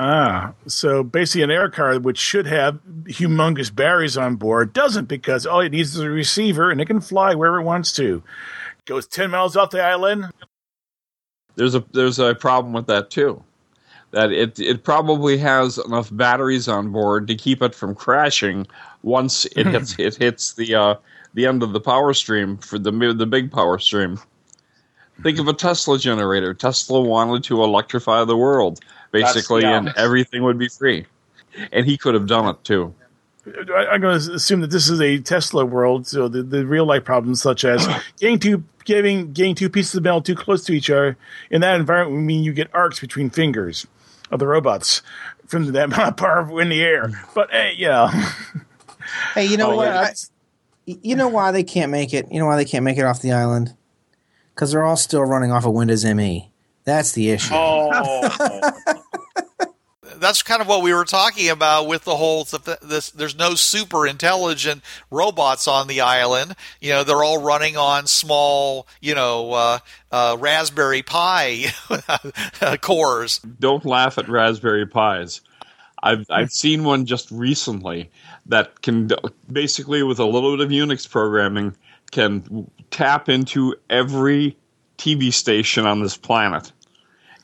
Ah, 0.00 0.52
so 0.68 1.02
basically, 1.02 1.42
an 1.42 1.50
air 1.50 1.68
car 1.68 1.98
which 1.98 2.18
should 2.18 2.46
have 2.46 2.78
humongous 3.06 3.74
batteries 3.74 4.16
on 4.16 4.36
board 4.36 4.72
doesn't 4.72 5.06
because 5.06 5.44
all 5.44 5.58
it 5.58 5.72
needs 5.72 5.96
is 5.96 6.00
a 6.00 6.08
receiver 6.08 6.70
and 6.70 6.80
it 6.80 6.86
can 6.86 7.00
fly 7.00 7.34
wherever 7.34 7.58
it 7.58 7.64
wants 7.64 7.90
to. 7.94 8.22
Goes 8.84 9.08
ten 9.08 9.32
miles 9.32 9.56
off 9.56 9.70
the 9.70 9.82
island. 9.82 10.26
there's 11.56 11.74
a 11.74 11.84
there's 11.92 12.20
a 12.20 12.36
problem 12.36 12.72
with 12.72 12.86
that 12.86 13.10
too. 13.10 13.42
That 14.12 14.30
it 14.30 14.60
it 14.60 14.84
probably 14.84 15.36
has 15.38 15.78
enough 15.78 16.10
batteries 16.12 16.68
on 16.68 16.92
board 16.92 17.26
to 17.26 17.34
keep 17.34 17.60
it 17.60 17.74
from 17.74 17.96
crashing 17.96 18.68
once 19.02 19.46
it 19.56 19.66
hits 19.74 19.98
it 19.98 20.14
hits 20.14 20.52
the 20.52 20.76
uh, 20.76 20.94
the 21.34 21.44
end 21.44 21.64
of 21.64 21.72
the 21.72 21.80
power 21.80 22.14
stream 22.14 22.56
for 22.58 22.78
the 22.78 22.92
the 22.92 23.26
big 23.26 23.50
power 23.50 23.80
stream. 23.80 24.20
Think 25.24 25.40
of 25.40 25.48
a 25.48 25.52
Tesla 25.52 25.98
generator. 25.98 26.54
Tesla 26.54 27.00
wanted 27.00 27.42
to 27.44 27.64
electrify 27.64 28.24
the 28.24 28.36
world 28.36 28.78
basically, 29.10 29.62
yeah. 29.62 29.78
and 29.78 29.92
everything 29.96 30.42
would 30.44 30.58
be 30.58 30.68
free. 30.68 31.06
And 31.72 31.86
he 31.86 31.96
could 31.96 32.14
have 32.14 32.26
done 32.26 32.46
it 32.48 32.62
too. 32.64 32.94
I, 33.46 33.86
I'm 33.92 34.00
going 34.00 34.20
to 34.20 34.32
assume 34.34 34.60
that 34.60 34.70
this 34.70 34.88
is 34.90 35.00
a 35.00 35.18
Tesla 35.18 35.64
world, 35.64 36.06
so 36.06 36.28
the, 36.28 36.42
the 36.42 36.66
real 36.66 36.84
life 36.84 37.04
problems 37.04 37.40
such 37.40 37.64
as 37.64 37.86
getting 38.20 38.38
two 38.38 38.64
getting 38.84 39.32
getting 39.32 39.54
two 39.54 39.68
pieces 39.68 39.94
of 39.96 40.02
metal 40.02 40.22
too 40.22 40.34
close 40.34 40.64
to 40.64 40.72
each 40.72 40.88
other 40.90 41.16
in 41.50 41.60
that 41.62 41.78
environment 41.78 42.16
would 42.16 42.24
mean 42.26 42.42
you 42.44 42.52
get 42.52 42.68
arcs 42.74 43.00
between 43.00 43.28
fingers 43.30 43.86
of 44.30 44.38
the 44.38 44.46
robots. 44.46 45.02
from 45.46 45.72
that 45.72 45.84
amount 45.92 46.08
of 46.08 46.16
power 46.16 46.60
in 46.60 46.68
the 46.68 46.82
air. 46.82 47.10
But 47.34 47.50
hey, 47.50 47.74
you 47.76 47.86
know, 47.88 48.10
Hey, 49.34 49.46
you 49.46 49.56
know 49.56 49.72
Oh, 49.72 49.76
what? 49.76 49.86
yeah, 49.86 50.00
I- 50.02 50.14
you 51.02 51.16
know 51.16 51.28
why 51.28 51.50
they 51.52 51.64
can't 51.64 51.90
make 51.92 52.14
it? 52.14 52.26
You 52.30 52.38
know 52.38 52.46
why 52.46 52.56
they 52.56 52.64
can't 52.64 52.82
make 52.84 52.96
it 52.96 53.04
off 53.04 53.20
the 53.20 53.32
island? 53.32 53.74
Because 54.54 54.72
they're 54.72 54.84
all 54.84 54.96
still 54.96 55.22
running 55.22 55.52
off 55.52 55.66
of 55.66 55.72
Windows 55.74 56.02
ME. 56.04 56.50
That's 56.88 57.12
the 57.12 57.28
issue. 57.28 57.52
Oh, 57.52 58.70
that's 60.16 60.42
kind 60.42 60.62
of 60.62 60.66
what 60.66 60.80
we 60.80 60.94
were 60.94 61.04
talking 61.04 61.50
about 61.50 61.86
with 61.86 62.04
the 62.04 62.16
whole 62.16 62.46
th- 62.46 62.78
this 62.80 63.10
there's 63.10 63.36
no 63.36 63.54
super 63.54 64.06
intelligent 64.06 64.82
robots 65.10 65.68
on 65.68 65.86
the 65.86 66.00
island 66.00 66.56
you 66.80 66.90
know 66.90 67.04
they're 67.04 67.22
all 67.22 67.42
running 67.42 67.76
on 67.76 68.06
small 68.06 68.86
you 69.02 69.14
know 69.14 69.52
uh, 69.52 69.78
uh, 70.10 70.34
raspberry 70.40 71.02
pi 71.02 71.66
cores 72.80 73.38
Don't 73.60 73.84
laugh 73.84 74.16
at 74.16 74.26
Raspberry 74.26 74.86
Pis. 74.86 75.42
I've 76.02 76.24
I've 76.30 76.50
seen 76.52 76.84
one 76.84 77.04
just 77.04 77.30
recently 77.30 78.10
that 78.46 78.80
can 78.80 79.10
basically 79.52 80.02
with 80.02 80.18
a 80.18 80.24
little 80.24 80.56
bit 80.56 80.64
of 80.64 80.70
Unix 80.70 81.08
programming 81.08 81.76
can 82.12 82.70
tap 82.90 83.28
into 83.28 83.74
every 83.90 84.56
TV 84.96 85.32
station 85.32 85.86
on 85.86 86.02
this 86.02 86.16
planet. 86.16 86.72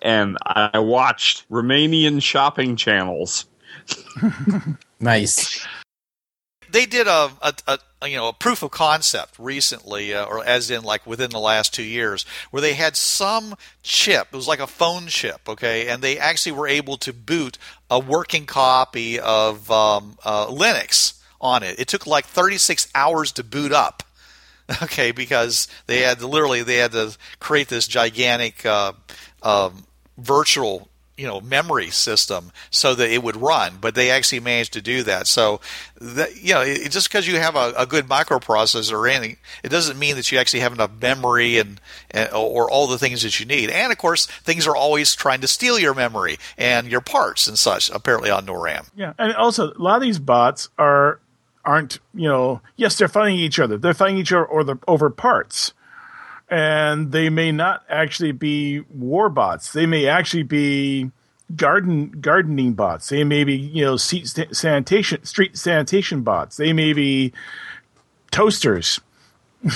And 0.05 0.39
I 0.45 0.79
watched 0.79 1.49
Romanian 1.51 2.23
shopping 2.23 2.77
channels. 2.77 3.47
Nice. 5.01 5.67
they 6.71 6.87
did 6.87 7.07
a, 7.07 7.31
a, 7.43 7.53
a 7.67 8.09
you 8.09 8.17
know 8.17 8.29
a 8.29 8.33
proof 8.33 8.63
of 8.63 8.71
concept 8.71 9.35
recently, 9.39 10.15
uh, 10.15 10.25
or 10.25 10.43
as 10.45 10.71
in 10.71 10.83
like 10.83 11.07
within 11.07 11.31
the 11.31 11.39
last 11.39 11.75
two 11.75 11.83
years, 11.83 12.25
where 12.51 12.63
they 12.63 12.73
had 12.73 12.97
some 12.97 13.55
chip. 13.83 14.29
It 14.33 14.37
was 14.37 14.49
like 14.49 14.61
a 14.61 14.67
phone 14.67 15.09
chip, 15.09 15.43
okay, 15.47 15.89
and 15.89 16.01
they 16.01 16.19
actually 16.19 16.53
were 16.53 16.69
able 16.69 16.97
to 16.99 17.13
boot 17.13 17.59
a 17.91 17.99
working 17.99 18.47
copy 18.47 19.21
of 19.21 19.71
um, 19.71 20.17
uh, 20.25 20.47
Linux 20.47 21.21
on 21.41 21.63
it. 21.63 21.79
It 21.79 21.89
took 21.89 22.07
like 22.07 22.25
36 22.25 22.89
hours 22.95 23.33
to 23.33 23.45
boot 23.45 23.73
up. 23.73 24.03
Okay, 24.83 25.13
because 25.13 25.69
they 25.87 26.01
had 26.01 26.21
to, 26.21 26.27
literally 26.27 26.63
they 26.63 26.77
had 26.79 26.93
to 26.93 27.15
create 27.39 27.69
this 27.69 27.87
gigantic 27.87 28.65
uh, 28.65 28.95
um, 29.43 29.85
virtual 30.17 30.89
you 31.17 31.27
know 31.27 31.41
memory 31.41 31.91
system 31.91 32.51
so 32.71 32.95
that 32.95 33.11
it 33.11 33.23
would 33.23 33.37
run 33.37 33.79
but 33.81 33.95
they 33.95 34.11
actually 34.11 34.41
managed 34.41 34.73
to 34.73 34.83
do 34.83 35.03
that. 35.05 35.27
So 35.27 35.61
that 36.01 36.43
you 36.43 36.55
know 36.55 36.63
it, 36.63 36.91
just 36.91 37.09
because 37.09 37.27
you 37.27 37.37
have 37.39 37.57
a, 37.57 37.73
a 37.77 37.87
good 37.87 38.07
microprocessor 38.07 38.93
or 38.93 39.07
anything 39.09 39.37
it 39.63 39.69
doesn't 39.69 39.99
mean 39.99 40.17
that 40.17 40.31
you 40.33 40.39
actually 40.39 40.61
have 40.61 40.73
enough 40.73 40.91
memory 41.01 41.59
and, 41.59 41.81
and 42.11 42.31
or 42.33 42.71
all 42.71 42.87
the 42.87 42.99
things 42.99 43.23
that 43.23 43.39
you 43.39 43.47
need. 43.47 43.71
And 43.71 43.93
of 43.93 43.99
course 43.99 44.27
things 44.27 44.67
are 44.67 44.77
always 44.77 45.15
trying 45.15 45.41
to 45.43 45.49
steal 45.49 45.79
your 45.79 45.95
memory 45.95 46.39
and 46.59 46.89
your 46.89 47.01
parts 47.01 47.47
and 47.47 47.59
such 47.59 47.91
apparently 47.91 48.31
on 48.31 48.47
NORAM. 48.47 48.91
Yeah, 48.97 49.13
and 49.19 49.35
also 49.35 49.73
a 49.73 49.79
lot 49.79 49.97
of 49.97 50.03
these 50.03 50.19
bots 50.19 50.69
are 50.79 51.21
aren't 51.65 51.99
you 52.13 52.29
know 52.29 52.61
yes 52.77 52.99
they're 52.99 53.09
fighting 53.09 53.37
each 53.37 53.59
other. 53.59 53.79
They're 53.79 53.95
fighting 53.95 54.19
each 54.19 54.33
other 54.33 54.45
or 54.45 54.65
the, 54.65 54.79
over 54.89 55.11
parts 55.11 55.73
and 56.49 57.13
they 57.13 57.31
may 57.31 57.53
not 57.53 57.85
actually 57.89 58.33
be 58.33 58.81
war 58.91 59.29
bots. 59.29 59.73
They 59.73 59.87
may 59.87 60.07
actually 60.07 60.43
be 60.43 61.11
garden 61.57 62.21
gardening 62.21 62.75
bots. 62.75 63.09
They 63.09 63.25
may 63.25 63.45
be 63.45 63.55
you 63.55 63.85
know 63.85 63.97
sta- 63.97 64.53
sanitation 64.53 65.25
street 65.25 65.57
sanitation 65.57 66.23
bots. 66.23 66.57
They 66.57 66.73
may 66.73 66.93
be 66.93 67.33
toasters. 68.31 69.01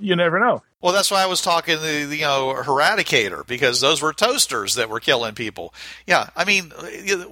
You 0.00 0.16
never 0.16 0.38
know. 0.38 0.62
Well, 0.82 0.94
that's 0.94 1.10
why 1.10 1.22
I 1.22 1.26
was 1.26 1.42
talking 1.42 1.76
the, 1.76 2.04
the 2.04 2.16
you 2.16 2.22
know 2.22 2.54
Heradicator 2.54 3.44
because 3.46 3.80
those 3.80 4.00
were 4.00 4.12
toasters 4.12 4.74
that 4.76 4.88
were 4.88 5.00
killing 5.00 5.34
people. 5.34 5.74
Yeah, 6.06 6.30
I 6.34 6.44
mean, 6.44 6.70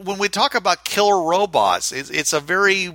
when 0.02 0.18
we 0.18 0.28
talk 0.28 0.54
about 0.54 0.84
killer 0.84 1.22
robots, 1.22 1.92
it's, 1.92 2.10
it's 2.10 2.32
a 2.34 2.40
very 2.40 2.94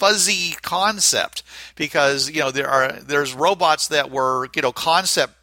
fuzzy 0.00 0.56
concept 0.62 1.42
because 1.76 2.30
you 2.30 2.40
know 2.40 2.50
there 2.50 2.68
are 2.68 2.92
there's 2.92 3.34
robots 3.34 3.88
that 3.88 4.10
were 4.10 4.48
you 4.56 4.62
know 4.62 4.72
concept 4.72 5.34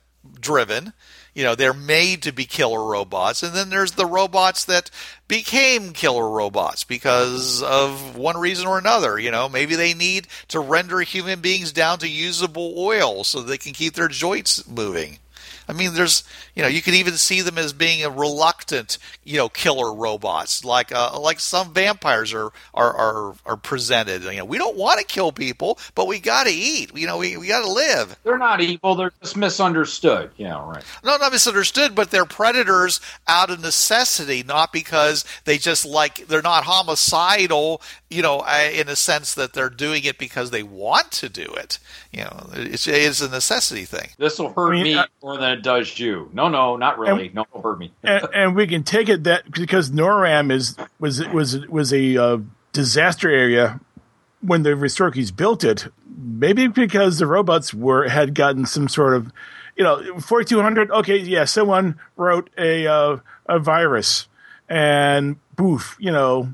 driven. 0.41 0.93
You 1.35 1.43
know, 1.43 1.53
they're 1.53 1.71
made 1.71 2.23
to 2.23 2.31
be 2.31 2.45
killer 2.45 2.83
robots, 2.83 3.43
and 3.43 3.53
then 3.53 3.69
there's 3.69 3.91
the 3.91 4.07
robots 4.07 4.65
that 4.65 4.89
became 5.27 5.93
killer 5.93 6.27
robots 6.27 6.83
because 6.83 7.61
of 7.61 8.15
one 8.15 8.37
reason 8.37 8.65
or 8.65 8.79
another. 8.79 9.19
You 9.19 9.29
know, 9.29 9.47
maybe 9.47 9.75
they 9.75 9.93
need 9.93 10.27
to 10.47 10.59
render 10.59 11.01
human 11.01 11.39
beings 11.39 11.71
down 11.71 11.99
to 11.99 12.09
usable 12.09 12.73
oil 12.75 13.23
so 13.23 13.43
they 13.43 13.59
can 13.59 13.73
keep 13.73 13.93
their 13.93 14.07
joints 14.07 14.67
moving. 14.67 15.19
I 15.67 15.73
mean, 15.73 15.93
there's, 15.93 16.23
you 16.55 16.61
know, 16.61 16.67
you 16.67 16.81
could 16.81 16.93
even 16.93 17.13
see 17.13 17.41
them 17.41 17.57
as 17.57 17.73
being 17.73 18.03
a 18.03 18.09
reluctant, 18.09 18.97
you 19.23 19.37
know, 19.37 19.49
killer 19.49 19.93
robots, 19.93 20.63
like 20.65 20.91
uh, 20.93 21.19
like 21.19 21.39
some 21.39 21.73
vampires 21.73 22.33
are 22.33 22.51
are 22.73 22.93
are, 22.95 23.35
are 23.45 23.57
presented. 23.57 24.23
You 24.23 24.37
know, 24.37 24.45
we 24.45 24.57
don't 24.57 24.77
want 24.77 24.99
to 24.99 25.05
kill 25.05 25.31
people, 25.31 25.77
but 25.95 26.07
we 26.07 26.19
got 26.19 26.45
to 26.47 26.51
eat. 26.53 26.95
You 26.95 27.07
know, 27.07 27.17
we, 27.17 27.37
we 27.37 27.47
got 27.47 27.63
to 27.63 27.71
live. 27.71 28.17
they're 28.23 28.37
not 28.37 28.61
evil. 28.61 28.95
They're 28.95 29.11
just 29.21 29.37
misunderstood. 29.37 30.31
Yeah, 30.37 30.65
right. 30.67 30.83
No, 31.03 31.17
not 31.17 31.31
misunderstood, 31.31 31.95
but 31.95 32.11
they're 32.11 32.25
predators 32.25 32.99
out 33.27 33.49
of 33.49 33.61
necessity, 33.61 34.43
not 34.43 34.71
because 34.73 35.25
they 35.45 35.57
just 35.57 35.85
like 35.85 36.27
they're 36.27 36.41
not 36.41 36.63
homicidal. 36.65 37.81
You 38.09 38.21
know, 38.21 38.39
uh, 38.39 38.69
in 38.73 38.87
a 38.87 38.95
sense 38.95 39.33
that 39.35 39.53
they're 39.53 39.69
doing 39.69 40.03
it 40.05 40.17
because 40.17 40.51
they 40.51 40.63
want 40.63 41.11
to 41.13 41.29
do 41.29 41.43
it. 41.55 41.79
You 42.11 42.21
know, 42.21 42.49
it's, 42.53 42.87
it's 42.87 43.21
a 43.21 43.29
necessity 43.29 43.83
thing. 43.85 44.09
This 44.17 44.39
will 44.39 44.53
hurt 44.53 44.69
I 44.69 44.71
mean, 44.75 44.83
me 44.83 44.97
I- 44.97 45.05
more 45.21 45.37
than 45.37 45.43
than 45.49 45.57
it 45.59 45.63
does 45.63 45.97
you. 45.99 46.29
No, 46.33 46.49
no, 46.49 46.75
not 46.77 46.99
really. 46.99 47.27
And, 47.27 47.35
no, 47.35 47.45
don't 47.53 47.63
hurt 47.63 47.79
me. 47.79 47.93
and, 48.03 48.27
and, 48.33 48.55
we 48.55 48.67
can 48.67 48.83
take 48.83 49.09
it 49.09 49.23
that 49.23 49.51
because 49.51 49.89
NORAM 49.91 50.51
is 50.51 50.75
was 50.99 51.25
was 51.27 51.65
was 51.67 51.93
a 51.93 52.17
uh, 52.17 52.37
disaster 52.73 53.29
area 53.29 53.79
when 54.41 54.63
the 54.63 54.71
Restorkeys 54.71 55.35
built 55.35 55.63
it. 55.63 55.87
Maybe 56.19 56.67
because 56.67 57.19
the 57.19 57.27
robots 57.27 57.73
were 57.73 58.07
had 58.07 58.33
gotten 58.33 58.65
some 58.65 58.87
sort 58.87 59.15
of, 59.15 59.31
you 59.75 59.83
know, 59.83 60.19
forty 60.19 60.45
two 60.45 60.61
hundred. 60.61 60.91
Okay, 60.91 61.17
yeah, 61.17 61.45
someone 61.45 61.99
wrote 62.15 62.49
a 62.57 62.87
uh, 62.87 63.17
a 63.45 63.59
virus, 63.59 64.27
and 64.67 65.37
boof, 65.55 65.95
you 65.99 66.11
know, 66.11 66.53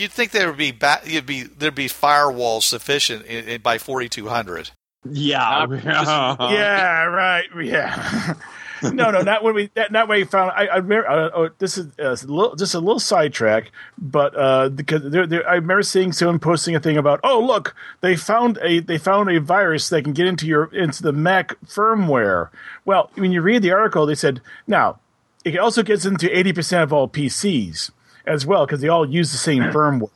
You'd 0.00 0.12
think 0.12 0.30
there 0.30 0.48
would 0.48 0.56
be 0.56 0.72
ba- 0.72 1.02
you'd 1.04 1.26
be 1.26 1.42
there'd 1.42 1.74
be 1.74 1.86
firewalls 1.86 2.62
sufficient 2.62 3.26
in, 3.26 3.46
in, 3.46 3.60
by 3.60 3.76
4200. 3.76 4.70
Yeah. 5.08 5.66
Just, 5.70 5.84
yeah. 5.84 7.04
Right. 7.04 7.44
Yeah. 7.62 8.34
no, 8.82 9.10
no, 9.10 9.22
not 9.22 9.42
when 9.42 9.54
we 9.54 9.70
that 9.74 9.92
not 9.92 10.08
when 10.08 10.20
we 10.20 10.24
found. 10.24 10.52
I, 10.52 10.66
I 10.66 10.76
remember. 10.76 11.08
Uh, 11.08 11.30
oh, 11.34 11.50
this 11.58 11.78
is 11.78 11.86
uh, 11.98 12.10
a 12.10 12.26
little, 12.26 12.56
just 12.56 12.74
a 12.74 12.78
little 12.78 12.98
sidetrack, 12.98 13.70
but 13.98 14.34
uh, 14.36 14.68
because 14.70 15.02
I 15.14 15.54
remember 15.54 15.82
seeing 15.82 16.12
someone 16.12 16.38
posting 16.38 16.74
a 16.74 16.80
thing 16.80 16.96
about, 16.96 17.20
oh 17.24 17.40
look, 17.40 17.74
they 18.00 18.16
found 18.16 18.58
a 18.62 18.80
they 18.80 18.98
found 18.98 19.30
a 19.30 19.40
virus 19.40 19.88
that 19.90 20.04
can 20.04 20.12
get 20.12 20.26
into 20.26 20.46
your 20.46 20.72
into 20.74 21.02
the 21.02 21.12
Mac 21.12 21.60
firmware. 21.66 22.48
Well, 22.84 23.10
when 23.14 23.32
you 23.32 23.42
read 23.42 23.62
the 23.62 23.72
article, 23.72 24.06
they 24.06 24.14
said 24.14 24.40
now 24.66 24.98
it 25.44 25.58
also 25.58 25.82
gets 25.82 26.04
into 26.04 26.34
eighty 26.36 26.52
percent 26.52 26.82
of 26.82 26.92
all 26.92 27.08
PCs 27.08 27.90
as 28.26 28.46
well 28.46 28.66
because 28.66 28.80
they 28.80 28.88
all 28.88 29.08
use 29.08 29.32
the 29.32 29.38
same 29.38 29.62
firmware. 29.72 30.10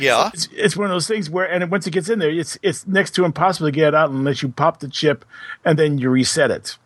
Yeah, 0.00 0.30
It's, 0.32 0.48
it's 0.52 0.76
one 0.76 0.86
of 0.86 0.92
those 0.92 1.06
things 1.06 1.28
where, 1.28 1.50
and 1.50 1.70
once 1.70 1.86
it 1.86 1.92
gets 1.92 2.08
in 2.08 2.18
there, 2.18 2.30
it's 2.30 2.58
it's 2.62 2.86
next 2.86 3.12
to 3.12 3.24
impossible 3.24 3.68
to 3.68 3.72
get 3.72 3.88
it 3.88 3.94
out 3.94 4.10
unless 4.10 4.42
you 4.42 4.48
pop 4.48 4.80
the 4.80 4.88
chip 4.88 5.24
and 5.64 5.78
then 5.78 5.98
you 5.98 6.10
reset 6.10 6.50
it. 6.50 6.76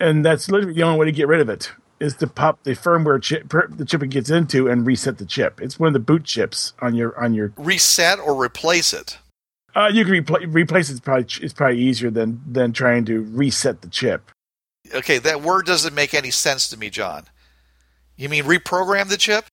And 0.00 0.24
that's 0.24 0.50
literally 0.50 0.74
the 0.74 0.82
only 0.82 0.98
way 0.98 1.06
to 1.06 1.12
get 1.12 1.28
rid 1.28 1.40
of 1.40 1.48
it 1.48 1.72
is 2.00 2.16
to 2.16 2.26
pop 2.26 2.62
the 2.64 2.72
firmware 2.72 3.22
chip, 3.22 3.48
per- 3.48 3.68
the 3.68 3.84
chip 3.84 4.02
it 4.02 4.08
gets 4.08 4.28
into, 4.28 4.68
and 4.68 4.86
reset 4.86 5.18
the 5.18 5.24
chip. 5.24 5.60
It's 5.60 5.78
one 5.78 5.86
of 5.86 5.92
the 5.92 6.00
boot 6.00 6.24
chips 6.24 6.72
on 6.80 6.94
your 6.94 7.18
on 7.18 7.34
your. 7.34 7.52
reset 7.56 8.18
or 8.18 8.42
replace 8.42 8.92
it. 8.92 9.18
Uh, 9.74 9.90
you 9.92 10.04
can 10.04 10.14
repl- 10.14 10.54
replace 10.54 10.90
it. 10.90 11.02
Probably 11.02 11.26
it's 11.40 11.54
probably 11.54 11.78
easier 11.78 12.10
than 12.10 12.40
than 12.46 12.72
trying 12.72 13.04
to 13.06 13.22
reset 13.22 13.80
the 13.82 13.88
chip. 13.88 14.30
Okay, 14.94 15.18
that 15.18 15.42
word 15.42 15.66
doesn't 15.66 15.94
make 15.94 16.14
any 16.14 16.30
sense 16.30 16.68
to 16.68 16.76
me, 16.76 16.90
John. 16.90 17.24
You 18.16 18.28
mean 18.28 18.44
reprogram 18.44 19.08
the 19.08 19.16
chip? 19.16 19.46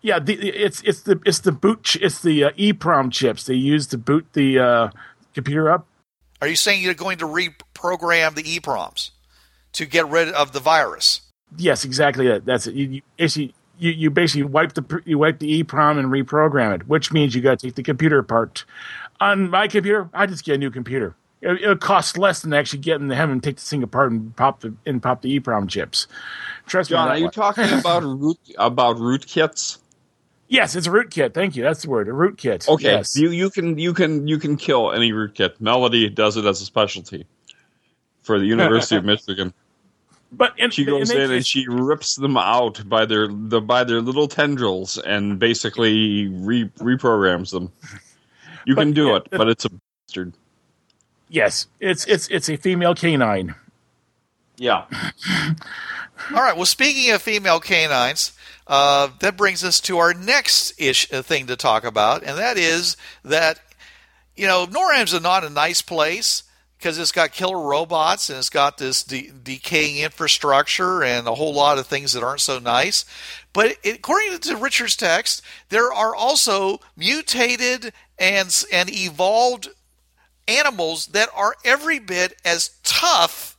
Yeah, 0.00 0.18
the, 0.20 0.34
it's 0.34 0.80
it's 0.82 1.00
the 1.02 1.20
it's 1.26 1.40
the 1.40 1.52
boot 1.52 1.82
ch- 1.82 1.96
it's 1.96 2.22
the 2.22 2.44
uh, 2.44 2.50
EEPROM 2.52 3.10
chips 3.10 3.44
they 3.44 3.54
use 3.54 3.86
to 3.88 3.98
boot 3.98 4.26
the 4.32 4.58
uh, 4.58 4.90
computer 5.34 5.70
up. 5.70 5.86
Are 6.40 6.46
you 6.46 6.56
saying 6.56 6.82
you're 6.82 6.94
going 6.94 7.18
to 7.18 7.26
reprogram 7.26 8.34
the 8.34 8.44
EEPROMs 8.44 9.10
to 9.72 9.86
get 9.86 10.08
rid 10.08 10.28
of 10.28 10.52
the 10.52 10.60
virus? 10.60 11.22
Yes, 11.56 11.84
exactly. 11.84 12.28
That. 12.28 12.44
That's 12.44 12.66
it. 12.68 12.74
You, 12.74 12.86
you 12.88 13.02
basically 13.16 13.54
you, 13.78 13.90
you 13.90 14.10
basically 14.10 14.44
wipe 14.44 14.74
the 14.74 14.82
pr- 14.82 14.98
you 15.04 15.18
wipe 15.18 15.38
the 15.38 15.62
EEPROM 15.62 15.98
and 15.98 16.08
reprogram 16.08 16.74
it, 16.74 16.88
which 16.88 17.12
means 17.12 17.34
you 17.34 17.40
got 17.40 17.58
to 17.58 17.66
take 17.66 17.74
the 17.74 17.82
computer 17.82 18.18
apart. 18.18 18.64
On 19.20 19.50
my 19.50 19.66
computer, 19.66 20.08
I 20.14 20.26
just 20.26 20.44
get 20.44 20.54
a 20.54 20.58
new 20.58 20.70
computer. 20.70 21.16
It, 21.40 21.62
it'll 21.62 21.76
cost 21.76 22.18
less 22.18 22.40
than 22.42 22.52
actually 22.52 22.80
getting 22.80 23.08
the 23.08 23.14
hem 23.14 23.30
and 23.30 23.42
take 23.42 23.56
the 23.56 23.62
thing 23.62 23.82
apart 23.82 24.12
and 24.12 24.34
pop 24.36 24.60
the 24.60 24.74
and 24.86 25.02
pop 25.02 25.22
the 25.22 25.38
EEPROM 25.38 25.68
chips. 25.68 26.06
Trust 26.66 26.90
John, 26.90 27.08
me. 27.08 27.14
are 27.14 27.18
you 27.18 27.30
talking 27.30 27.70
about 27.72 28.02
root 28.04 28.38
about 28.58 28.96
rootkits? 28.96 29.78
Yes, 30.48 30.74
it's 30.74 30.86
a 30.86 30.90
rootkit. 30.90 31.34
Thank 31.34 31.56
you. 31.56 31.62
That's 31.62 31.82
the 31.82 31.90
word. 31.90 32.08
A 32.08 32.12
rootkit. 32.12 32.66
Okay, 32.68 32.92
Yes. 32.92 33.14
you 33.16 33.30
you 33.30 33.50
can 33.50 33.78
you 33.78 33.92
can 33.92 34.26
you 34.26 34.38
can 34.38 34.56
kill 34.56 34.92
any 34.92 35.12
rootkit. 35.12 35.60
Melody 35.60 36.08
does 36.08 36.36
it 36.38 36.44
as 36.46 36.60
a 36.62 36.64
specialty 36.64 37.26
for 38.22 38.38
the 38.38 38.46
University 38.46 38.96
of 38.96 39.04
Michigan. 39.14 39.52
But 40.32 40.54
and, 40.58 40.72
She 40.72 40.84
goes 40.84 41.10
and 41.10 41.20
in 41.20 41.30
and 41.32 41.46
she 41.46 41.66
rips 41.68 42.16
them 42.16 42.36
out 42.36 42.86
by 42.88 43.04
their 43.06 43.28
the, 43.28 43.60
by 43.60 43.84
their 43.84 44.00
little 44.02 44.28
tendrils 44.28 44.98
and 44.98 45.38
basically 45.38 46.28
re, 46.28 46.64
reprograms 46.78 47.50
them. 47.50 47.72
You 48.66 48.74
But, 48.74 48.82
can 48.82 48.92
do 48.92 49.06
yeah, 49.08 49.16
it, 49.16 49.28
but 49.30 49.48
it's 49.48 49.64
a 49.64 49.70
bastard. 50.06 50.32
yes, 51.28 51.66
it's 51.80 52.06
it's 52.06 52.28
it's 52.28 52.48
a 52.50 52.56
female 52.56 52.94
canine. 52.94 53.54
Yeah. 54.58 54.84
All 56.34 56.42
right. 56.42 56.56
Well, 56.56 56.66
speaking 56.66 57.10
of 57.12 57.22
female 57.22 57.60
canines, 57.60 58.32
uh, 58.68 59.08
that 59.20 59.36
brings 59.36 59.64
us 59.64 59.80
to 59.80 59.98
our 59.98 60.12
next 60.12 60.78
ish 60.78 61.10
uh, 61.12 61.22
thing 61.22 61.46
to 61.46 61.56
talk 61.56 61.84
about, 61.84 62.22
and 62.22 62.38
that 62.38 62.58
is 62.58 62.96
that 63.24 63.58
you 64.36 64.46
know 64.46 64.66
NORAM's 64.66 65.18
not 65.20 65.42
a 65.42 65.50
nice 65.50 65.80
place 65.82 66.42
because 66.78 66.98
it's 66.98 67.10
got 67.10 67.32
killer 67.32 67.60
robots 67.60 68.30
and 68.30 68.38
it's 68.38 68.50
got 68.50 68.78
this 68.78 69.02
de- 69.02 69.32
decaying 69.42 69.98
infrastructure 69.98 71.02
and 71.02 71.26
a 71.26 71.34
whole 71.34 71.52
lot 71.52 71.78
of 71.78 71.86
things 71.86 72.12
that 72.12 72.22
aren't 72.22 72.40
so 72.40 72.58
nice. 72.58 73.04
But 73.52 73.76
it, 73.82 73.96
according 73.96 74.38
to 74.38 74.56
Richard's 74.56 74.96
text, 74.96 75.42
there 75.70 75.92
are 75.92 76.14
also 76.14 76.80
mutated 76.96 77.92
and 78.18 78.64
and 78.72 78.90
evolved 78.92 79.68
animals 80.46 81.08
that 81.08 81.28
are 81.34 81.54
every 81.64 81.98
bit 81.98 82.34
as 82.44 82.70
tough 82.82 83.56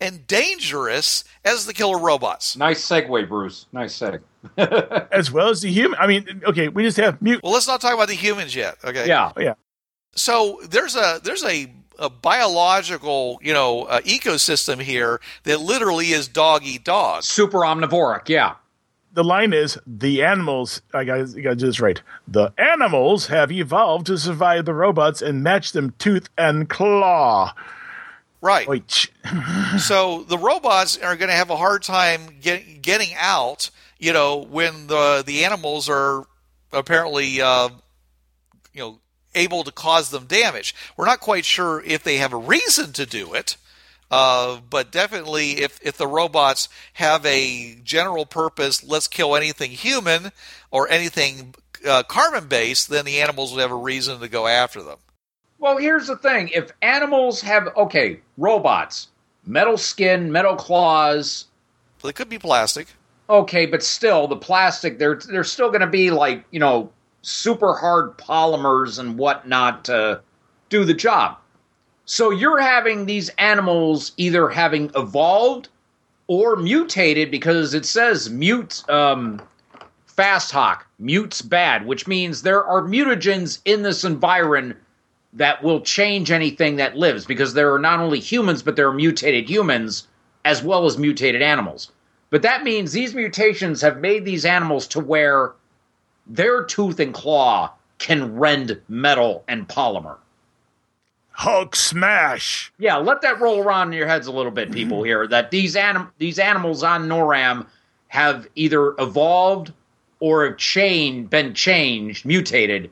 and 0.00 0.26
dangerous 0.26 1.24
as 1.44 1.66
the 1.66 1.74
killer 1.74 1.98
robots. 1.98 2.56
Nice 2.56 2.84
segue, 2.84 3.28
Bruce. 3.28 3.66
Nice 3.72 3.98
seg. 3.98 4.20
as 4.56 5.30
well 5.30 5.48
as 5.48 5.60
the 5.62 5.70
human. 5.72 5.98
I 6.00 6.06
mean, 6.06 6.42
okay, 6.46 6.68
we 6.68 6.82
just 6.82 6.96
have 6.96 7.20
mute. 7.22 7.40
Well, 7.42 7.52
let's 7.52 7.68
not 7.68 7.80
talk 7.80 7.94
about 7.94 8.08
the 8.08 8.14
humans 8.14 8.54
yet. 8.54 8.76
Okay. 8.84 9.06
Yeah. 9.06 9.32
Oh, 9.36 9.40
yeah, 9.40 9.54
So 10.14 10.60
there's 10.68 10.96
a 10.96 11.20
there's 11.22 11.44
a, 11.44 11.72
a 11.98 12.10
biological 12.10 13.38
you 13.42 13.52
know 13.52 13.84
uh, 13.84 14.00
ecosystem 14.00 14.80
here 14.80 15.20
that 15.44 15.60
literally 15.60 16.10
is 16.10 16.28
dog 16.28 16.62
eat 16.64 16.84
dog. 16.84 17.22
Super 17.22 17.58
omnivoric. 17.58 18.28
Yeah. 18.28 18.54
the 19.12 19.22
line 19.24 19.52
is 19.52 19.78
the 19.86 20.22
animals. 20.24 20.82
I 20.94 21.04
got 21.04 21.28
to 21.28 21.54
do 21.54 21.66
this 21.66 21.80
right. 21.80 22.00
The 22.26 22.52
animals 22.58 23.26
have 23.28 23.52
evolved 23.52 24.06
to 24.06 24.18
survive 24.18 24.64
the 24.64 24.74
robots 24.74 25.22
and 25.22 25.42
match 25.42 25.72
them 25.72 25.94
tooth 25.98 26.28
and 26.36 26.68
claw. 26.68 27.54
Right. 28.40 28.66
So 29.78 30.24
the 30.24 30.36
robots 30.36 30.98
are 30.98 31.16
going 31.16 31.28
to 31.30 31.34
have 31.36 31.50
a 31.50 31.56
hard 31.56 31.82
time 31.82 32.36
get, 32.40 32.82
getting 32.82 33.10
out. 33.16 33.70
You 34.02 34.12
know 34.12 34.38
when 34.38 34.88
the 34.88 35.22
the 35.24 35.44
animals 35.44 35.88
are 35.88 36.24
apparently 36.72 37.40
uh, 37.40 37.68
you 38.72 38.80
know 38.80 38.98
able 39.32 39.62
to 39.62 39.70
cause 39.70 40.10
them 40.10 40.26
damage. 40.26 40.74
We're 40.96 41.06
not 41.06 41.20
quite 41.20 41.44
sure 41.44 41.80
if 41.84 42.02
they 42.02 42.16
have 42.16 42.32
a 42.32 42.36
reason 42.36 42.92
to 42.94 43.06
do 43.06 43.32
it. 43.34 43.56
Uh, 44.10 44.58
but 44.68 44.90
definitely, 44.90 45.52
if, 45.62 45.78
if 45.82 45.96
the 45.96 46.08
robots 46.08 46.68
have 46.94 47.24
a 47.24 47.76
general 47.84 48.26
purpose, 48.26 48.82
let's 48.82 49.06
kill 49.06 49.36
anything 49.36 49.70
human 49.70 50.32
or 50.72 50.90
anything 50.90 51.54
uh, 51.88 52.02
carbon 52.02 52.48
based, 52.48 52.90
then 52.90 53.04
the 53.04 53.20
animals 53.20 53.54
would 53.54 53.60
have 53.60 53.70
a 53.70 53.76
reason 53.76 54.18
to 54.18 54.28
go 54.28 54.48
after 54.48 54.82
them. 54.82 54.98
Well, 55.60 55.78
here's 55.78 56.08
the 56.08 56.16
thing: 56.16 56.48
if 56.48 56.72
animals 56.82 57.40
have 57.42 57.68
okay, 57.76 58.18
robots, 58.36 59.10
metal 59.46 59.76
skin, 59.76 60.32
metal 60.32 60.56
claws, 60.56 61.44
they 62.02 62.12
could 62.12 62.28
be 62.28 62.40
plastic. 62.40 62.88
Okay, 63.28 63.66
but 63.66 63.82
still, 63.82 64.26
the 64.26 64.36
plastic 64.36 64.98
they're 64.98 65.16
they're 65.16 65.44
still 65.44 65.68
going 65.68 65.80
to 65.80 65.86
be 65.86 66.10
like 66.10 66.44
you 66.50 66.60
know 66.60 66.90
super 67.22 67.74
hard 67.74 68.16
polymers 68.18 68.98
and 68.98 69.18
whatnot 69.18 69.84
to 69.86 70.20
do 70.68 70.84
the 70.84 70.94
job. 70.94 71.36
So 72.04 72.30
you're 72.30 72.60
having 72.60 73.06
these 73.06 73.28
animals 73.38 74.12
either 74.16 74.48
having 74.48 74.90
evolved 74.96 75.68
or 76.26 76.56
mutated 76.56 77.30
because 77.30 77.74
it 77.74 77.84
says 77.84 78.28
mute 78.28 78.82
um, 78.88 79.40
fast 80.06 80.50
hawk 80.50 80.86
mutes 80.98 81.42
bad, 81.42 81.86
which 81.86 82.06
means 82.06 82.42
there 82.42 82.64
are 82.64 82.82
mutagens 82.82 83.60
in 83.64 83.82
this 83.82 84.04
environment 84.04 84.76
that 85.32 85.62
will 85.62 85.80
change 85.80 86.30
anything 86.30 86.76
that 86.76 86.96
lives 86.96 87.24
because 87.24 87.54
there 87.54 87.72
are 87.72 87.78
not 87.78 88.00
only 88.00 88.20
humans 88.20 88.62
but 88.62 88.76
there 88.76 88.88
are 88.88 88.92
mutated 88.92 89.48
humans 89.48 90.06
as 90.44 90.62
well 90.62 90.84
as 90.84 90.98
mutated 90.98 91.40
animals. 91.40 91.90
But 92.32 92.40
that 92.42 92.64
means 92.64 92.92
these 92.92 93.14
mutations 93.14 93.82
have 93.82 94.00
made 94.00 94.24
these 94.24 94.46
animals 94.46 94.86
to 94.88 95.00
where 95.00 95.52
their 96.26 96.64
tooth 96.64 96.98
and 96.98 97.12
claw 97.12 97.70
can 97.98 98.36
rend 98.36 98.80
metal 98.88 99.44
and 99.46 99.68
polymer. 99.68 100.16
Hulk 101.32 101.76
smash. 101.76 102.72
Yeah, 102.78 102.96
let 102.96 103.20
that 103.20 103.38
roll 103.38 103.60
around 103.60 103.88
in 103.88 103.98
your 103.98 104.06
heads 104.06 104.28
a 104.28 104.32
little 104.32 104.50
bit, 104.50 104.72
people 104.72 105.02
here. 105.02 105.26
That 105.26 105.50
these 105.50 105.76
anim- 105.76 106.10
these 106.16 106.38
animals 106.38 106.82
on 106.82 107.06
Noram 107.06 107.66
have 108.08 108.48
either 108.54 108.94
evolved 108.98 109.74
or 110.18 110.46
have 110.46 110.56
chain 110.56 111.26
been 111.26 111.52
changed, 111.52 112.24
mutated 112.24 112.90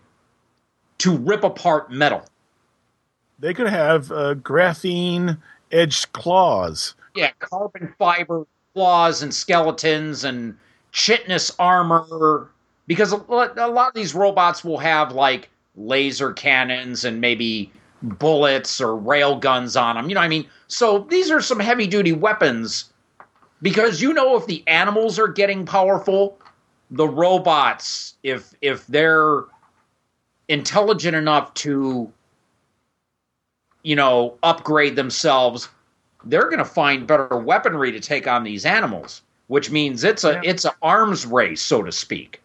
to 0.99 1.16
rip 1.16 1.45
apart 1.45 1.91
metal. 1.91 2.26
They 3.38 3.55
could 3.55 3.68
have 3.68 4.12
uh, 4.12 4.34
graphene 4.34 5.38
edged 5.72 6.12
claws. 6.12 6.95
Yeah, 7.14 7.30
carbon 7.38 7.95
fiber 7.99 8.47
claws 8.80 9.22
and 9.22 9.34
skeletons 9.34 10.24
and 10.24 10.56
chitinous 10.90 11.54
armor. 11.58 12.48
Because 12.86 13.12
a 13.12 13.16
lot, 13.16 13.58
of 13.58 13.94
these 13.94 14.14
robots 14.14 14.64
will 14.64 14.78
have 14.78 15.12
like 15.12 15.50
laser 15.76 16.32
cannons 16.32 17.04
and 17.04 17.20
maybe 17.20 17.70
bullets 18.02 18.80
or 18.80 18.96
rail 18.96 19.36
guns 19.36 19.76
on 19.76 19.96
them. 19.96 20.08
You 20.08 20.14
know 20.14 20.22
what 20.22 20.24
I 20.24 20.28
mean? 20.28 20.46
So 20.66 21.00
these 21.10 21.30
are 21.30 21.42
some 21.42 21.60
heavy 21.60 21.86
duty 21.86 22.12
weapons. 22.12 22.90
Because 23.60 24.00
you 24.00 24.14
know 24.14 24.34
if 24.36 24.46
the 24.46 24.64
animals 24.66 25.18
are 25.18 25.28
getting 25.28 25.66
powerful, 25.66 26.38
the 26.90 27.06
robots, 27.06 28.14
if 28.22 28.54
if 28.62 28.86
they're 28.86 29.42
intelligent 30.48 31.14
enough 31.14 31.52
to 31.52 32.10
you 33.82 33.94
know 33.94 34.38
upgrade 34.42 34.96
themselves 34.96 35.68
they're 36.24 36.44
going 36.48 36.58
to 36.58 36.64
find 36.64 37.06
better 37.06 37.36
weaponry 37.36 37.92
to 37.92 38.00
take 38.00 38.26
on 38.26 38.44
these 38.44 38.64
animals 38.66 39.22
which 39.48 39.70
means 39.70 40.04
it's 40.04 40.22
a 40.24 40.32
Yeah. 40.34 40.40
it's 40.44 40.64
an 40.64 40.72
arms 40.82 41.26
race 41.26 41.60
so 41.62 41.82
to 41.82 41.92
speak 41.92 42.40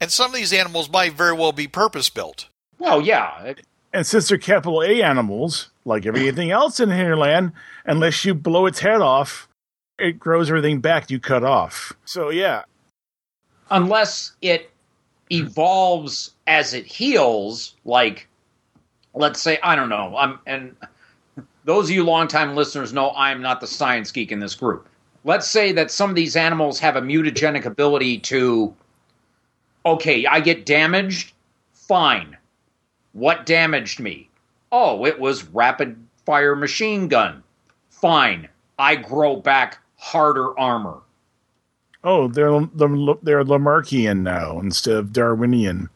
And 0.00 0.10
some 0.10 0.30
of 0.30 0.36
these 0.36 0.52
animals 0.52 0.88
might 0.90 1.12
very 1.14 1.32
well 1.34 1.52
be 1.52 1.66
purpose 1.68 2.08
built. 2.10 2.48
well 2.78 3.00
yeah 3.00 3.54
And 3.92 4.06
since 4.06 4.28
they're 4.28 4.38
capital 4.38 4.82
A 4.82 5.02
animals, 5.02 5.70
like 5.84 6.04
everything 6.06 6.50
else 6.50 6.80
in 6.80 6.90
Hinterland, 6.90 7.52
unless 7.86 8.24
you 8.24 8.34
blow 8.34 8.66
its 8.66 8.80
head 8.80 9.00
off, 9.00 9.48
it 9.98 10.18
grows 10.18 10.48
everything 10.50 10.80
back 10.80 11.10
you 11.10 11.20
cut 11.20 11.44
off. 11.44 11.92
So 12.04 12.30
yeah, 12.30 12.64
unless 13.70 14.32
it 14.42 14.70
evolves 15.30 16.32
as 16.46 16.74
it 16.74 16.84
heals 16.86 17.74
like 17.84 18.26
let's 19.14 19.40
say 19.40 19.58
i 19.62 19.74
don't 19.74 19.88
know 19.88 20.14
i'm 20.18 20.38
and 20.46 20.76
those 21.64 21.88
of 21.88 21.94
you 21.94 22.04
longtime 22.04 22.54
listeners 22.54 22.92
know 22.92 23.12
i'm 23.16 23.40
not 23.42 23.60
the 23.60 23.66
science 23.66 24.10
geek 24.12 24.30
in 24.32 24.40
this 24.40 24.54
group. 24.54 24.88
Let's 25.26 25.48
say 25.48 25.72
that 25.72 25.90
some 25.90 26.10
of 26.10 26.16
these 26.16 26.36
animals 26.36 26.78
have 26.80 26.96
a 26.96 27.00
mutagenic 27.00 27.64
ability 27.64 28.18
to 28.20 28.74
okay 29.86 30.26
i 30.26 30.40
get 30.40 30.66
damaged? 30.66 31.32
Fine. 31.72 32.36
What 33.12 33.46
damaged 33.46 34.00
me? 34.00 34.28
Oh 34.72 35.04
it 35.06 35.18
was 35.18 35.44
rapid 35.44 35.96
fire 36.26 36.56
machine 36.56 37.08
gun. 37.08 37.42
Fine. 37.90 38.48
I 38.78 38.96
grow 38.96 39.36
back 39.36 39.78
harder 39.96 40.58
armor. 40.58 40.98
Oh, 42.02 42.28
they're 42.28 42.60
they're, 42.74 43.14
they're 43.22 43.44
Lamarckian 43.44 44.20
now 44.20 44.58
instead 44.60 44.96
of 44.96 45.12
Darwinian, 45.12 45.88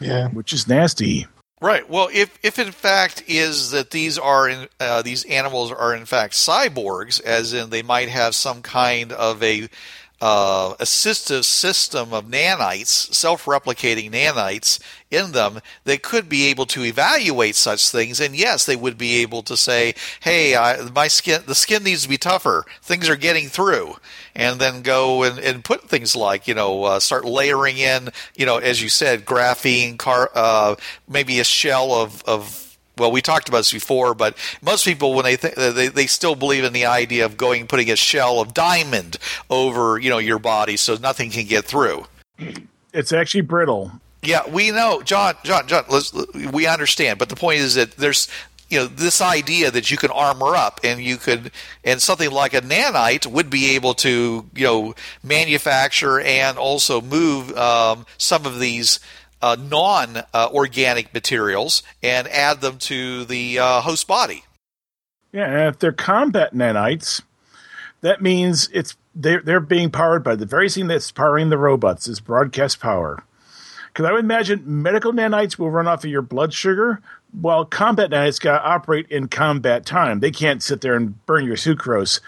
Yeah. 0.00 0.28
which 0.28 0.52
is 0.52 0.68
nasty. 0.68 1.26
Right. 1.60 1.88
Well, 1.88 2.10
if 2.12 2.38
if 2.42 2.58
in 2.58 2.70
fact 2.70 3.24
is 3.26 3.70
that 3.70 3.90
these 3.90 4.18
are 4.18 4.46
in, 4.46 4.68
uh, 4.78 5.00
these 5.00 5.24
animals 5.24 5.72
are 5.72 5.94
in 5.94 6.04
fact 6.04 6.34
cyborgs, 6.34 7.18
as 7.22 7.54
in 7.54 7.70
they 7.70 7.82
might 7.82 8.10
have 8.10 8.34
some 8.34 8.60
kind 8.60 9.10
of 9.10 9.42
a 9.42 9.68
uh, 10.20 10.74
assistive 10.76 11.44
system 11.44 12.12
of 12.12 12.26
nanites, 12.26 13.12
self-replicating 13.12 14.10
nanites 14.10 14.80
in 15.10 15.32
them, 15.32 15.60
they 15.84 15.98
could 15.98 16.28
be 16.28 16.46
able 16.46 16.66
to 16.66 16.82
evaluate 16.84 17.54
such 17.54 17.90
things, 17.90 18.18
and 18.18 18.34
yes, 18.34 18.64
they 18.66 18.76
would 18.76 18.98
be 18.98 19.16
able 19.16 19.42
to 19.42 19.56
say, 19.56 19.94
"Hey, 20.20 20.56
I, 20.56 20.80
my 20.90 21.08
skin, 21.08 21.42
the 21.46 21.54
skin 21.54 21.84
needs 21.84 22.02
to 22.04 22.08
be 22.08 22.18
tougher. 22.18 22.64
Things 22.82 23.08
are 23.08 23.16
getting 23.16 23.48
through." 23.48 23.96
And 24.34 24.60
then 24.60 24.82
go 24.82 25.22
and, 25.22 25.38
and 25.38 25.64
put 25.64 25.88
things 25.88 26.14
like, 26.14 26.46
you 26.46 26.52
know, 26.52 26.84
uh, 26.84 27.00
start 27.00 27.24
layering 27.24 27.78
in, 27.78 28.10
you 28.36 28.44
know, 28.44 28.58
as 28.58 28.82
you 28.82 28.90
said, 28.90 29.24
graphene, 29.24 29.96
car, 29.96 30.30
uh, 30.34 30.76
maybe 31.08 31.40
a 31.40 31.44
shell 31.44 31.92
of, 31.92 32.22
of 32.24 32.65
well, 32.98 33.12
we 33.12 33.20
talked 33.20 33.48
about 33.48 33.58
this 33.58 33.72
before, 33.72 34.14
but 34.14 34.36
most 34.62 34.84
people, 34.84 35.14
when 35.14 35.24
they 35.24 35.36
think 35.36 35.54
they, 35.54 35.88
they 35.88 36.06
still 36.06 36.34
believe 36.34 36.64
in 36.64 36.72
the 36.72 36.86
idea 36.86 37.24
of 37.24 37.36
going 37.36 37.66
putting 37.66 37.90
a 37.90 37.96
shell 37.96 38.40
of 38.40 38.54
diamond 38.54 39.18
over, 39.50 39.98
you 39.98 40.10
know, 40.10 40.18
your 40.18 40.38
body 40.38 40.76
so 40.76 40.94
nothing 40.96 41.30
can 41.30 41.46
get 41.46 41.64
through. 41.64 42.06
It's 42.92 43.12
actually 43.12 43.42
brittle. 43.42 43.92
Yeah, 44.22 44.48
we 44.48 44.70
know, 44.70 45.02
John. 45.02 45.34
John. 45.44 45.68
John. 45.68 45.84
Let's, 45.88 46.12
we 46.34 46.66
understand, 46.66 47.18
but 47.18 47.28
the 47.28 47.36
point 47.36 47.60
is 47.60 47.74
that 47.74 47.92
there's 47.92 48.28
you 48.68 48.78
know 48.78 48.86
this 48.86 49.20
idea 49.20 49.70
that 49.70 49.90
you 49.90 49.96
can 49.96 50.10
armor 50.10 50.56
up 50.56 50.80
and 50.82 51.00
you 51.00 51.16
could 51.16 51.52
and 51.84 52.02
something 52.02 52.30
like 52.30 52.52
a 52.52 52.60
nanite 52.60 53.26
would 53.26 53.48
be 53.48 53.76
able 53.76 53.94
to 53.94 54.48
you 54.54 54.64
know 54.64 54.94
manufacture 55.22 56.20
and 56.20 56.58
also 56.58 57.00
move 57.00 57.56
um, 57.56 58.06
some 58.18 58.44
of 58.44 58.58
these 58.58 58.98
uh, 59.42 59.56
non 59.58 60.18
uh, 60.32 60.48
organic 60.52 61.12
materials 61.12 61.82
and 62.02 62.28
add 62.28 62.60
them 62.60 62.78
to 62.78 63.24
the 63.24 63.58
uh, 63.58 63.80
host 63.80 64.06
body. 64.06 64.44
Yeah, 65.32 65.50
and 65.50 65.68
if 65.68 65.78
they're 65.78 65.92
combat 65.92 66.54
nanites, 66.54 67.22
that 68.00 68.22
means 68.22 68.68
it's 68.72 68.96
they're 69.14 69.40
they're 69.40 69.60
being 69.60 69.90
powered 69.90 70.22
by 70.22 70.36
the 70.36 70.46
very 70.46 70.70
thing 70.70 70.86
that's 70.86 71.10
powering 71.10 71.50
the 71.50 71.58
robots 71.58 72.08
is 72.08 72.20
broadcast 72.20 72.80
power. 72.80 73.22
Because 73.92 74.08
I 74.08 74.12
would 74.12 74.24
imagine 74.24 74.62
medical 74.82 75.12
nanites 75.12 75.58
will 75.58 75.70
run 75.70 75.88
off 75.88 76.04
of 76.04 76.10
your 76.10 76.22
blood 76.22 76.52
sugar, 76.52 77.00
while 77.32 77.64
combat 77.64 78.10
nanites 78.10 78.40
got 78.40 78.58
to 78.58 78.64
operate 78.64 79.06
in 79.08 79.28
combat 79.28 79.86
time. 79.86 80.20
They 80.20 80.30
can't 80.30 80.62
sit 80.62 80.82
there 80.82 80.94
and 80.94 81.24
burn 81.26 81.46
your 81.46 81.56
sucrose, 81.56 82.20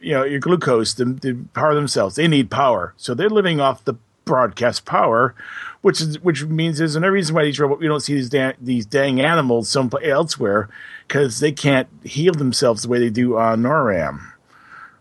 you 0.00 0.12
know, 0.12 0.22
your 0.22 0.40
glucose 0.40 0.92
to, 0.94 1.14
to 1.14 1.48
power 1.54 1.74
themselves. 1.74 2.16
They 2.16 2.28
need 2.28 2.50
power, 2.50 2.92
so 2.96 3.14
they're 3.14 3.30
living 3.30 3.58
off 3.60 3.84
the 3.84 3.94
broadcast 4.24 4.84
power, 4.84 5.34
which 5.82 6.00
is 6.00 6.20
which 6.20 6.44
means 6.44 6.78
there's 6.78 6.96
no 6.96 7.08
reason 7.08 7.34
why 7.34 7.44
these 7.44 7.60
we 7.60 7.86
don't 7.86 8.00
see 8.00 8.14
these 8.14 8.28
da- 8.30 8.54
these 8.60 8.86
dang 8.86 9.20
animals 9.20 9.68
someplace 9.68 10.06
elsewhere 10.06 10.68
because 11.06 11.40
they 11.40 11.52
can't 11.52 11.88
heal 12.04 12.32
themselves 12.32 12.82
the 12.82 12.88
way 12.88 12.98
they 12.98 13.10
do 13.10 13.36
on 13.36 13.62
Noram. 13.62 14.20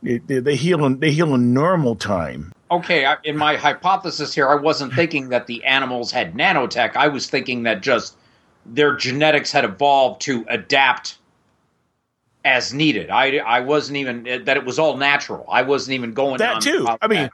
They, 0.01 0.17
they, 0.17 0.39
they 0.39 0.55
heal 0.55 0.86
in 0.86 0.99
they 0.99 1.11
heal 1.11 1.34
in 1.34 1.53
normal 1.53 1.95
time. 1.95 2.51
Okay, 2.71 3.05
I- 3.05 3.17
in 3.24 3.38
my 3.38 3.55
hypothesis 3.55 4.34
here, 4.34 4.49
I 4.49 4.55
wasn't 4.55 4.93
thinking 4.95 5.30
that 5.30 5.47
the 5.47 5.63
animals 5.63 6.11
had 6.11 6.34
nanotech. 6.34 6.95
I 6.95 7.07
was 7.07 7.30
thinking 7.30 7.63
that 7.63 7.82
just 7.82 8.17
their 8.65 8.95
genetics 8.95 9.51
had 9.51 9.65
evolved 9.65 10.21
to 10.21 10.45
adapt 10.49 11.17
as 12.45 12.74
needed. 12.74 13.09
I, 13.09 13.38
I 13.38 13.61
wasn't 13.61 13.97
even 13.97 14.24
that 14.24 14.57
it 14.57 14.65
was 14.65 14.80
all 14.80 14.97
natural. 14.97 15.45
I 15.49 15.61
wasn't 15.61 15.95
even 15.95 16.13
going 16.13 16.34
to 16.34 16.43
That 16.43 16.61
too. 16.61 16.88
I 17.01 17.07
mean, 17.07 17.24
that. 17.24 17.34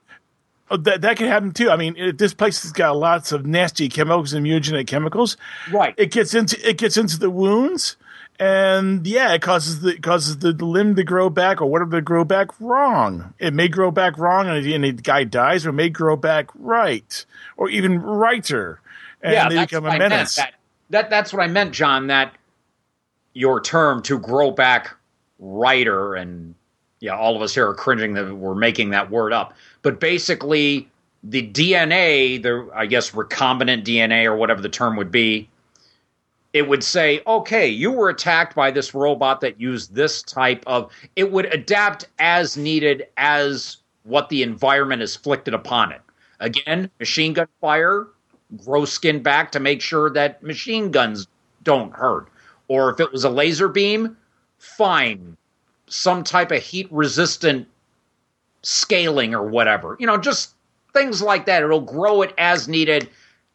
Oh, 0.70 0.78
that 0.78 1.02
that 1.02 1.18
can 1.18 1.28
happen 1.28 1.52
too. 1.52 1.70
I 1.70 1.76
mean, 1.76 1.96
it, 1.98 2.18
this 2.18 2.34
place 2.34 2.62
has 2.64 2.72
got 2.72 2.96
lots 2.96 3.32
of 3.32 3.46
nasty 3.46 3.90
chemicals 3.90 4.34
and 4.34 4.46
mutagenic 4.46 4.88
chemicals. 4.88 5.38
right. 5.72 5.94
It 5.98 6.12
gets 6.12 6.34
into 6.34 6.58
it 6.68 6.78
gets 6.78 6.98
into 6.98 7.18
the 7.20 7.30
wounds, 7.30 7.98
and 8.40 9.06
yeah, 9.06 9.34
it 9.34 9.42
causes 9.42 9.82
the 9.82 9.90
it 9.90 10.04
causes 10.04 10.38
the 10.40 10.54
limb 10.54 10.96
to 10.96 11.04
grow 11.04 11.30
back 11.30 11.62
or 11.62 11.66
whatever 11.66 11.98
to 11.98 12.02
grow 12.02 12.24
back 12.24 12.48
wrong. 12.60 13.34
It 13.40 13.54
may 13.54 13.68
grow 13.68 13.92
back 13.92 14.18
wrong, 14.18 14.48
and 14.48 14.64
the, 14.64 14.74
and 14.74 14.84
the 14.84 14.94
guy 14.94 15.26
dies, 15.26 15.66
or 15.66 15.70
it 15.70 15.74
may 15.74 15.90
grow 15.90 16.16
back 16.16 16.50
right, 16.56 17.26
or 17.58 17.70
even 17.70 18.02
righter, 18.02 18.82
and 19.22 19.34
yeah, 19.34 19.50
they 19.50 19.56
that's 19.56 19.72
become 19.72 19.86
a 19.86 19.98
menace. 19.98 20.36
That, 20.36 20.54
that 20.90 21.10
that's 21.10 21.34
what 21.34 21.44
I 21.44 21.48
meant, 21.48 21.74
John. 21.74 22.08
That 22.08 22.34
your 23.34 23.62
term 23.62 24.02
to 24.04 24.18
grow 24.18 24.52
back 24.52 24.96
righter, 25.38 26.16
and 26.16 26.56
yeah, 27.00 27.16
all 27.16 27.36
of 27.36 27.42
us 27.42 27.54
here 27.54 27.68
are 27.68 27.74
cringing 27.74 28.14
that 28.14 28.36
we're 28.36 28.56
making 28.56 28.90
that 28.90 29.10
word 29.10 29.34
up. 29.34 29.54
But 29.82 30.00
basically, 30.00 30.90
the 31.24 31.48
DNA, 31.48 32.42
the 32.42 32.70
I 32.74 32.86
guess 32.86 33.12
recombinant 33.12 33.84
DNA 33.84 34.26
or 34.26 34.36
whatever 34.36 34.62
the 34.62 34.70
term 34.70 34.96
would 34.98 35.12
be, 35.12 35.50
it 36.54 36.68
would 36.68 36.84
say, 36.84 37.22
okay, 37.28 37.68
you 37.68 37.92
were 37.92 38.10
attacked 38.10 38.56
by 38.56 38.72
this 38.72 38.94
robot 38.94 39.42
that 39.42 39.60
used 39.62 39.94
this 39.94 40.24
type 40.24 40.64
of. 40.68 40.92
It 41.16 41.32
would 41.32 41.46
adapt 41.54 42.08
as 42.20 42.58
needed 42.58 43.08
as 43.18 43.78
what 44.04 44.30
the 44.30 44.44
environment 44.44 45.02
has 45.02 45.16
flicted 45.16 45.54
upon 45.54 45.92
it. 45.92 46.02
Again, 46.40 46.90
machine 47.00 47.34
gun 47.34 47.48
fire, 47.62 48.08
grow 48.66 48.86
skin 48.86 49.22
back 49.22 49.52
to 49.52 49.60
make 49.60 49.82
sure 49.82 50.10
that 50.10 50.42
machine 50.42 50.90
guns 50.92 51.28
don't 51.64 51.94
hurt. 51.94 52.30
Or 52.68 52.92
if 52.92 53.00
it 53.00 53.12
was 53.12 53.24
a 53.24 53.30
laser 53.30 53.68
beam, 53.68 54.18
fine, 54.58 55.38
some 55.90 56.24
type 56.24 56.52
of 56.52 56.62
heat 56.62 56.88
resistant 56.92 57.68
scaling 58.62 59.34
or 59.34 59.48
whatever. 59.48 59.96
You 60.00 60.08
know, 60.08 60.18
just 60.18 60.54
things 60.94 61.22
like 61.22 61.46
that. 61.46 61.64
It'll 61.64 61.82
grow 61.82 62.22
it 62.22 62.34
as 62.38 62.68
needed 62.68 63.10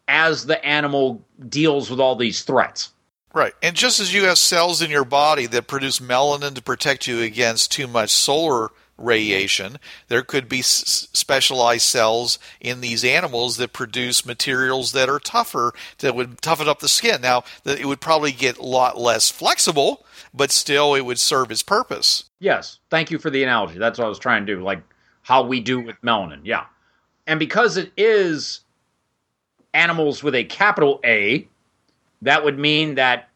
as 0.08 0.46
the 0.46 0.62
animal 0.64 1.22
deals 1.48 1.90
with 1.90 2.00
all 2.00 2.16
these 2.16 2.42
threats. 2.42 2.90
Right. 3.32 3.52
And 3.62 3.74
just 3.74 3.98
as 3.98 4.14
you 4.14 4.24
have 4.24 4.38
cells 4.38 4.80
in 4.80 4.90
your 4.90 5.04
body 5.04 5.46
that 5.46 5.66
produce 5.66 5.98
melanin 5.98 6.54
to 6.54 6.62
protect 6.62 7.06
you 7.06 7.20
against 7.20 7.72
too 7.72 7.88
much 7.88 8.10
solar 8.10 8.70
radiation, 8.96 9.78
there 10.06 10.22
could 10.22 10.48
be 10.48 10.60
s- 10.60 11.08
specialized 11.12 11.82
cells 11.82 12.38
in 12.60 12.80
these 12.80 13.04
animals 13.04 13.56
that 13.56 13.72
produce 13.72 14.24
materials 14.24 14.92
that 14.92 15.08
are 15.08 15.18
tougher, 15.18 15.72
that 15.98 16.14
would 16.14 16.40
toughen 16.42 16.68
up 16.68 16.78
the 16.78 16.88
skin. 16.88 17.20
Now, 17.20 17.42
it 17.64 17.86
would 17.86 18.00
probably 18.00 18.30
get 18.30 18.58
a 18.58 18.62
lot 18.62 18.96
less 18.98 19.30
flexible, 19.30 20.03
but 20.34 20.50
still 20.50 20.94
it 20.94 21.02
would 21.02 21.18
serve 21.18 21.50
its 21.50 21.62
purpose. 21.62 22.24
Yes, 22.40 22.80
thank 22.90 23.10
you 23.10 23.18
for 23.18 23.30
the 23.30 23.42
analogy. 23.42 23.78
That's 23.78 23.98
what 23.98 24.06
I 24.06 24.08
was 24.08 24.18
trying 24.18 24.44
to 24.44 24.56
do, 24.56 24.62
like 24.62 24.82
how 25.22 25.44
we 25.44 25.60
do 25.60 25.80
with 25.80 26.00
melanin. 26.02 26.40
Yeah. 26.42 26.64
And 27.26 27.38
because 27.38 27.76
it 27.76 27.92
is 27.96 28.60
animals 29.72 30.22
with 30.22 30.34
a 30.34 30.44
capital 30.44 31.00
A, 31.04 31.48
that 32.22 32.44
would 32.44 32.58
mean 32.58 32.96
that 32.96 33.30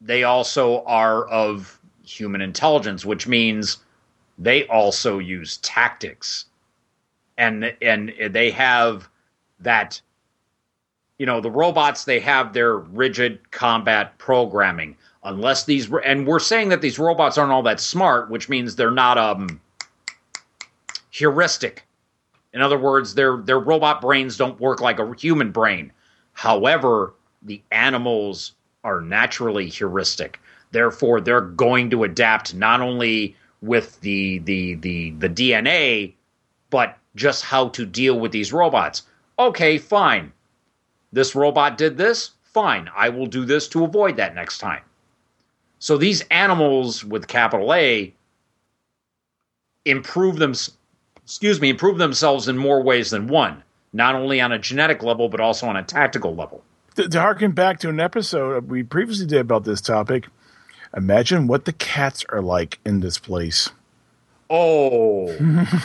they 0.00 0.24
also 0.24 0.82
are 0.84 1.26
of 1.28 1.78
human 2.02 2.40
intelligence, 2.40 3.04
which 3.04 3.28
means 3.28 3.78
they 4.38 4.66
also 4.66 5.18
use 5.18 5.58
tactics. 5.58 6.46
And 7.36 7.76
and 7.80 8.12
they 8.30 8.50
have 8.50 9.08
that 9.60 10.00
you 11.18 11.26
know, 11.26 11.40
the 11.40 11.50
robots 11.50 12.04
they 12.04 12.20
have 12.20 12.52
their 12.52 12.76
rigid 12.76 13.50
combat 13.50 14.16
programming. 14.18 14.96
Unless 15.24 15.64
these 15.64 15.90
and 16.04 16.26
we're 16.26 16.38
saying 16.38 16.68
that 16.68 16.80
these 16.80 16.98
robots 16.98 17.36
aren't 17.36 17.52
all 17.52 17.62
that 17.64 17.80
smart, 17.80 18.30
which 18.30 18.48
means 18.48 18.76
they're 18.76 18.90
not 18.90 19.18
um 19.18 19.60
heuristic. 21.10 21.84
In 22.52 22.62
other 22.62 22.78
words, 22.78 23.14
their 23.14 23.36
their 23.36 23.58
robot 23.58 24.00
brains 24.00 24.36
don't 24.36 24.60
work 24.60 24.80
like 24.80 24.98
a 24.98 25.14
human 25.14 25.50
brain. 25.50 25.92
However, 26.32 27.14
the 27.42 27.62
animals 27.72 28.52
are 28.84 29.00
naturally 29.00 29.68
heuristic. 29.68 30.40
Therefore, 30.70 31.20
they're 31.20 31.40
going 31.40 31.90
to 31.90 32.04
adapt 32.04 32.54
not 32.54 32.80
only 32.80 33.36
with 33.60 34.00
the 34.00 34.38
the 34.38 34.74
the 34.76 35.10
the 35.10 35.28
DNA, 35.28 36.14
but 36.70 36.96
just 37.16 37.44
how 37.44 37.68
to 37.70 37.84
deal 37.84 38.18
with 38.18 38.32
these 38.32 38.52
robots. 38.52 39.02
Okay, 39.38 39.78
fine. 39.78 40.32
This 41.12 41.34
robot 41.34 41.76
did 41.78 41.96
this. 41.96 42.30
Fine, 42.44 42.90
I 42.94 43.08
will 43.08 43.26
do 43.26 43.44
this 43.44 43.68
to 43.68 43.84
avoid 43.84 44.16
that 44.16 44.34
next 44.34 44.58
time. 44.58 44.82
So 45.78 45.96
these 45.96 46.22
animals 46.30 47.04
with 47.04 47.28
capital 47.28 47.72
A 47.72 48.12
improve 49.84 50.36
them 50.38 50.54
excuse 51.24 51.60
me, 51.60 51.68
improve 51.68 51.98
themselves 51.98 52.48
in 52.48 52.56
more 52.56 52.82
ways 52.82 53.10
than 53.10 53.28
one, 53.28 53.62
not 53.92 54.14
only 54.14 54.40
on 54.40 54.52
a 54.52 54.58
genetic 54.58 55.02
level 55.02 55.28
but 55.28 55.40
also 55.40 55.66
on 55.66 55.76
a 55.76 55.82
tactical 55.82 56.34
level. 56.34 56.62
to, 56.96 57.08
to 57.08 57.20
harken 57.20 57.52
back 57.52 57.78
to 57.80 57.88
an 57.88 58.00
episode 58.00 58.68
we 58.68 58.82
previously 58.82 59.26
did 59.26 59.40
about 59.40 59.64
this 59.64 59.80
topic, 59.80 60.26
imagine 60.96 61.46
what 61.46 61.64
the 61.64 61.72
cats 61.72 62.24
are 62.30 62.42
like 62.42 62.78
in 62.84 63.00
this 63.00 63.18
place. 63.18 63.70
Oh, 64.50 65.34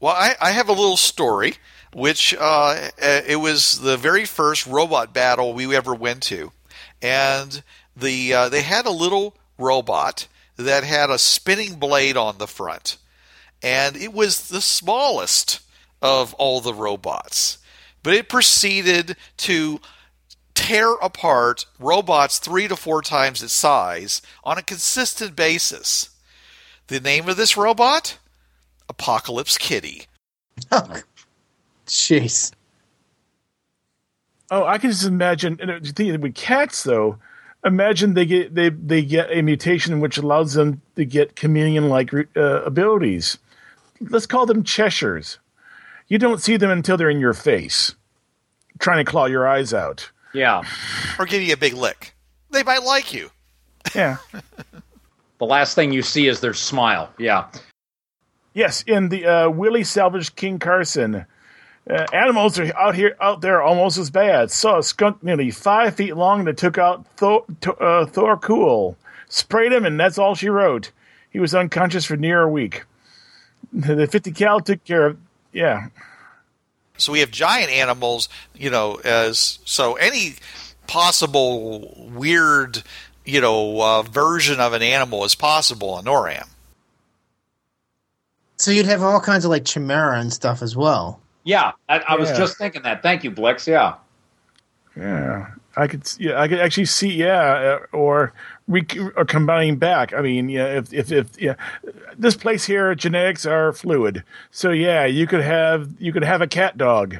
Well, 0.00 0.14
I, 0.14 0.34
I 0.40 0.50
have 0.50 0.68
a 0.68 0.72
little 0.72 0.96
story, 0.98 1.54
which 1.94 2.34
uh, 2.34 2.40
uh, 2.40 2.90
it 3.26 3.40
was 3.40 3.80
the 3.80 3.96
very 3.96 4.26
first 4.26 4.66
robot 4.66 5.14
battle 5.14 5.54
we 5.54 5.74
ever 5.74 5.94
went 5.94 6.22
to, 6.24 6.52
and 7.00 7.62
the 7.96 8.32
uh, 8.32 8.48
they 8.48 8.62
had 8.62 8.86
a 8.86 8.90
little 8.90 9.34
robot 9.58 10.28
that 10.56 10.84
had 10.84 11.10
a 11.10 11.18
spinning 11.18 11.74
blade 11.74 12.16
on 12.16 12.38
the 12.38 12.46
front, 12.46 12.98
and 13.62 13.96
it 13.96 14.12
was 14.12 14.48
the 14.48 14.60
smallest 14.60 15.60
of 16.02 16.34
all 16.34 16.60
the 16.60 16.74
robots, 16.74 17.58
but 18.02 18.14
it 18.14 18.28
proceeded 18.28 19.16
to 19.38 19.80
tear 20.54 20.92
apart 20.94 21.66
robots 21.78 22.38
three 22.38 22.68
to 22.68 22.76
four 22.76 23.02
times 23.02 23.42
its 23.42 23.52
size 23.52 24.22
on 24.44 24.58
a 24.58 24.62
consistent 24.62 25.36
basis. 25.36 26.10
The 26.88 27.00
name 27.00 27.28
of 27.28 27.36
this 27.36 27.56
robot? 27.56 28.18
Apocalypse 28.88 29.58
Kitty. 29.58 30.06
Jeez. 31.86 32.52
Oh, 34.50 34.64
I 34.64 34.78
can 34.78 34.90
just 34.90 35.04
imagine. 35.04 35.58
And 35.60 35.84
the 35.84 35.92
thing 35.92 36.20
with 36.20 36.34
cats, 36.34 36.84
though, 36.84 37.18
imagine 37.64 38.14
they 38.14 38.26
get 38.26 38.54
they 38.54 38.68
they 38.70 39.02
get 39.02 39.30
a 39.30 39.42
mutation 39.42 40.00
which 40.00 40.18
allows 40.18 40.54
them 40.54 40.80
to 40.96 41.04
get 41.04 41.36
chameleon-like 41.36 42.12
uh, 42.36 42.62
abilities. 42.62 43.38
Let's 44.00 44.26
call 44.26 44.46
them 44.46 44.62
Cheshires. 44.62 45.38
You 46.08 46.18
don't 46.18 46.40
see 46.40 46.56
them 46.56 46.70
until 46.70 46.96
they're 46.96 47.10
in 47.10 47.18
your 47.20 47.34
face, 47.34 47.94
trying 48.78 49.04
to 49.04 49.10
claw 49.10 49.24
your 49.26 49.48
eyes 49.48 49.72
out. 49.74 50.10
yeah. 50.34 50.62
Or 51.18 51.24
give 51.26 51.42
you 51.42 51.52
a 51.54 51.56
big 51.56 51.72
lick. 51.74 52.14
They 52.50 52.62
might 52.62 52.84
like 52.84 53.12
you. 53.12 53.30
Yeah. 53.94 54.16
The 55.38 55.44
last 55.44 55.74
thing 55.74 55.92
you 55.92 56.00
see 56.00 56.28
is 56.28 56.40
their 56.40 56.54
smile. 56.54 57.12
Yeah. 57.18 57.48
yes, 58.54 58.82
in 58.86 59.10
the 59.10 59.26
uh, 59.26 59.50
Willie 59.50 59.84
Salvage 59.84 60.34
King 60.34 60.58
Carson. 60.58 61.26
Uh, 61.88 62.04
animals 62.12 62.58
are 62.58 62.76
out 62.76 62.96
here, 62.96 63.16
out 63.20 63.40
there, 63.40 63.62
almost 63.62 63.96
as 63.96 64.10
bad. 64.10 64.50
Saw 64.50 64.78
a 64.78 64.82
skunk 64.82 65.22
nearly 65.22 65.50
five 65.52 65.94
feet 65.94 66.16
long 66.16 66.44
that 66.44 66.56
took 66.56 66.78
out 66.78 67.06
Thor, 67.16 67.44
uh, 67.80 68.06
Thor 68.06 68.36
Cool. 68.36 68.96
sprayed 69.28 69.72
him, 69.72 69.84
and 69.84 69.98
that's 69.98 70.18
all 70.18 70.34
she 70.34 70.48
wrote. 70.48 70.90
He 71.30 71.38
was 71.38 71.54
unconscious 71.54 72.04
for 72.04 72.16
near 72.16 72.42
a 72.42 72.48
week. 72.50 72.84
The 73.72 74.06
50 74.06 74.32
cal 74.32 74.60
took 74.60 74.82
care 74.84 75.06
of. 75.06 75.18
Yeah, 75.52 75.88
So 76.98 77.12
we 77.12 77.20
have 77.20 77.30
giant 77.30 77.70
animals, 77.70 78.28
you 78.54 78.68
know, 78.70 78.96
as 79.04 79.58
so 79.64 79.94
any 79.94 80.34
possible 80.86 81.94
weird, 82.14 82.82
you 83.24 83.40
know, 83.40 83.80
uh, 83.80 84.02
version 84.02 84.60
of 84.60 84.72
an 84.72 84.82
animal 84.82 85.24
is 85.24 85.34
possible 85.34 85.90
on 85.90 86.04
NORAM. 86.04 86.48
So 88.56 88.70
you'd 88.70 88.86
have 88.86 89.02
all 89.02 89.20
kinds 89.20 89.44
of 89.44 89.50
like 89.50 89.64
chimera 89.64 90.18
and 90.20 90.32
stuff 90.32 90.62
as 90.62 90.74
well. 90.76 91.20
Yeah, 91.46 91.72
I, 91.88 92.00
I 92.00 92.16
was 92.16 92.36
just 92.36 92.58
thinking 92.58 92.82
that. 92.82 93.02
Thank 93.02 93.22
you, 93.22 93.30
Blix. 93.30 93.68
Yeah. 93.68 93.94
yeah. 94.96 95.46
I 95.76 95.86
could, 95.86 96.02
yeah, 96.18 96.40
I 96.40 96.48
could 96.48 96.58
actually 96.58 96.86
see, 96.86 97.10
yeah, 97.10 97.78
uh, 97.92 97.96
or 97.96 98.32
we 98.66 98.84
or 99.14 99.24
combining 99.24 99.76
back. 99.76 100.12
I 100.12 100.22
mean, 100.22 100.48
yeah, 100.48 100.66
if 100.66 100.92
if 100.92 101.12
if 101.12 101.40
yeah, 101.40 101.54
this 102.18 102.34
place 102.34 102.64
here, 102.64 102.94
genetics 102.96 103.46
are 103.46 103.72
fluid. 103.72 104.24
So 104.50 104.70
yeah, 104.70 105.04
you 105.04 105.28
could 105.28 105.42
have 105.42 105.90
you 106.00 106.12
could 106.12 106.24
have 106.24 106.42
a 106.42 106.48
cat 106.48 106.76
dog. 106.76 107.18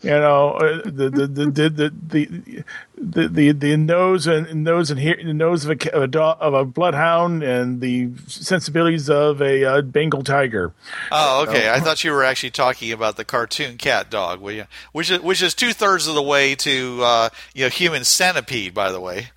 You 0.00 0.10
know, 0.10 0.50
uh, 0.52 0.82
the 0.84 1.10
the 1.10 1.26
the 1.26 1.46
the 1.46 1.70
the 1.70 1.92
the, 2.08 2.64
the, 2.96 3.28
the, 3.28 3.52
the 3.52 3.76
nose 3.76 4.28
and 4.28 4.62
nose 4.62 4.92
and 4.92 5.00
here 5.00 5.18
the 5.20 5.34
nose 5.34 5.64
of 5.64 5.72
a 5.72 5.92
of 5.92 6.02
a, 6.04 6.06
dog, 6.06 6.38
of 6.40 6.54
a 6.54 6.64
bloodhound 6.64 7.42
and 7.42 7.80
the 7.80 8.10
sensibilities 8.28 9.10
of 9.10 9.42
a 9.42 9.64
uh, 9.64 9.82
Bengal 9.82 10.22
tiger. 10.22 10.72
Oh, 11.10 11.44
okay. 11.48 11.68
I 11.68 11.80
thought 11.80 12.04
you 12.04 12.12
were 12.12 12.22
actually 12.22 12.52
talking 12.52 12.92
about 12.92 13.16
the 13.16 13.24
cartoon 13.24 13.76
cat 13.76 14.08
dog, 14.08 14.40
were 14.40 14.52
you? 14.52 14.66
which 14.92 15.10
is 15.10 15.20
which 15.20 15.42
is 15.42 15.52
two 15.52 15.72
thirds 15.72 16.06
of 16.06 16.14
the 16.14 16.22
way 16.22 16.54
to 16.54 17.00
uh, 17.02 17.28
you 17.52 17.64
know 17.64 17.68
human 17.68 18.04
centipede, 18.04 18.72
by 18.72 18.92
the 18.92 19.00
way. 19.00 19.30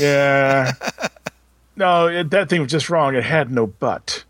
Yeah. 0.00 0.72
no, 1.76 2.08
it, 2.08 2.30
that 2.30 2.48
thing 2.48 2.62
was 2.62 2.72
just 2.72 2.90
wrong. 2.90 3.14
It 3.14 3.22
had 3.22 3.52
no 3.52 3.68
butt. 3.68 4.24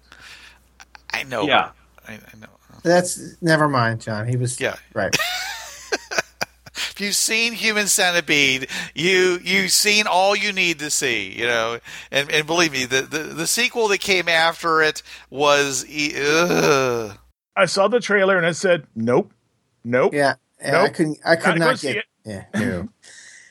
I 1.15 1.23
know. 1.23 1.45
Yeah. 1.45 1.71
I, 2.07 2.13
I 2.13 2.39
know. 2.39 2.58
That's 2.89 3.41
never 3.43 3.68
mind, 3.68 4.01
John. 4.01 4.26
He 4.26 4.36
was 4.36 4.59
Yeah. 4.61 4.76
right. 4.95 5.14
If 6.91 7.01
you've 7.01 7.14
seen 7.14 7.53
Human 7.53 7.86
Centipede, 7.86 8.68
you 8.95 9.39
you've 9.43 9.70
seen 9.70 10.07
all 10.09 10.34
you 10.36 10.53
need 10.53 10.80
to 10.80 10.91
see, 10.91 11.32
you 11.32 11.47
know. 11.47 11.78
And 12.11 12.30
and 12.30 12.45
believe 12.47 12.72
me, 12.72 12.84
the 12.86 13.03
the, 13.03 13.18
the 13.18 13.47
sequel 13.47 13.86
that 13.89 13.99
came 14.01 14.28
after 14.28 14.82
it 14.82 15.03
was 15.30 15.84
e- 15.89 16.14
ugh. 16.16 17.16
I 17.57 17.66
saw 17.66 17.86
the 17.89 18.01
trailer 18.01 18.36
and 18.36 18.45
I 18.47 18.53
said, 18.53 18.86
nope, 18.97 19.32
nope. 19.84 20.12
Yeah, 20.14 20.34
yeah 20.61 20.82
I 20.82 20.89
couldn't. 20.89 21.18
I 21.24 21.34
Gotta 21.36 21.53
could 21.53 21.59
not 21.61 21.80
get. 21.80 21.97
it. 21.99 22.05
Yeah. 22.24 22.45
No. 22.55 22.89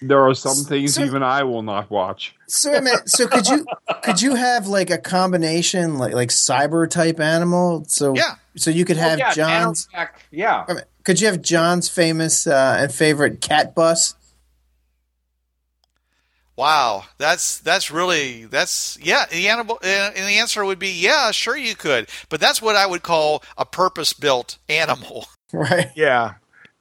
There 0.01 0.21
are 0.21 0.33
some 0.35 0.57
things 0.65 0.95
so- 0.95 1.03
even 1.03 1.23
I 1.23 1.43
will 1.43 1.63
not 1.63 1.89
watch. 1.89 2.35
So 2.47 2.71
wait 2.71 2.77
a 2.77 2.81
minute. 2.81 3.09
So 3.09 3.27
could 3.27 3.47
you 3.47 3.65
could 4.03 4.21
you 4.21 4.35
have 4.35 4.67
like 4.67 4.89
a 4.89 4.97
combination 4.97 5.97
like 5.97 6.13
like 6.13 6.29
cyber 6.29 6.89
type 6.89 7.19
animal? 7.19 7.85
So 7.87 8.15
Yeah. 8.15 8.35
So 8.55 8.69
you 8.71 8.85
could 8.85 8.97
have 8.97 9.19
yeah, 9.19 9.33
John's. 9.33 9.87
Nanovac, 9.87 10.09
yeah. 10.31 10.59
wait 10.61 10.65
a 10.69 10.73
minute. 10.75 10.89
Could 11.03 11.21
you 11.21 11.27
have 11.27 11.41
John's 11.41 11.89
famous 11.89 12.47
uh, 12.47 12.77
and 12.79 12.93
favorite 12.93 13.39
cat 13.41 13.73
bus? 13.75 14.15
Wow, 16.55 17.03
that's 17.19 17.59
that's 17.59 17.91
really 17.91 18.45
that's 18.45 18.97
yeah. 18.99 19.25
The 19.29 19.47
animal 19.49 19.77
uh, 19.83 19.87
and 20.15 20.27
the 20.27 20.39
answer 20.39 20.65
would 20.65 20.79
be 20.79 20.89
yeah, 20.89 21.29
sure 21.29 21.55
you 21.55 21.75
could, 21.75 22.09
but 22.29 22.39
that's 22.39 22.61
what 22.63 22.75
I 22.75 22.87
would 22.87 23.03
call 23.03 23.43
a 23.57 23.65
purpose 23.65 24.13
built 24.13 24.57
animal. 24.69 25.25
Right. 25.53 25.91
Yeah. 25.95 26.33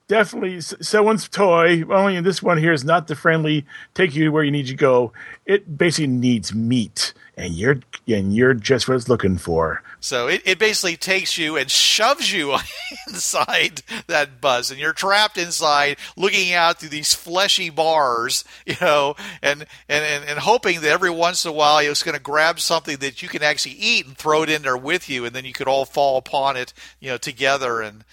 Definitely 0.09 0.61
someone's 0.61 1.29
toy. 1.29 1.83
Only 1.91 2.21
this 2.21 2.41
one 2.41 2.59
here 2.59 2.73
is 2.73 2.85
not 2.85 3.09
the 3.09 3.17
friendly 3.17 3.67
take 3.93 4.15
you 4.15 4.31
where 4.31 4.45
you 4.45 4.53
need 4.53 4.69
to 4.69 4.77
go. 4.77 5.13
It 5.45 5.77
basically 5.77 6.07
needs 6.07 6.55
meat, 6.55 7.13
and 7.37 7.55
you're 7.55 7.81
and 8.07 8.33
you're 8.33 8.55
just 8.55 8.87
what 8.87 8.95
it's 8.95 9.09
looking 9.09 9.37
for. 9.37 9.83
So 9.99 10.29
it, 10.29 10.43
it 10.45 10.61
basically 10.61 10.97
takes 10.97 11.37
you 11.37 11.57
and 11.57 11.69
shoves 11.69 12.33
you 12.33 12.57
inside 13.09 13.83
that 14.07 14.41
bus, 14.41 14.71
and 14.71 14.79
you're 14.79 14.93
trapped 14.93 15.39
inside, 15.39 15.97
looking 16.17 16.53
out 16.53 16.79
through 16.79 16.91
these 16.91 17.13
fleshy 17.13 17.69
bars, 17.69 18.45
you 18.67 18.77
know, 18.81 19.17
and 19.43 19.67
and 19.89 20.05
and, 20.05 20.25
and 20.25 20.39
hoping 20.39 20.83
that 20.83 20.91
every 20.91 21.11
once 21.11 21.45
in 21.45 21.51
a 21.51 21.53
while 21.53 21.81
it's 21.81 22.05
going 22.05 22.17
to 22.17 22.23
grab 22.23 22.61
something 22.61 22.99
that 22.99 23.23
you 23.23 23.29
can 23.29 23.43
actually 23.43 23.75
eat 23.75 24.07
and 24.07 24.17
throw 24.17 24.45
it 24.45 24.51
in 24.51 24.63
there 24.63 24.77
with 24.77 25.11
you, 25.11 25.25
and 25.25 25.35
then 25.35 25.45
you 25.45 25.53
could 25.53 25.67
all 25.67 25.85
fall 25.85 26.17
upon 26.17 26.57
it, 26.57 26.73
you 27.01 27.11
know, 27.11 27.19
together 27.19 27.81
and. 27.81 28.05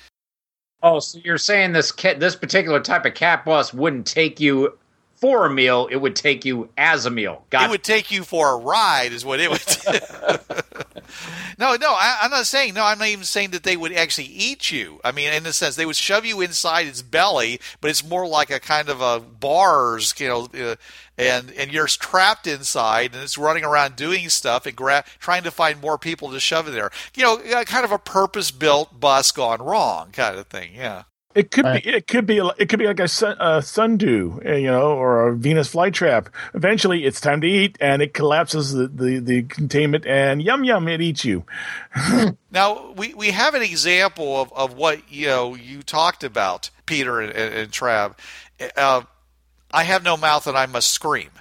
Oh, 0.84 1.00
so 1.00 1.18
you're 1.24 1.38
saying 1.38 1.72
this 1.72 1.92
cat, 1.94 2.20
this 2.20 2.36
particular 2.36 2.82
type 2.82 3.06
of 3.06 3.14
cat 3.14 3.46
bus 3.46 3.74
wouldn't 3.74 4.06
take 4.06 4.40
you 4.42 4.78
for 5.24 5.46
a 5.46 5.50
meal; 5.50 5.88
it 5.90 5.96
would 5.96 6.18
take 6.18 6.44
you 6.44 6.68
as 6.78 7.06
a 7.06 7.10
meal. 7.10 7.46
Got 7.50 7.64
It 7.64 7.70
would 7.70 7.82
take 7.82 8.12
you 8.12 8.26
for 8.26 8.52
a 8.52 8.58
ride, 8.58 9.14
is 9.14 9.24
what 9.24 9.40
it 9.40 9.50
would. 9.50 9.62
no, 11.58 11.78
no, 11.78 11.94
I, 11.94 12.20
I'm 12.24 12.30
not 12.30 12.46
saying. 12.46 12.74
No, 12.74 12.84
I'm 12.84 13.00
not 13.00 13.08
even 13.08 13.24
saying 13.24 13.52
that 13.52 13.64
they 13.64 13.78
would 13.78 13.94
actually 13.94 14.28
eat 14.28 14.70
you. 14.70 15.00
I 15.02 15.14
mean, 15.14 15.32
in 15.32 15.46
a 15.46 15.54
sense, 15.54 15.78
they 15.78 15.86
would 15.86 15.96
shove 15.96 16.26
you 16.26 16.42
inside 16.42 16.88
its 16.88 17.02
belly, 17.02 17.62
but 17.80 17.90
it's 17.90 18.04
more 18.04 18.28
like 18.28 18.52
a 18.52 18.60
kind 18.60 18.90
of 18.90 19.00
a 19.00 19.22
bars, 19.22 20.14
you 20.18 20.28
know, 20.28 20.50
uh, 20.54 20.76
and 21.18 21.52
and 21.52 21.72
you're 21.72 21.88
trapped 21.88 22.46
inside, 22.46 23.14
and 23.14 23.24
it's 23.24 23.38
running 23.38 23.64
around 23.64 23.96
doing 23.96 24.28
stuff 24.28 24.66
and 24.66 24.76
gra- 24.76 25.06
trying 25.20 25.44
to 25.44 25.52
find 25.52 25.80
more 25.80 25.98
people 25.98 26.32
to 26.32 26.40
shove 26.42 26.68
in 26.68 26.74
there. 26.74 26.92
You 27.16 27.24
know, 27.24 27.36
uh, 27.38 27.64
kind 27.64 27.86
of 27.86 27.94
a 27.94 27.98
purpose-built 27.98 29.00
bus 29.00 29.32
gone 29.32 29.62
wrong, 29.62 30.12
kind 30.12 30.38
of 30.38 30.48
thing. 30.48 30.72
Yeah. 30.76 31.04
It 31.36 31.52
could 31.52 31.66
Right. 31.66 31.84
be. 31.84 31.90
It 31.90 32.08
could 32.08 32.26
be. 32.26 32.38
It 32.58 32.70
could 32.70 32.80
be 32.80 32.86
like 32.88 33.00
a 33.00 33.08
sun, 33.08 33.36
uh, 33.40 33.62
sundew, 33.62 34.40
uh, 34.46 34.54
you 34.54 34.68
know, 34.72 34.92
or 34.92 35.30
a 35.30 35.36
Venus 35.36 35.74
flytrap. 35.74 36.28
Eventually, 36.54 37.06
it's 37.06 37.20
time 37.20 37.42
to 37.42 37.48
eat, 37.48 37.78
and 37.82 38.02
it 38.02 38.14
collapses 38.14 38.74
the, 38.74 38.88
the, 38.88 39.20
the 39.20 39.44
containment, 39.44 40.06
and 40.06 40.42
yum 40.44 40.64
yum, 40.64 40.88
it 40.88 41.02
eats 41.02 41.26
you. 41.26 41.46
Now 42.52 42.92
we, 42.96 43.16
we 43.16 43.32
have 43.32 43.56
an 43.56 43.64
example 43.64 44.40
of, 44.40 44.54
of 44.54 44.76
what 44.76 45.12
you 45.12 45.26
know 45.26 45.56
you 45.56 45.82
talked 45.82 46.24
about, 46.24 46.70
Peter 46.86 47.20
and, 47.20 47.32
and, 47.32 47.54
and 47.56 47.72
Trav. 47.72 48.14
Uh, 48.78 49.02
I 49.72 49.84
have 49.84 50.04
no 50.04 50.16
mouth 50.18 50.46
and 50.46 50.56
I 50.56 50.68
must 50.68 50.92
scream. 50.92 51.32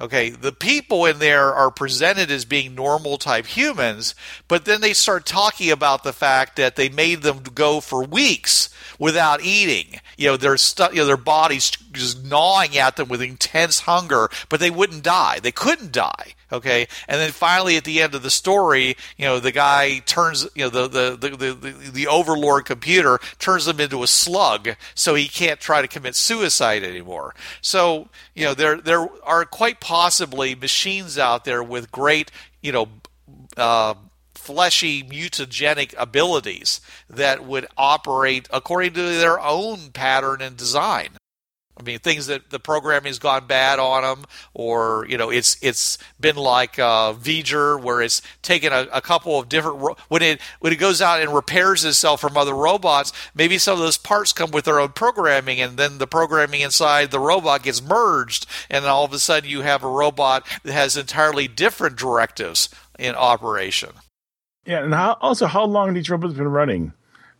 Okay, 0.00 0.30
the 0.30 0.50
people 0.50 1.06
in 1.06 1.20
there 1.20 1.54
are 1.54 1.70
presented 1.70 2.28
as 2.28 2.44
being 2.44 2.74
normal 2.74 3.16
type 3.16 3.46
humans, 3.46 4.16
but 4.48 4.64
then 4.64 4.80
they 4.80 4.92
start 4.92 5.24
talking 5.24 5.70
about 5.70 6.02
the 6.02 6.12
fact 6.12 6.56
that 6.56 6.74
they 6.74 6.88
made 6.88 7.22
them 7.22 7.42
go 7.54 7.80
for 7.80 8.02
weeks 8.02 8.70
without 8.98 9.42
eating. 9.42 10.00
You 10.16 10.28
know, 10.28 10.36
their 10.36 10.56
stu- 10.56 10.88
you 10.92 10.98
know, 10.98 11.06
their 11.06 11.16
bodies 11.16 11.70
just 11.92 12.24
gnawing 12.24 12.76
at 12.76 12.96
them 12.96 13.08
with 13.08 13.22
intense 13.22 13.80
hunger, 13.80 14.28
but 14.48 14.60
they 14.60 14.70
wouldn't 14.70 15.02
die. 15.02 15.40
They 15.40 15.52
couldn't 15.52 15.92
die. 15.92 16.34
Okay, 16.52 16.86
and 17.08 17.20
then 17.20 17.32
finally 17.32 17.76
at 17.76 17.84
the 17.84 18.00
end 18.00 18.14
of 18.14 18.22
the 18.22 18.30
story, 18.30 18.96
you 19.16 19.24
know, 19.24 19.40
the 19.40 19.50
guy 19.50 19.98
turns, 20.00 20.46
you 20.54 20.64
know, 20.64 20.70
the 20.70 20.86
the 20.86 21.16
the 21.16 21.52
the, 21.52 21.90
the, 21.90 22.06
overlord 22.06 22.64
computer 22.64 23.18
turns 23.40 23.64
them 23.64 23.80
into 23.80 24.04
a 24.04 24.06
slug, 24.06 24.76
so 24.94 25.16
he 25.16 25.26
can't 25.26 25.58
try 25.58 25.82
to 25.82 25.88
commit 25.88 26.14
suicide 26.14 26.84
anymore. 26.84 27.34
So 27.60 28.08
you 28.34 28.44
know, 28.44 28.54
there 28.54 28.76
there 28.76 29.08
are 29.24 29.44
quite 29.44 29.80
possibly 29.80 30.54
machines 30.54 31.18
out 31.18 31.44
there 31.44 31.62
with 31.62 31.90
great, 31.90 32.30
you 32.62 32.72
know. 32.72 32.88
Uh, 33.56 33.94
fleshy 34.44 35.02
mutagenic 35.02 35.94
abilities 35.96 36.80
that 37.08 37.44
would 37.44 37.66
operate 37.76 38.46
according 38.52 38.92
to 38.92 39.02
their 39.02 39.40
own 39.40 39.90
pattern 39.90 40.42
and 40.42 40.56
design. 40.56 41.10
I 41.76 41.82
mean, 41.82 41.98
things 41.98 42.26
that 42.28 42.50
the 42.50 42.60
programming's 42.60 43.18
gone 43.18 43.48
bad 43.48 43.80
on 43.80 44.02
them, 44.02 44.26
or 44.52 45.06
you 45.08 45.18
know, 45.18 45.30
it's 45.30 45.56
it's 45.60 45.98
been 46.20 46.36
like 46.36 46.78
uh, 46.78 47.14
V'ger, 47.14 47.82
where 47.82 48.00
it's 48.00 48.22
taken 48.42 48.72
a, 48.72 48.86
a 48.92 49.00
couple 49.00 49.40
of 49.40 49.48
different 49.48 49.78
ro- 49.78 49.96
when 50.08 50.22
it 50.22 50.40
when 50.60 50.72
it 50.72 50.76
goes 50.76 51.02
out 51.02 51.20
and 51.20 51.34
repairs 51.34 51.84
itself 51.84 52.20
from 52.20 52.36
other 52.36 52.54
robots. 52.54 53.12
Maybe 53.34 53.58
some 53.58 53.74
of 53.74 53.80
those 53.80 53.98
parts 53.98 54.32
come 54.32 54.52
with 54.52 54.66
their 54.66 54.78
own 54.78 54.90
programming, 54.90 55.60
and 55.60 55.76
then 55.76 55.98
the 55.98 56.06
programming 56.06 56.60
inside 56.60 57.10
the 57.10 57.18
robot 57.18 57.64
gets 57.64 57.82
merged, 57.82 58.46
and 58.70 58.84
then 58.84 58.90
all 58.90 59.04
of 59.04 59.12
a 59.12 59.18
sudden 59.18 59.50
you 59.50 59.62
have 59.62 59.82
a 59.82 59.88
robot 59.88 60.46
that 60.62 60.72
has 60.72 60.96
entirely 60.96 61.48
different 61.48 61.96
directives 61.96 62.68
in 63.00 63.16
operation. 63.16 63.90
Yeah, 64.66 64.82
and 64.84 64.94
how, 64.94 65.18
also 65.20 65.46
how 65.46 65.64
long 65.64 65.94
these 65.94 66.08
robots 66.08 66.32
have 66.32 66.38
been 66.38 66.48
running? 66.48 66.92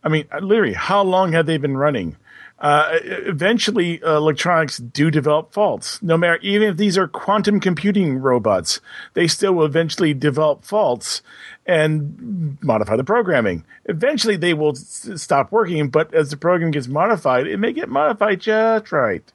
I 0.03 0.09
mean, 0.09 0.27
uh, 0.31 0.39
literally, 0.41 0.75
how 0.75 1.03
long 1.03 1.33
have 1.33 1.47
they 1.47 1.57
been 1.57 1.77
running? 1.77 2.16
Uh, 2.59 2.99
eventually, 3.03 4.03
uh, 4.03 4.16
electronics 4.16 4.79
do 4.79 5.11
develop 5.11 5.53
faults. 5.53 6.01
No 6.03 6.16
matter, 6.16 6.39
even 6.43 6.68
if 6.68 6.77
these 6.77 6.97
are 6.97 7.09
quantum 7.09 7.59
computing 7.61 8.18
robots, 8.18 8.81
they 9.14 9.27
still 9.27 9.55
will 9.55 9.64
eventually 9.64 10.14
develop 10.14 10.64
faults 10.64 11.20
and 11.66 12.57
modify 12.62 12.97
the 12.97 13.05
programming. 13.05 13.64
Eventually, 13.87 14.37
they 14.37 14.55
will 14.55 14.70
s- 14.72 15.11
stop 15.16 15.51
working, 15.51 15.89
but 15.89 16.14
as 16.14 16.31
the 16.31 16.37
program 16.37 16.70
gets 16.70 16.87
modified, 16.87 17.47
it 17.47 17.59
may 17.59 17.72
get 17.72 17.89
modified 17.89 18.41
just 18.41 18.93
right 18.93 19.31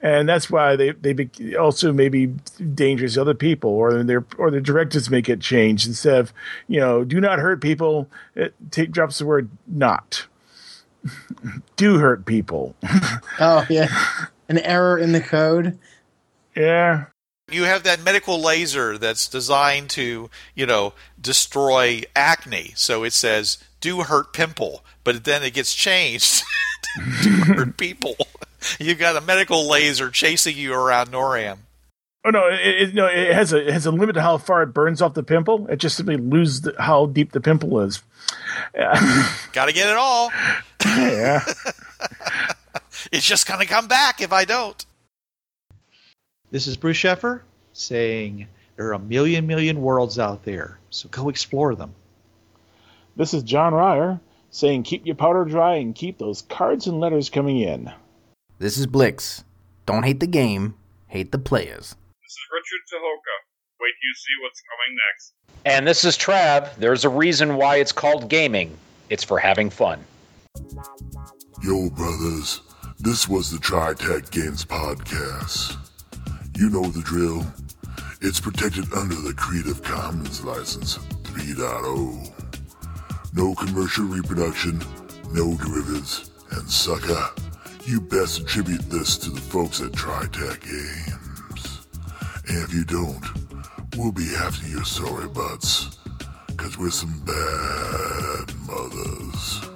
and 0.00 0.28
that's 0.28 0.50
why 0.50 0.76
they 0.76 0.90
they 0.92 1.12
be, 1.12 1.56
also 1.56 1.92
may 1.92 2.08
be 2.08 2.26
dangerous 2.74 3.14
to 3.14 3.20
other 3.22 3.34
people, 3.34 3.70
or 3.70 4.02
their 4.02 4.24
or 4.38 4.50
the 4.50 4.60
directives 4.60 5.10
may 5.10 5.20
get 5.22 5.40
changed 5.40 5.86
instead 5.86 6.18
of 6.18 6.32
you 6.68 6.80
know 6.80 7.04
do 7.04 7.20
not 7.20 7.38
hurt 7.38 7.60
people. 7.60 8.08
It 8.34 8.54
take 8.70 8.90
drops 8.90 9.18
the 9.18 9.26
word 9.26 9.48
not. 9.66 10.26
do 11.76 11.98
hurt 11.98 12.26
people. 12.26 12.74
Oh 13.38 13.66
yeah, 13.68 13.88
an 14.48 14.58
error 14.58 14.98
in 14.98 15.12
the 15.12 15.20
code. 15.20 15.78
yeah, 16.56 17.06
You 17.50 17.64
have 17.64 17.82
that 17.82 18.02
medical 18.02 18.40
laser 18.40 18.96
that's 18.96 19.28
designed 19.28 19.90
to, 19.90 20.30
you 20.54 20.64
know, 20.66 20.94
destroy 21.20 22.02
acne. 22.14 22.72
So 22.76 23.04
it 23.04 23.12
says 23.12 23.58
do 23.82 24.00
hurt 24.02 24.32
pimple, 24.32 24.84
but 25.04 25.24
then 25.24 25.42
it 25.42 25.52
gets 25.52 25.74
changed 25.74 26.42
to 27.22 27.30
hurt 27.30 27.76
people. 27.76 28.16
You've 28.78 28.98
got 28.98 29.16
a 29.16 29.20
medical 29.20 29.68
laser 29.68 30.10
chasing 30.10 30.56
you 30.56 30.74
around 30.74 31.10
NORAM. 31.10 31.58
Oh 32.26 32.30
no! 32.30 32.48
It, 32.48 32.88
it, 32.88 32.94
no, 32.94 33.06
it 33.06 33.32
has 33.32 33.52
a 33.52 33.68
it 33.68 33.72
has 33.72 33.86
a 33.86 33.92
limit 33.92 34.14
to 34.14 34.22
how 34.22 34.36
far 34.38 34.62
it 34.62 34.74
burns 34.74 35.00
off 35.00 35.14
the 35.14 35.22
pimple. 35.22 35.68
It 35.68 35.76
just 35.76 35.96
simply 35.96 36.16
loses 36.16 36.62
the, 36.62 36.74
how 36.76 37.06
deep 37.06 37.30
the 37.30 37.40
pimple 37.40 37.80
is. 37.80 38.02
Got 38.74 39.66
to 39.66 39.72
get 39.72 39.88
it 39.88 39.96
all. 39.96 40.32
yeah. 40.84 41.44
it's 43.12 43.24
just 43.24 43.46
going 43.46 43.60
to 43.60 43.66
come 43.66 43.86
back 43.86 44.20
if 44.20 44.32
I 44.32 44.44
don't. 44.44 44.84
This 46.50 46.66
is 46.66 46.76
Bruce 46.76 46.96
Sheffer 46.96 47.42
saying 47.72 48.48
there 48.74 48.88
are 48.88 48.94
a 48.94 48.98
million 48.98 49.46
million 49.46 49.80
worlds 49.80 50.18
out 50.18 50.44
there, 50.44 50.80
so 50.90 51.08
go 51.08 51.28
explore 51.28 51.76
them. 51.76 51.94
This 53.14 53.34
is 53.34 53.44
John 53.44 53.72
Ryer 53.72 54.18
saying 54.50 54.82
keep 54.82 55.06
your 55.06 55.14
powder 55.14 55.44
dry 55.44 55.76
and 55.76 55.94
keep 55.94 56.18
those 56.18 56.42
cards 56.42 56.88
and 56.88 56.98
letters 56.98 57.30
coming 57.30 57.60
in. 57.60 57.92
This 58.58 58.78
is 58.78 58.86
Blix. 58.86 59.44
Don't 59.84 60.04
hate 60.04 60.18
the 60.18 60.26
game, 60.26 60.76
hate 61.08 61.30
the 61.30 61.38
players. 61.38 61.94
This 62.22 62.32
is 62.32 62.46
Richard 62.54 62.80
Tahoka. 62.90 63.36
Wait 63.78 63.92
till 64.00 64.08
you 64.08 64.14
see 64.14 64.32
what's 64.42 64.62
coming 64.70 64.96
next. 65.10 65.34
And 65.66 65.86
this 65.86 66.04
is 66.06 66.16
Trav. 66.16 66.74
There's 66.76 67.04
a 67.04 67.10
reason 67.10 67.56
why 67.56 67.76
it's 67.76 67.92
called 67.92 68.30
gaming. 68.30 68.74
It's 69.10 69.22
for 69.22 69.38
having 69.38 69.68
fun. 69.68 70.02
Yo, 71.62 71.90
brothers, 71.90 72.62
this 72.98 73.28
was 73.28 73.50
the 73.50 73.58
TriTech 73.58 74.30
Games 74.30 74.64
Podcast. 74.64 75.76
You 76.56 76.70
know 76.70 76.86
the 76.86 77.02
drill. 77.02 77.46
It's 78.22 78.40
protected 78.40 78.90
under 78.94 79.16
the 79.16 79.34
Creative 79.36 79.82
Commons 79.82 80.42
License 80.42 80.96
3.0. 81.24 82.32
No 83.34 83.54
commercial 83.54 84.06
reproduction, 84.06 84.80
no 85.34 85.54
derivatives, 85.58 86.30
and 86.52 86.66
sucker, 86.70 87.28
you 87.86 88.00
best 88.00 88.40
attribute 88.40 88.90
this 88.90 89.16
to 89.16 89.30
the 89.30 89.40
folks 89.40 89.80
at 89.80 89.92
TriTech 89.92 90.60
Games. 90.60 91.86
And 92.48 92.64
if 92.64 92.74
you 92.74 92.84
don't, 92.84 93.24
we'll 93.96 94.12
be 94.12 94.34
after 94.34 94.66
your 94.66 94.84
sorry 94.84 95.28
butts, 95.28 95.96
cause 96.56 96.76
we're 96.78 96.90
some 96.90 97.22
bad 97.24 98.52
mothers. 98.66 99.75